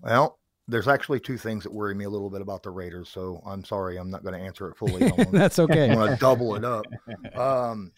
Well, 0.00 0.40
there's 0.68 0.86
actually 0.86 1.18
two 1.18 1.38
things 1.38 1.64
that 1.64 1.72
worry 1.72 1.94
me 1.94 2.04
a 2.04 2.10
little 2.10 2.28
bit 2.28 2.42
about 2.42 2.62
the 2.62 2.70
Raiders. 2.70 3.08
So 3.08 3.42
I'm 3.44 3.64
sorry, 3.64 3.96
I'm 3.96 4.10
not 4.10 4.22
going 4.22 4.38
to 4.38 4.46
answer 4.46 4.68
it 4.68 4.76
fully. 4.76 5.10
That's 5.32 5.58
okay. 5.58 5.90
I'm 5.90 5.96
going 5.96 6.12
to 6.12 6.16
double 6.16 6.54
it 6.54 6.64
up. 6.64 6.84
Um, 7.34 7.92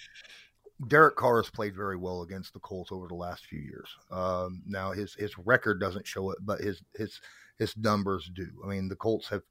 Derek 0.89 1.16
Carr 1.16 1.43
has 1.43 1.51
played 1.51 1.75
very 1.75 1.97
well 1.97 2.23
against 2.23 2.53
the 2.53 2.61
Colts 2.61 2.93
over 2.93 3.07
the 3.07 3.14
last 3.14 3.47
few 3.47 3.59
years. 3.59 3.89
Um, 4.11 4.62
now 4.66 4.93
his 4.93 5.14
his 5.14 5.37
record 5.39 5.81
doesn't 5.81 6.07
show 6.07 6.31
it, 6.31 6.39
but 6.43 6.61
his 6.61 6.83
his 6.95 7.21
his 7.59 7.77
numbers 7.77 8.31
do. 8.35 8.47
I 8.64 8.68
mean, 8.68 8.89
the 8.89 8.97
Colts 8.97 9.29
have 9.29 9.43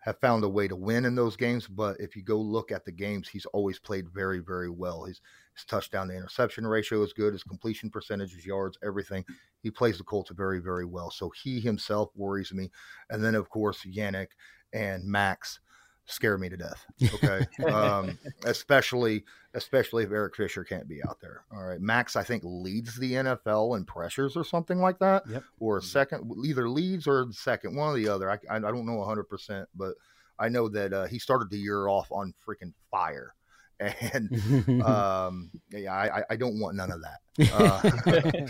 have 0.00 0.18
found 0.20 0.44
a 0.44 0.48
way 0.48 0.66
to 0.68 0.76
win 0.76 1.04
in 1.04 1.14
those 1.14 1.36
games, 1.36 1.66
but 1.68 1.96
if 2.00 2.16
you 2.16 2.22
go 2.22 2.38
look 2.38 2.72
at 2.72 2.84
the 2.84 2.92
games, 2.92 3.28
he's 3.28 3.46
always 3.46 3.78
played 3.78 4.08
very 4.08 4.40
very 4.40 4.70
well. 4.70 5.04
His 5.04 5.20
his 5.54 5.64
touchdown 5.64 6.08
to 6.08 6.16
interception 6.16 6.66
ratio 6.66 7.02
is 7.02 7.12
good. 7.12 7.32
His 7.32 7.44
completion 7.44 7.90
percentage, 7.90 8.34
his 8.34 8.46
yards, 8.46 8.78
everything. 8.84 9.24
He 9.66 9.70
plays 9.72 9.98
the 9.98 10.04
Colts 10.04 10.30
very, 10.30 10.60
very 10.60 10.84
well. 10.84 11.10
So 11.10 11.32
he 11.42 11.58
himself 11.58 12.10
worries 12.14 12.54
me. 12.54 12.70
And 13.10 13.24
then, 13.24 13.34
of 13.34 13.50
course, 13.50 13.84
Yannick 13.84 14.28
and 14.72 15.02
Maxx 15.04 15.58
scare 16.04 16.38
me 16.38 16.48
to 16.48 16.56
death. 16.56 16.86
Okay. 17.02 17.44
um, 17.68 18.16
especially, 18.44 19.24
especially 19.54 20.04
if 20.04 20.12
Eric 20.12 20.36
Fisher 20.36 20.62
can't 20.62 20.86
be 20.86 21.02
out 21.02 21.18
there. 21.20 21.42
All 21.52 21.64
right. 21.64 21.80
Maxx, 21.80 22.14
I 22.14 22.22
think, 22.22 22.44
leads 22.46 22.96
the 22.96 23.14
NFL 23.14 23.76
in 23.76 23.84
pressures 23.84 24.36
or 24.36 24.44
something 24.44 24.78
like 24.78 25.00
that. 25.00 25.24
Yep. 25.28 25.42
Or 25.58 25.80
second, 25.80 26.30
either 26.44 26.68
leads 26.68 27.08
or 27.08 27.26
second, 27.32 27.74
one 27.74 27.92
or 27.92 27.96
the 27.96 28.08
other. 28.08 28.30
I, 28.30 28.38
I, 28.48 28.58
I 28.58 28.60
don't 28.60 28.86
know 28.86 28.98
100%, 28.98 29.66
but 29.74 29.94
I 30.38 30.48
know 30.48 30.68
that 30.68 30.92
uh, 30.92 31.06
he 31.06 31.18
started 31.18 31.50
the 31.50 31.58
year 31.58 31.88
off 31.88 32.12
on 32.12 32.34
freaking 32.46 32.72
fire 32.88 33.34
and 33.80 34.82
um, 34.82 35.50
yeah, 35.70 35.92
I, 35.92 36.22
I 36.30 36.36
don't 36.36 36.58
want 36.58 36.76
none 36.76 36.90
of 36.90 37.02
that. 37.02 37.20
Uh, 37.52 38.46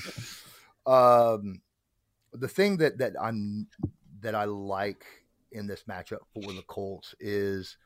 um, 0.86 1.60
the 2.32 2.48
thing 2.48 2.78
that 2.78 2.98
that 2.98 3.14
I'm 3.20 3.68
that 4.20 4.34
I 4.34 4.44
like 4.44 5.04
in 5.52 5.66
this 5.66 5.84
matchup 5.88 6.20
for 6.34 6.52
the 6.52 6.64
Colts 6.66 7.14
is 7.20 7.76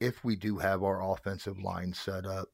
if 0.00 0.24
we 0.24 0.36
do 0.36 0.58
have 0.58 0.82
our 0.82 1.12
offensive 1.12 1.58
line 1.58 1.92
set 1.92 2.26
up, 2.26 2.48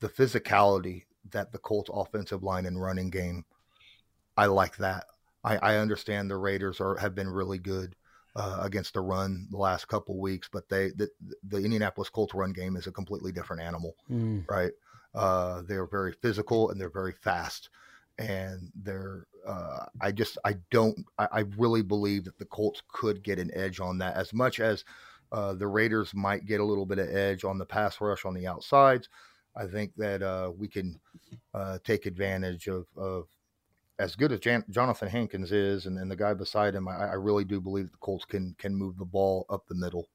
the 0.00 0.08
physicality 0.08 1.04
that 1.30 1.52
the 1.52 1.58
Colts 1.58 1.90
offensive 1.92 2.42
line 2.42 2.66
and 2.66 2.80
running 2.80 3.10
game, 3.10 3.44
I 4.36 4.46
like 4.46 4.76
that. 4.76 5.06
I, 5.42 5.56
I 5.56 5.76
understand 5.76 6.30
the 6.30 6.36
Raiders 6.36 6.80
are 6.80 6.96
have 6.96 7.14
been 7.14 7.28
really 7.28 7.58
good 7.58 7.94
uh, 8.34 8.58
against 8.60 8.94
the 8.94 9.00
run 9.00 9.48
the 9.50 9.56
last 9.56 9.88
couple 9.88 10.18
weeks, 10.20 10.48
but 10.52 10.68
they 10.68 10.90
the, 10.90 11.08
the 11.48 11.58
Indianapolis 11.58 12.10
Colts 12.10 12.34
run 12.34 12.52
game 12.52 12.76
is 12.76 12.86
a 12.86 12.92
completely 12.92 13.32
different 13.32 13.62
animal, 13.62 13.96
mm. 14.10 14.44
right? 14.48 14.72
Uh, 15.14 15.62
they're 15.62 15.86
very 15.86 16.12
physical 16.12 16.70
and 16.70 16.78
they're 16.78 16.90
very 16.90 17.12
fast, 17.12 17.70
and 18.18 18.70
they're 18.74 19.26
uh, 19.46 19.86
I 20.00 20.12
just 20.12 20.38
I 20.44 20.56
don't 20.70 21.04
I, 21.18 21.28
I, 21.32 21.40
really 21.56 21.82
believe 21.82 22.24
that 22.24 22.38
the 22.38 22.46
Colts 22.46 22.82
could 22.88 23.22
get 23.22 23.38
an 23.38 23.50
edge 23.54 23.78
on 23.78 23.98
that 23.98 24.16
as 24.16 24.32
much 24.32 24.58
as 24.58 24.84
uh, 25.32 25.52
the 25.54 25.66
Raiders 25.66 26.14
might 26.14 26.46
get 26.46 26.60
a 26.60 26.64
little 26.64 26.86
bit 26.86 26.98
of 26.98 27.08
edge 27.08 27.44
on 27.44 27.58
the 27.58 27.66
pass 27.66 28.00
rush 28.00 28.24
on 28.24 28.34
the 28.34 28.46
outsides. 28.46 29.08
I 29.54 29.66
think 29.66 29.94
that 29.96 30.22
uh, 30.22 30.52
we 30.56 30.68
can 30.68 31.00
uh, 31.54 31.78
take 31.84 32.06
advantage 32.06 32.68
of, 32.68 32.86
of 32.96 33.26
as 33.98 34.14
good 34.14 34.32
as 34.32 34.40
Jan- 34.40 34.64
Johnathan 34.70 35.08
Hankins 35.08 35.52
is, 35.52 35.86
and, 35.86 35.98
and 35.98 36.10
the 36.10 36.16
guy 36.16 36.34
beside 36.34 36.74
him, 36.74 36.86
I, 36.88 37.10
I, 37.10 37.14
really 37.14 37.44
do 37.44 37.60
believe 37.60 37.90
the 37.90 37.96
Colts 37.98 38.24
can 38.24 38.54
can 38.58 38.74
move 38.74 38.98
the 38.98 39.04
ball 39.04 39.46
up 39.48 39.66
the 39.66 39.74
middle. 39.74 40.08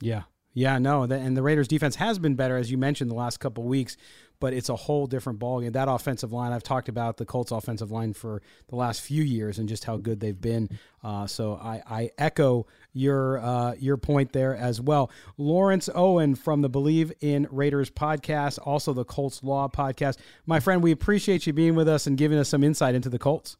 Yeah, 0.00 0.22
yeah, 0.58 0.78
no, 0.78 1.06
the, 1.06 1.16
and 1.16 1.36
the 1.36 1.42
Raiders' 1.42 1.68
defense 1.68 1.96
has 1.96 2.18
been 2.18 2.34
better, 2.34 2.56
as 2.56 2.70
you 2.70 2.78
mentioned, 2.78 3.10
the 3.10 3.14
last 3.14 3.38
couple 3.38 3.64
weeks 3.64 3.96
but 4.40 4.52
it's 4.52 4.68
a 4.68 4.76
whole 4.76 5.06
different 5.06 5.38
ballgame. 5.38 5.72
That 5.72 5.88
offensive 5.88 6.32
line, 6.32 6.52
I've 6.52 6.62
talked 6.62 6.88
about 6.88 7.16
the 7.16 7.24
Colts 7.24 7.50
offensive 7.50 7.90
line 7.90 8.12
for 8.12 8.42
the 8.68 8.76
last 8.76 9.00
few 9.00 9.22
years 9.22 9.58
and 9.58 9.68
just 9.68 9.84
how 9.84 9.96
good 9.96 10.20
they've 10.20 10.40
been. 10.40 10.68
Uh, 11.02 11.26
so 11.26 11.54
I, 11.54 11.82
I, 11.88 12.10
echo 12.18 12.66
your 12.92 13.38
uh, 13.38 13.74
your 13.78 13.96
point 13.96 14.32
there 14.32 14.56
as 14.56 14.80
well. 14.80 15.10
Lawrence 15.36 15.88
Owen 15.94 16.34
from 16.34 16.62
the 16.62 16.68
Believe 16.68 17.12
in 17.20 17.46
Raiders 17.50 17.90
podcast, 17.90 18.58
also 18.62 18.92
the 18.92 19.04
Colts 19.04 19.42
Law 19.42 19.68
podcast. 19.68 20.18
My 20.46 20.60
friend, 20.60 20.82
we 20.82 20.92
appreciate 20.92 21.46
you 21.46 21.52
being 21.52 21.74
with 21.74 21.88
us 21.88 22.06
and 22.06 22.16
giving 22.16 22.38
us 22.38 22.48
some 22.48 22.64
insight 22.64 22.94
into 22.94 23.08
the 23.08 23.18
Colts. 23.18 23.56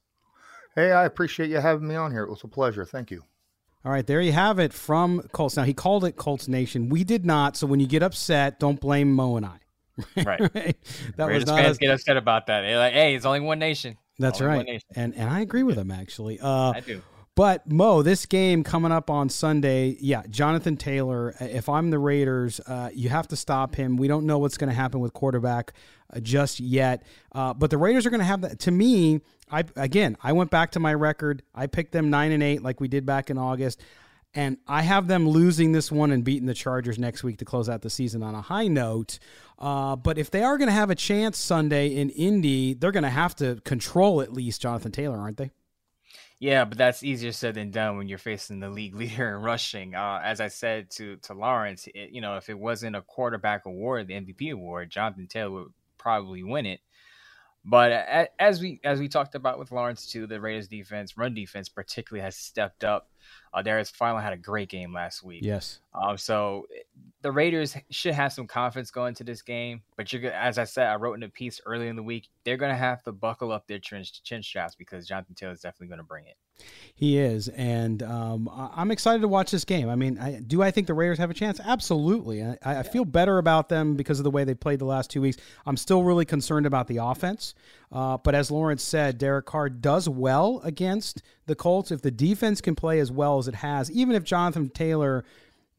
Hey, 0.75 0.93
I 0.93 1.05
appreciate 1.05 1.51
you 1.51 1.59
having 1.59 1.89
me 1.89 1.97
on 1.97 2.13
here. 2.13 2.23
It 2.23 2.31
was 2.31 2.45
a 2.45 2.49
pleasure. 2.49 2.85
Thank 2.85 3.11
you. 3.11 3.25
All 3.85 3.93
right, 3.93 4.07
there 4.07 4.21
you 4.21 4.33
have 4.33 4.59
it 4.59 4.73
from 4.73 5.23
Colts. 5.33 5.57
Now, 5.57 5.63
he 5.63 5.73
called 5.73 6.05
it 6.05 6.17
Colts 6.17 6.49
Nation. 6.49 6.89
We 6.89 7.05
did 7.05 7.25
not. 7.25 7.57
So 7.57 7.67
when 7.67 7.81
you 7.81 7.87
get 7.87 8.03
upset, 8.03 8.59
don't 8.59 8.81
blame 8.81 9.13
Mo 9.13 9.37
and 9.37 9.47
I. 9.47 9.59
Right. 10.17 10.41
right. 10.41 10.77
That 11.17 11.27
Raiders 11.27 11.43
was 11.43 11.47
not 11.47 11.59
fans 11.59 11.79
get 11.79 11.91
upset 11.91 12.17
about 12.17 12.47
that. 12.47 12.61
They're 12.61 12.79
like, 12.79 12.93
hey, 12.93 13.17
it's 13.17 13.25
only 13.25 13.41
one 13.41 13.59
nation. 13.59 13.97
That's 14.19 14.41
only 14.41 14.57
right. 14.57 14.85
And 14.95 15.13
and 15.17 15.29
I 15.29 15.41
agree 15.41 15.65
with 15.65 15.75
them 15.75 15.91
actually. 15.91 16.39
Uh, 16.39 16.71
I 16.77 16.81
do. 16.81 17.03
But 17.35 17.71
Mo, 17.71 18.03
this 18.03 18.27
game 18.27 18.65
coming 18.65 18.91
up 18.91 19.11
on 19.11 19.29
Sunday, 19.29 19.97
yeah, 20.01 20.23
Jonathan 20.29 20.77
Taylor. 20.77 21.37
If 21.39 21.69
I'm 21.69 21.91
the 21.91 21.99
Raiders, 21.99 22.59
uh, 22.67 22.91
you 22.93 23.11
have 23.11 23.29
to 23.29 23.37
stop 23.37 23.77
him. 23.77 23.97
We 23.97 24.09
don't 24.09 24.27
know 24.27 24.39
what's 24.39 24.59
going 24.59 24.71
to 24.71 24.75
happen 24.75 24.99
with 24.99 25.13
quarterback 25.13 25.73
uh, 26.13 26.19
just 26.19 26.59
yet. 26.59 27.05
Uh, 27.31 27.55
but 27.55 27.71
the 27.71 27.79
Raiders 27.79 28.07
are 28.07 28.11
going 28.11 28.19
to 28.21 28.27
have 28.27 28.41
that. 28.41 28.59
To 28.61 28.73
me, 28.73 29.21
I 29.51 29.65
again, 29.77 30.17
I 30.23 30.33
went 30.33 30.51
back 30.51 30.73
to 30.73 30.81
my 30.81 30.95
record. 30.95 31.43
I 31.55 31.67
picked 31.67 31.93
them 31.93 32.11
nine 32.11 32.33
and 32.33 32.43
eight, 32.43 32.63
like 32.63 32.81
we 32.81 32.89
did 32.89 33.07
back 33.07 33.31
in 33.31 33.39
August. 33.39 33.81
And 34.35 34.59
I 34.67 34.83
have 34.83 35.09
them 35.09 35.27
losing 35.27 35.73
this 35.73 35.91
one 35.91 36.13
and 36.13 36.23
beating 36.23 36.47
the 36.47 36.55
Chargers 36.55 36.99
next 36.99 37.25
week 37.25 37.39
to 37.39 37.45
close 37.45 37.69
out 37.69 37.81
the 37.81 37.91
season 37.91 38.23
on 38.23 38.35
a 38.35 38.43
high 38.43 38.69
note. 38.69 39.19
Uh, 39.59 39.97
but 39.97 40.19
if 40.19 40.31
they 40.31 40.43
are 40.43 40.59
going 40.59 40.69
to 40.69 40.75
have 40.75 40.91
a 40.91 40.95
chance 40.95 41.39
Sunday 41.39 41.89
in 41.89 42.11
Indy, 42.11 42.75
they're 42.75 42.93
going 42.93 43.05
to 43.05 43.11
have 43.11 43.35
to 43.37 43.61
control 43.65 44.21
at 44.21 44.33
least 44.33 44.61
Jonathan 44.61 44.93
Taylor, 44.93 45.17
aren't 45.17 45.39
they? 45.39 45.51
Yeah, 46.41 46.67
but 46.67 46.79
that's 46.79 47.03
easier 47.03 47.33
said 47.33 47.55
than 47.55 47.71
done 47.71 47.97
when 47.97 48.07
you're 48.07 48.19
facing 48.19 48.61
the 48.61 48.69
league 48.69 48.95
leader 48.97 49.35
in 49.35 49.43
rushing. 49.43 49.95
Uh, 49.95 50.21
as 50.23 50.41
I 50.41 50.49
said 50.49 50.91
to 50.93 51.17
to 51.17 51.35
Lawrence, 51.35 51.89
it, 51.95 52.11
you 52.11 52.21
know, 52.21 52.37
if 52.37 52.49
it 52.49 52.59
wasn't 52.59 52.97
a 52.97 53.03
quarterback 53.03 53.67
award, 53.67 54.09
the 54.09 54.15
MVP 54.15 54.53
award, 54.53 54.91
Jonathan 54.91 55.27
Taylor 55.27 55.51
would 55.51 55.73
probably 55.97 56.43
win 56.43 56.67
it. 56.67 56.81
But 57.71 58.31
as 58.39 58.63
we 58.63 58.81
as 58.83 58.99
we 58.99 59.09
talked 59.09 59.35
about 59.35 59.59
with 59.59 59.73
Lawrence 59.73 60.07
too, 60.07 60.27
the 60.27 60.41
Raiders 60.41 60.69
defense, 60.69 61.19
run 61.19 61.35
defense 61.35 61.69
particularly, 61.69 62.25
has 62.25 62.35
stepped 62.35 62.83
up. 62.83 63.11
Uh, 63.53 63.63
Darius 63.63 63.91
finally 63.91 64.23
had 64.23 64.33
a 64.33 64.37
great 64.37 64.69
game 64.69 64.93
last 64.93 65.23
week. 65.23 65.43
Yes. 65.43 65.81
Um, 65.95 66.17
so 66.17 66.67
the 67.23 67.33
Raiders 67.33 67.77
should 67.91 68.15
have 68.15 68.33
some 68.33 68.47
confidence 68.47 68.91
going 68.91 69.15
to 69.15 69.25
this 69.25 69.43
game. 69.43 69.83
But 69.97 70.13
you're 70.13 70.31
as 70.31 70.59
I 70.59 70.65
said, 70.65 70.89
I 70.89 70.97
wrote 70.97 71.15
in 71.15 71.23
a 71.23 71.29
piece 71.29 71.61
early 71.67 71.89
in 71.89 71.97
the 71.97 72.03
week. 72.03 72.29
They're 72.45 72.57
going 72.57 72.73
to 72.73 72.79
have 72.79 73.03
to 73.05 73.13
buckle 73.13 73.53
up 73.53 73.67
their 73.67 73.79
chin, 73.79 74.05
chin 74.23 74.43
straps 74.43 74.75
because 74.75 75.07
Jonathan 75.07 75.35
Taylor 75.35 75.53
is 75.53 75.61
definitely 75.61 75.89
going 75.89 75.99
to 75.99 76.05
bring 76.05 76.27
it. 76.27 76.37
He 76.97 77.19
is, 77.19 77.49
and 77.51 78.03
um, 78.03 78.51
I'm 78.53 78.91
excited 78.91 79.23
to 79.23 79.29
watch 79.29 79.53
this 79.53 79.65
game. 79.65 79.89
I 79.89 79.95
mean, 79.95 80.19
I, 80.19 80.41
do 80.41 80.61
I 80.61 80.73
think 80.73 80.89
the 80.89 80.95
Raiders 80.95 81.19
have 81.19 81.31
a 81.31 81.35
chance? 81.35 81.61
Absolutely. 81.65 82.43
I, 82.43 82.57
I, 82.65 82.83
feel 82.83 83.05
better 83.05 83.39
about 83.39 83.69
them 83.69 83.95
because 83.95 84.19
of 84.19 84.25
the 84.25 84.31
way 84.33 84.43
they 84.43 84.55
played 84.55 84.81
the 84.81 84.85
last 84.85 85.09
two 85.09 85.21
weeks. 85.21 85.37
I'm 85.67 85.77
still 85.77 86.03
really 86.03 86.25
concerned 86.25 86.67
about 86.67 86.89
the 86.89 86.97
offense. 86.97 87.55
Uh, 87.93 88.19
but 88.19 88.35
as 88.35 88.51
Lawrence 88.51 88.83
said, 88.83 89.19
Derek 89.19 89.47
Carr 89.47 89.69
does 89.69 90.09
well 90.09 90.61
against 90.65 91.23
the 91.49 91.57
Colts. 91.57 91.91
If 91.91 92.03
the 92.03 92.11
defense 92.11 92.61
can 92.61 92.77
play 92.77 93.01
as 93.01 93.11
well 93.11 93.39
as 93.39 93.49
it 93.49 93.57
has, 93.57 93.91
even 93.91 94.15
if 94.15 94.23
Jonathan 94.23 94.71
Taylor 94.71 95.25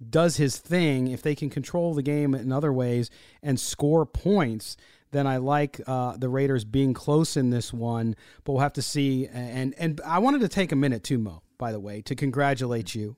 does 0.09 0.38
his 0.38 0.57
thing, 0.57 1.07
if 1.07 1.22
they 1.22 1.36
can 1.36 1.49
control 1.49 1.93
the 1.93 2.03
game 2.03 2.36
in 2.36 2.51
other 2.51 2.74
ways 2.74 3.09
and 3.41 3.59
score 3.59 4.05
points, 4.05 4.78
then 5.11 5.26
I 5.26 5.38
like 5.38 5.82
uh, 5.88 6.17
the 6.17 6.30
Raiders 6.30 6.65
being 6.65 6.93
close 6.93 7.36
in 7.36 7.49
this 7.49 7.74
one. 7.74 8.15
But 8.43 8.53
we'll 8.53 8.61
have 8.61 8.74
to 8.74 8.82
see. 8.82 9.28
And 9.28 9.74
and 9.78 10.01
I 10.05 10.20
wanted 10.20 10.41
to 10.41 10.49
take 10.49 10.72
a 10.72 10.76
minute 10.76 11.03
too, 11.03 11.17
Mo, 11.17 11.41
by 11.57 11.72
the 11.72 11.80
way, 11.80 12.01
to 12.03 12.15
congratulate 12.15 12.93
you 12.93 13.15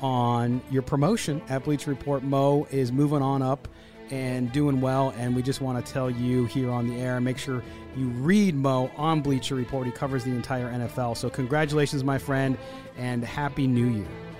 on 0.00 0.60
your 0.70 0.82
promotion 0.82 1.40
at 1.48 1.64
Bleacher 1.64 1.90
Report. 1.90 2.22
Mo 2.22 2.66
is 2.70 2.92
moving 2.92 3.22
on 3.22 3.42
up 3.42 3.68
and 4.10 4.52
doing 4.52 4.80
well, 4.80 5.14
and 5.16 5.34
we 5.34 5.42
just 5.42 5.60
want 5.60 5.84
to 5.84 5.92
tell 5.92 6.10
you 6.10 6.44
here 6.46 6.70
on 6.70 6.86
the 6.86 7.00
air. 7.00 7.20
Make 7.20 7.38
sure 7.38 7.62
you 7.96 8.08
read 8.08 8.54
Mo 8.54 8.90
on 8.96 9.20
Bleacher 9.20 9.54
Report. 9.54 9.86
He 9.86 9.92
covers 9.92 10.24
the 10.24 10.30
entire 10.30 10.70
NFL. 10.70 11.16
So 11.16 11.30
congratulations, 11.30 12.04
my 12.04 12.18
friend, 12.18 12.58
and 12.96 13.24
happy 13.24 13.66
New 13.66 13.86
Year. 13.86 14.33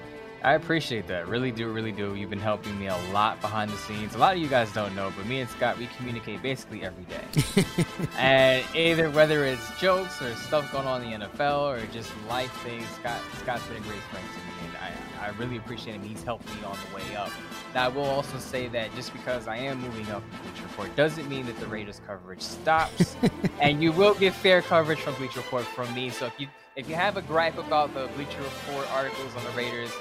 I 0.44 0.52
appreciate 0.56 1.06
that. 1.06 1.26
Really 1.26 1.50
do, 1.50 1.72
really 1.72 1.90
do. 1.90 2.14
You've 2.14 2.28
been 2.28 2.38
helping 2.38 2.78
me 2.78 2.88
a 2.88 2.96
lot 3.14 3.40
behind 3.40 3.70
the 3.70 3.78
scenes. 3.78 4.14
A 4.14 4.18
lot 4.18 4.36
of 4.36 4.42
you 4.42 4.46
guys 4.46 4.70
don't 4.74 4.94
know, 4.94 5.10
but 5.16 5.24
me 5.24 5.40
and 5.40 5.48
Scott, 5.48 5.78
we 5.78 5.86
communicate 5.96 6.42
basically 6.42 6.84
every 6.84 7.04
day. 7.04 7.64
and 8.18 8.62
either 8.76 9.08
whether 9.08 9.46
it's 9.46 9.80
jokes 9.80 10.20
or 10.20 10.34
stuff 10.34 10.70
going 10.70 10.86
on 10.86 11.02
in 11.02 11.18
the 11.18 11.26
NFL 11.26 11.62
or 11.62 11.86
just 11.94 12.12
life 12.28 12.52
things, 12.62 12.86
Scott, 13.00 13.22
Scott's 13.38 13.66
been 13.68 13.78
a 13.78 13.86
great 13.86 14.02
friend 14.10 14.26
to 14.34 14.38
me. 14.38 14.68
And 14.68 14.76
I, 15.22 15.28
I 15.28 15.30
really 15.38 15.56
appreciate 15.56 15.94
him. 15.94 16.02
He's 16.02 16.22
helped 16.22 16.46
me 16.46 16.62
on 16.62 16.76
the 16.90 16.94
way 16.94 17.16
up. 17.16 17.30
Now, 17.74 17.86
I 17.86 17.88
will 17.88 18.04
also 18.04 18.36
say 18.36 18.68
that 18.68 18.94
just 18.94 19.14
because 19.14 19.48
I 19.48 19.56
am 19.56 19.80
moving 19.80 20.10
up 20.10 20.22
in 20.30 20.50
Bleacher 20.50 20.64
Report 20.64 20.94
doesn't 20.94 21.26
mean 21.26 21.46
that 21.46 21.58
the 21.58 21.66
Raiders 21.68 22.02
coverage 22.06 22.42
stops. 22.42 23.16
and 23.62 23.82
you 23.82 23.92
will 23.92 24.12
get 24.12 24.34
fair 24.34 24.60
coverage 24.60 24.98
from 25.00 25.14
Bleacher 25.14 25.40
Report 25.40 25.64
from 25.64 25.94
me. 25.94 26.10
So 26.10 26.26
if 26.26 26.38
you 26.38 26.48
if 26.76 26.88
you 26.88 26.96
have 26.96 27.16
a 27.16 27.22
gripe 27.22 27.56
about 27.56 27.94
the 27.94 28.08
Bleacher 28.16 28.42
Report 28.42 28.92
articles 28.92 29.32
on 29.36 29.44
the 29.44 29.50
Raiders, 29.50 29.92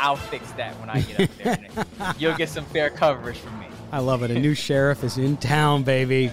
I'll 0.00 0.16
fix 0.16 0.50
that 0.52 0.78
when 0.80 0.88
I 0.88 1.02
get 1.02 1.20
up 1.20 1.36
there. 1.36 2.14
You'll 2.18 2.36
get 2.36 2.48
some 2.48 2.64
fair 2.64 2.90
coverage 2.90 3.38
from 3.38 3.58
me. 3.60 3.66
I 3.92 3.98
love 3.98 4.22
it. 4.22 4.30
A 4.30 4.38
new 4.38 4.54
sheriff 4.54 5.04
is 5.04 5.18
in 5.18 5.36
town, 5.36 5.82
baby. 5.82 6.30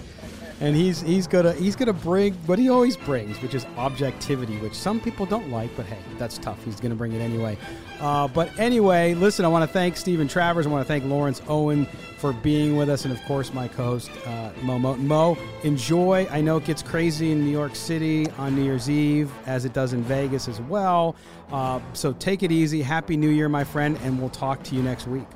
And 0.60 0.74
he's 0.74 1.00
he's 1.00 1.28
gonna 1.28 1.52
he's 1.52 1.76
gonna 1.76 1.92
bring 1.92 2.34
what 2.46 2.58
he 2.58 2.68
always 2.68 2.96
brings, 2.96 3.40
which 3.40 3.54
is 3.54 3.64
objectivity, 3.76 4.56
which 4.56 4.74
some 4.74 4.98
people 4.98 5.24
don't 5.24 5.50
like, 5.50 5.70
but 5.76 5.86
hey, 5.86 5.98
that's 6.18 6.36
tough. 6.36 6.62
He's 6.64 6.80
gonna 6.80 6.96
bring 6.96 7.12
it 7.12 7.20
anyway. 7.20 7.56
Uh, 8.00 8.26
but 8.26 8.58
anyway, 8.58 9.14
listen, 9.14 9.44
I 9.44 9.48
want 9.48 9.62
to 9.62 9.72
thank 9.72 9.96
Steven 9.96 10.26
Travers. 10.26 10.66
I 10.66 10.70
want 10.70 10.84
to 10.84 10.88
thank 10.88 11.04
Lawrence 11.04 11.42
Owen 11.46 11.86
for 12.18 12.32
being 12.32 12.76
with 12.76 12.88
us, 12.88 13.04
and 13.04 13.16
of 13.16 13.22
course 13.24 13.54
my 13.54 13.68
co-host 13.68 14.10
uh, 14.26 14.50
Mo 14.62 14.80
Mo. 14.80 14.96
Mo, 14.96 15.38
enjoy. 15.62 16.26
I 16.28 16.40
know 16.40 16.56
it 16.56 16.64
gets 16.64 16.82
crazy 16.82 17.30
in 17.30 17.44
New 17.44 17.52
York 17.52 17.76
City 17.76 18.28
on 18.32 18.56
New 18.56 18.64
Year's 18.64 18.90
Eve, 18.90 19.30
as 19.46 19.64
it 19.64 19.72
does 19.72 19.92
in 19.92 20.02
Vegas 20.02 20.48
as 20.48 20.60
well. 20.62 21.14
Uh, 21.50 21.80
so 21.92 22.12
take 22.14 22.42
it 22.42 22.52
easy. 22.52 22.82
Happy 22.82 23.16
New 23.16 23.30
Year, 23.30 23.48
my 23.48 23.64
friend, 23.64 23.98
and 24.02 24.20
we'll 24.20 24.28
talk 24.28 24.62
to 24.64 24.74
you 24.74 24.82
next 24.82 25.06
week. 25.06 25.26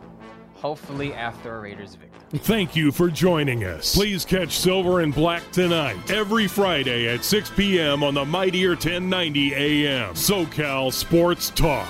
Hopefully 0.55 1.13
after 1.15 1.57
a 1.57 1.61
Raiders 1.61 1.95
victory. 1.95 2.39
Thank 2.39 2.77
you 2.77 2.93
for 2.93 3.11
joining 3.11 3.65
us. 3.65 3.95
Please 3.95 4.25
catch 4.25 4.59
Silver 4.59 5.01
and 5.01 5.15
Black 5.15 5.43
tonight, 5.53 6.11
every 6.11 6.47
Friday 6.47 7.09
at 7.09 7.25
6 7.25 7.51
p.m. 7.51 8.03
on 8.03 8.15
the 8.15 8.25
Mightier 8.25 8.71
1090 8.71 9.55
AM. 9.55 10.15
SoCal 10.15 10.93
Sports 10.93 11.51
Talk. 11.51 11.89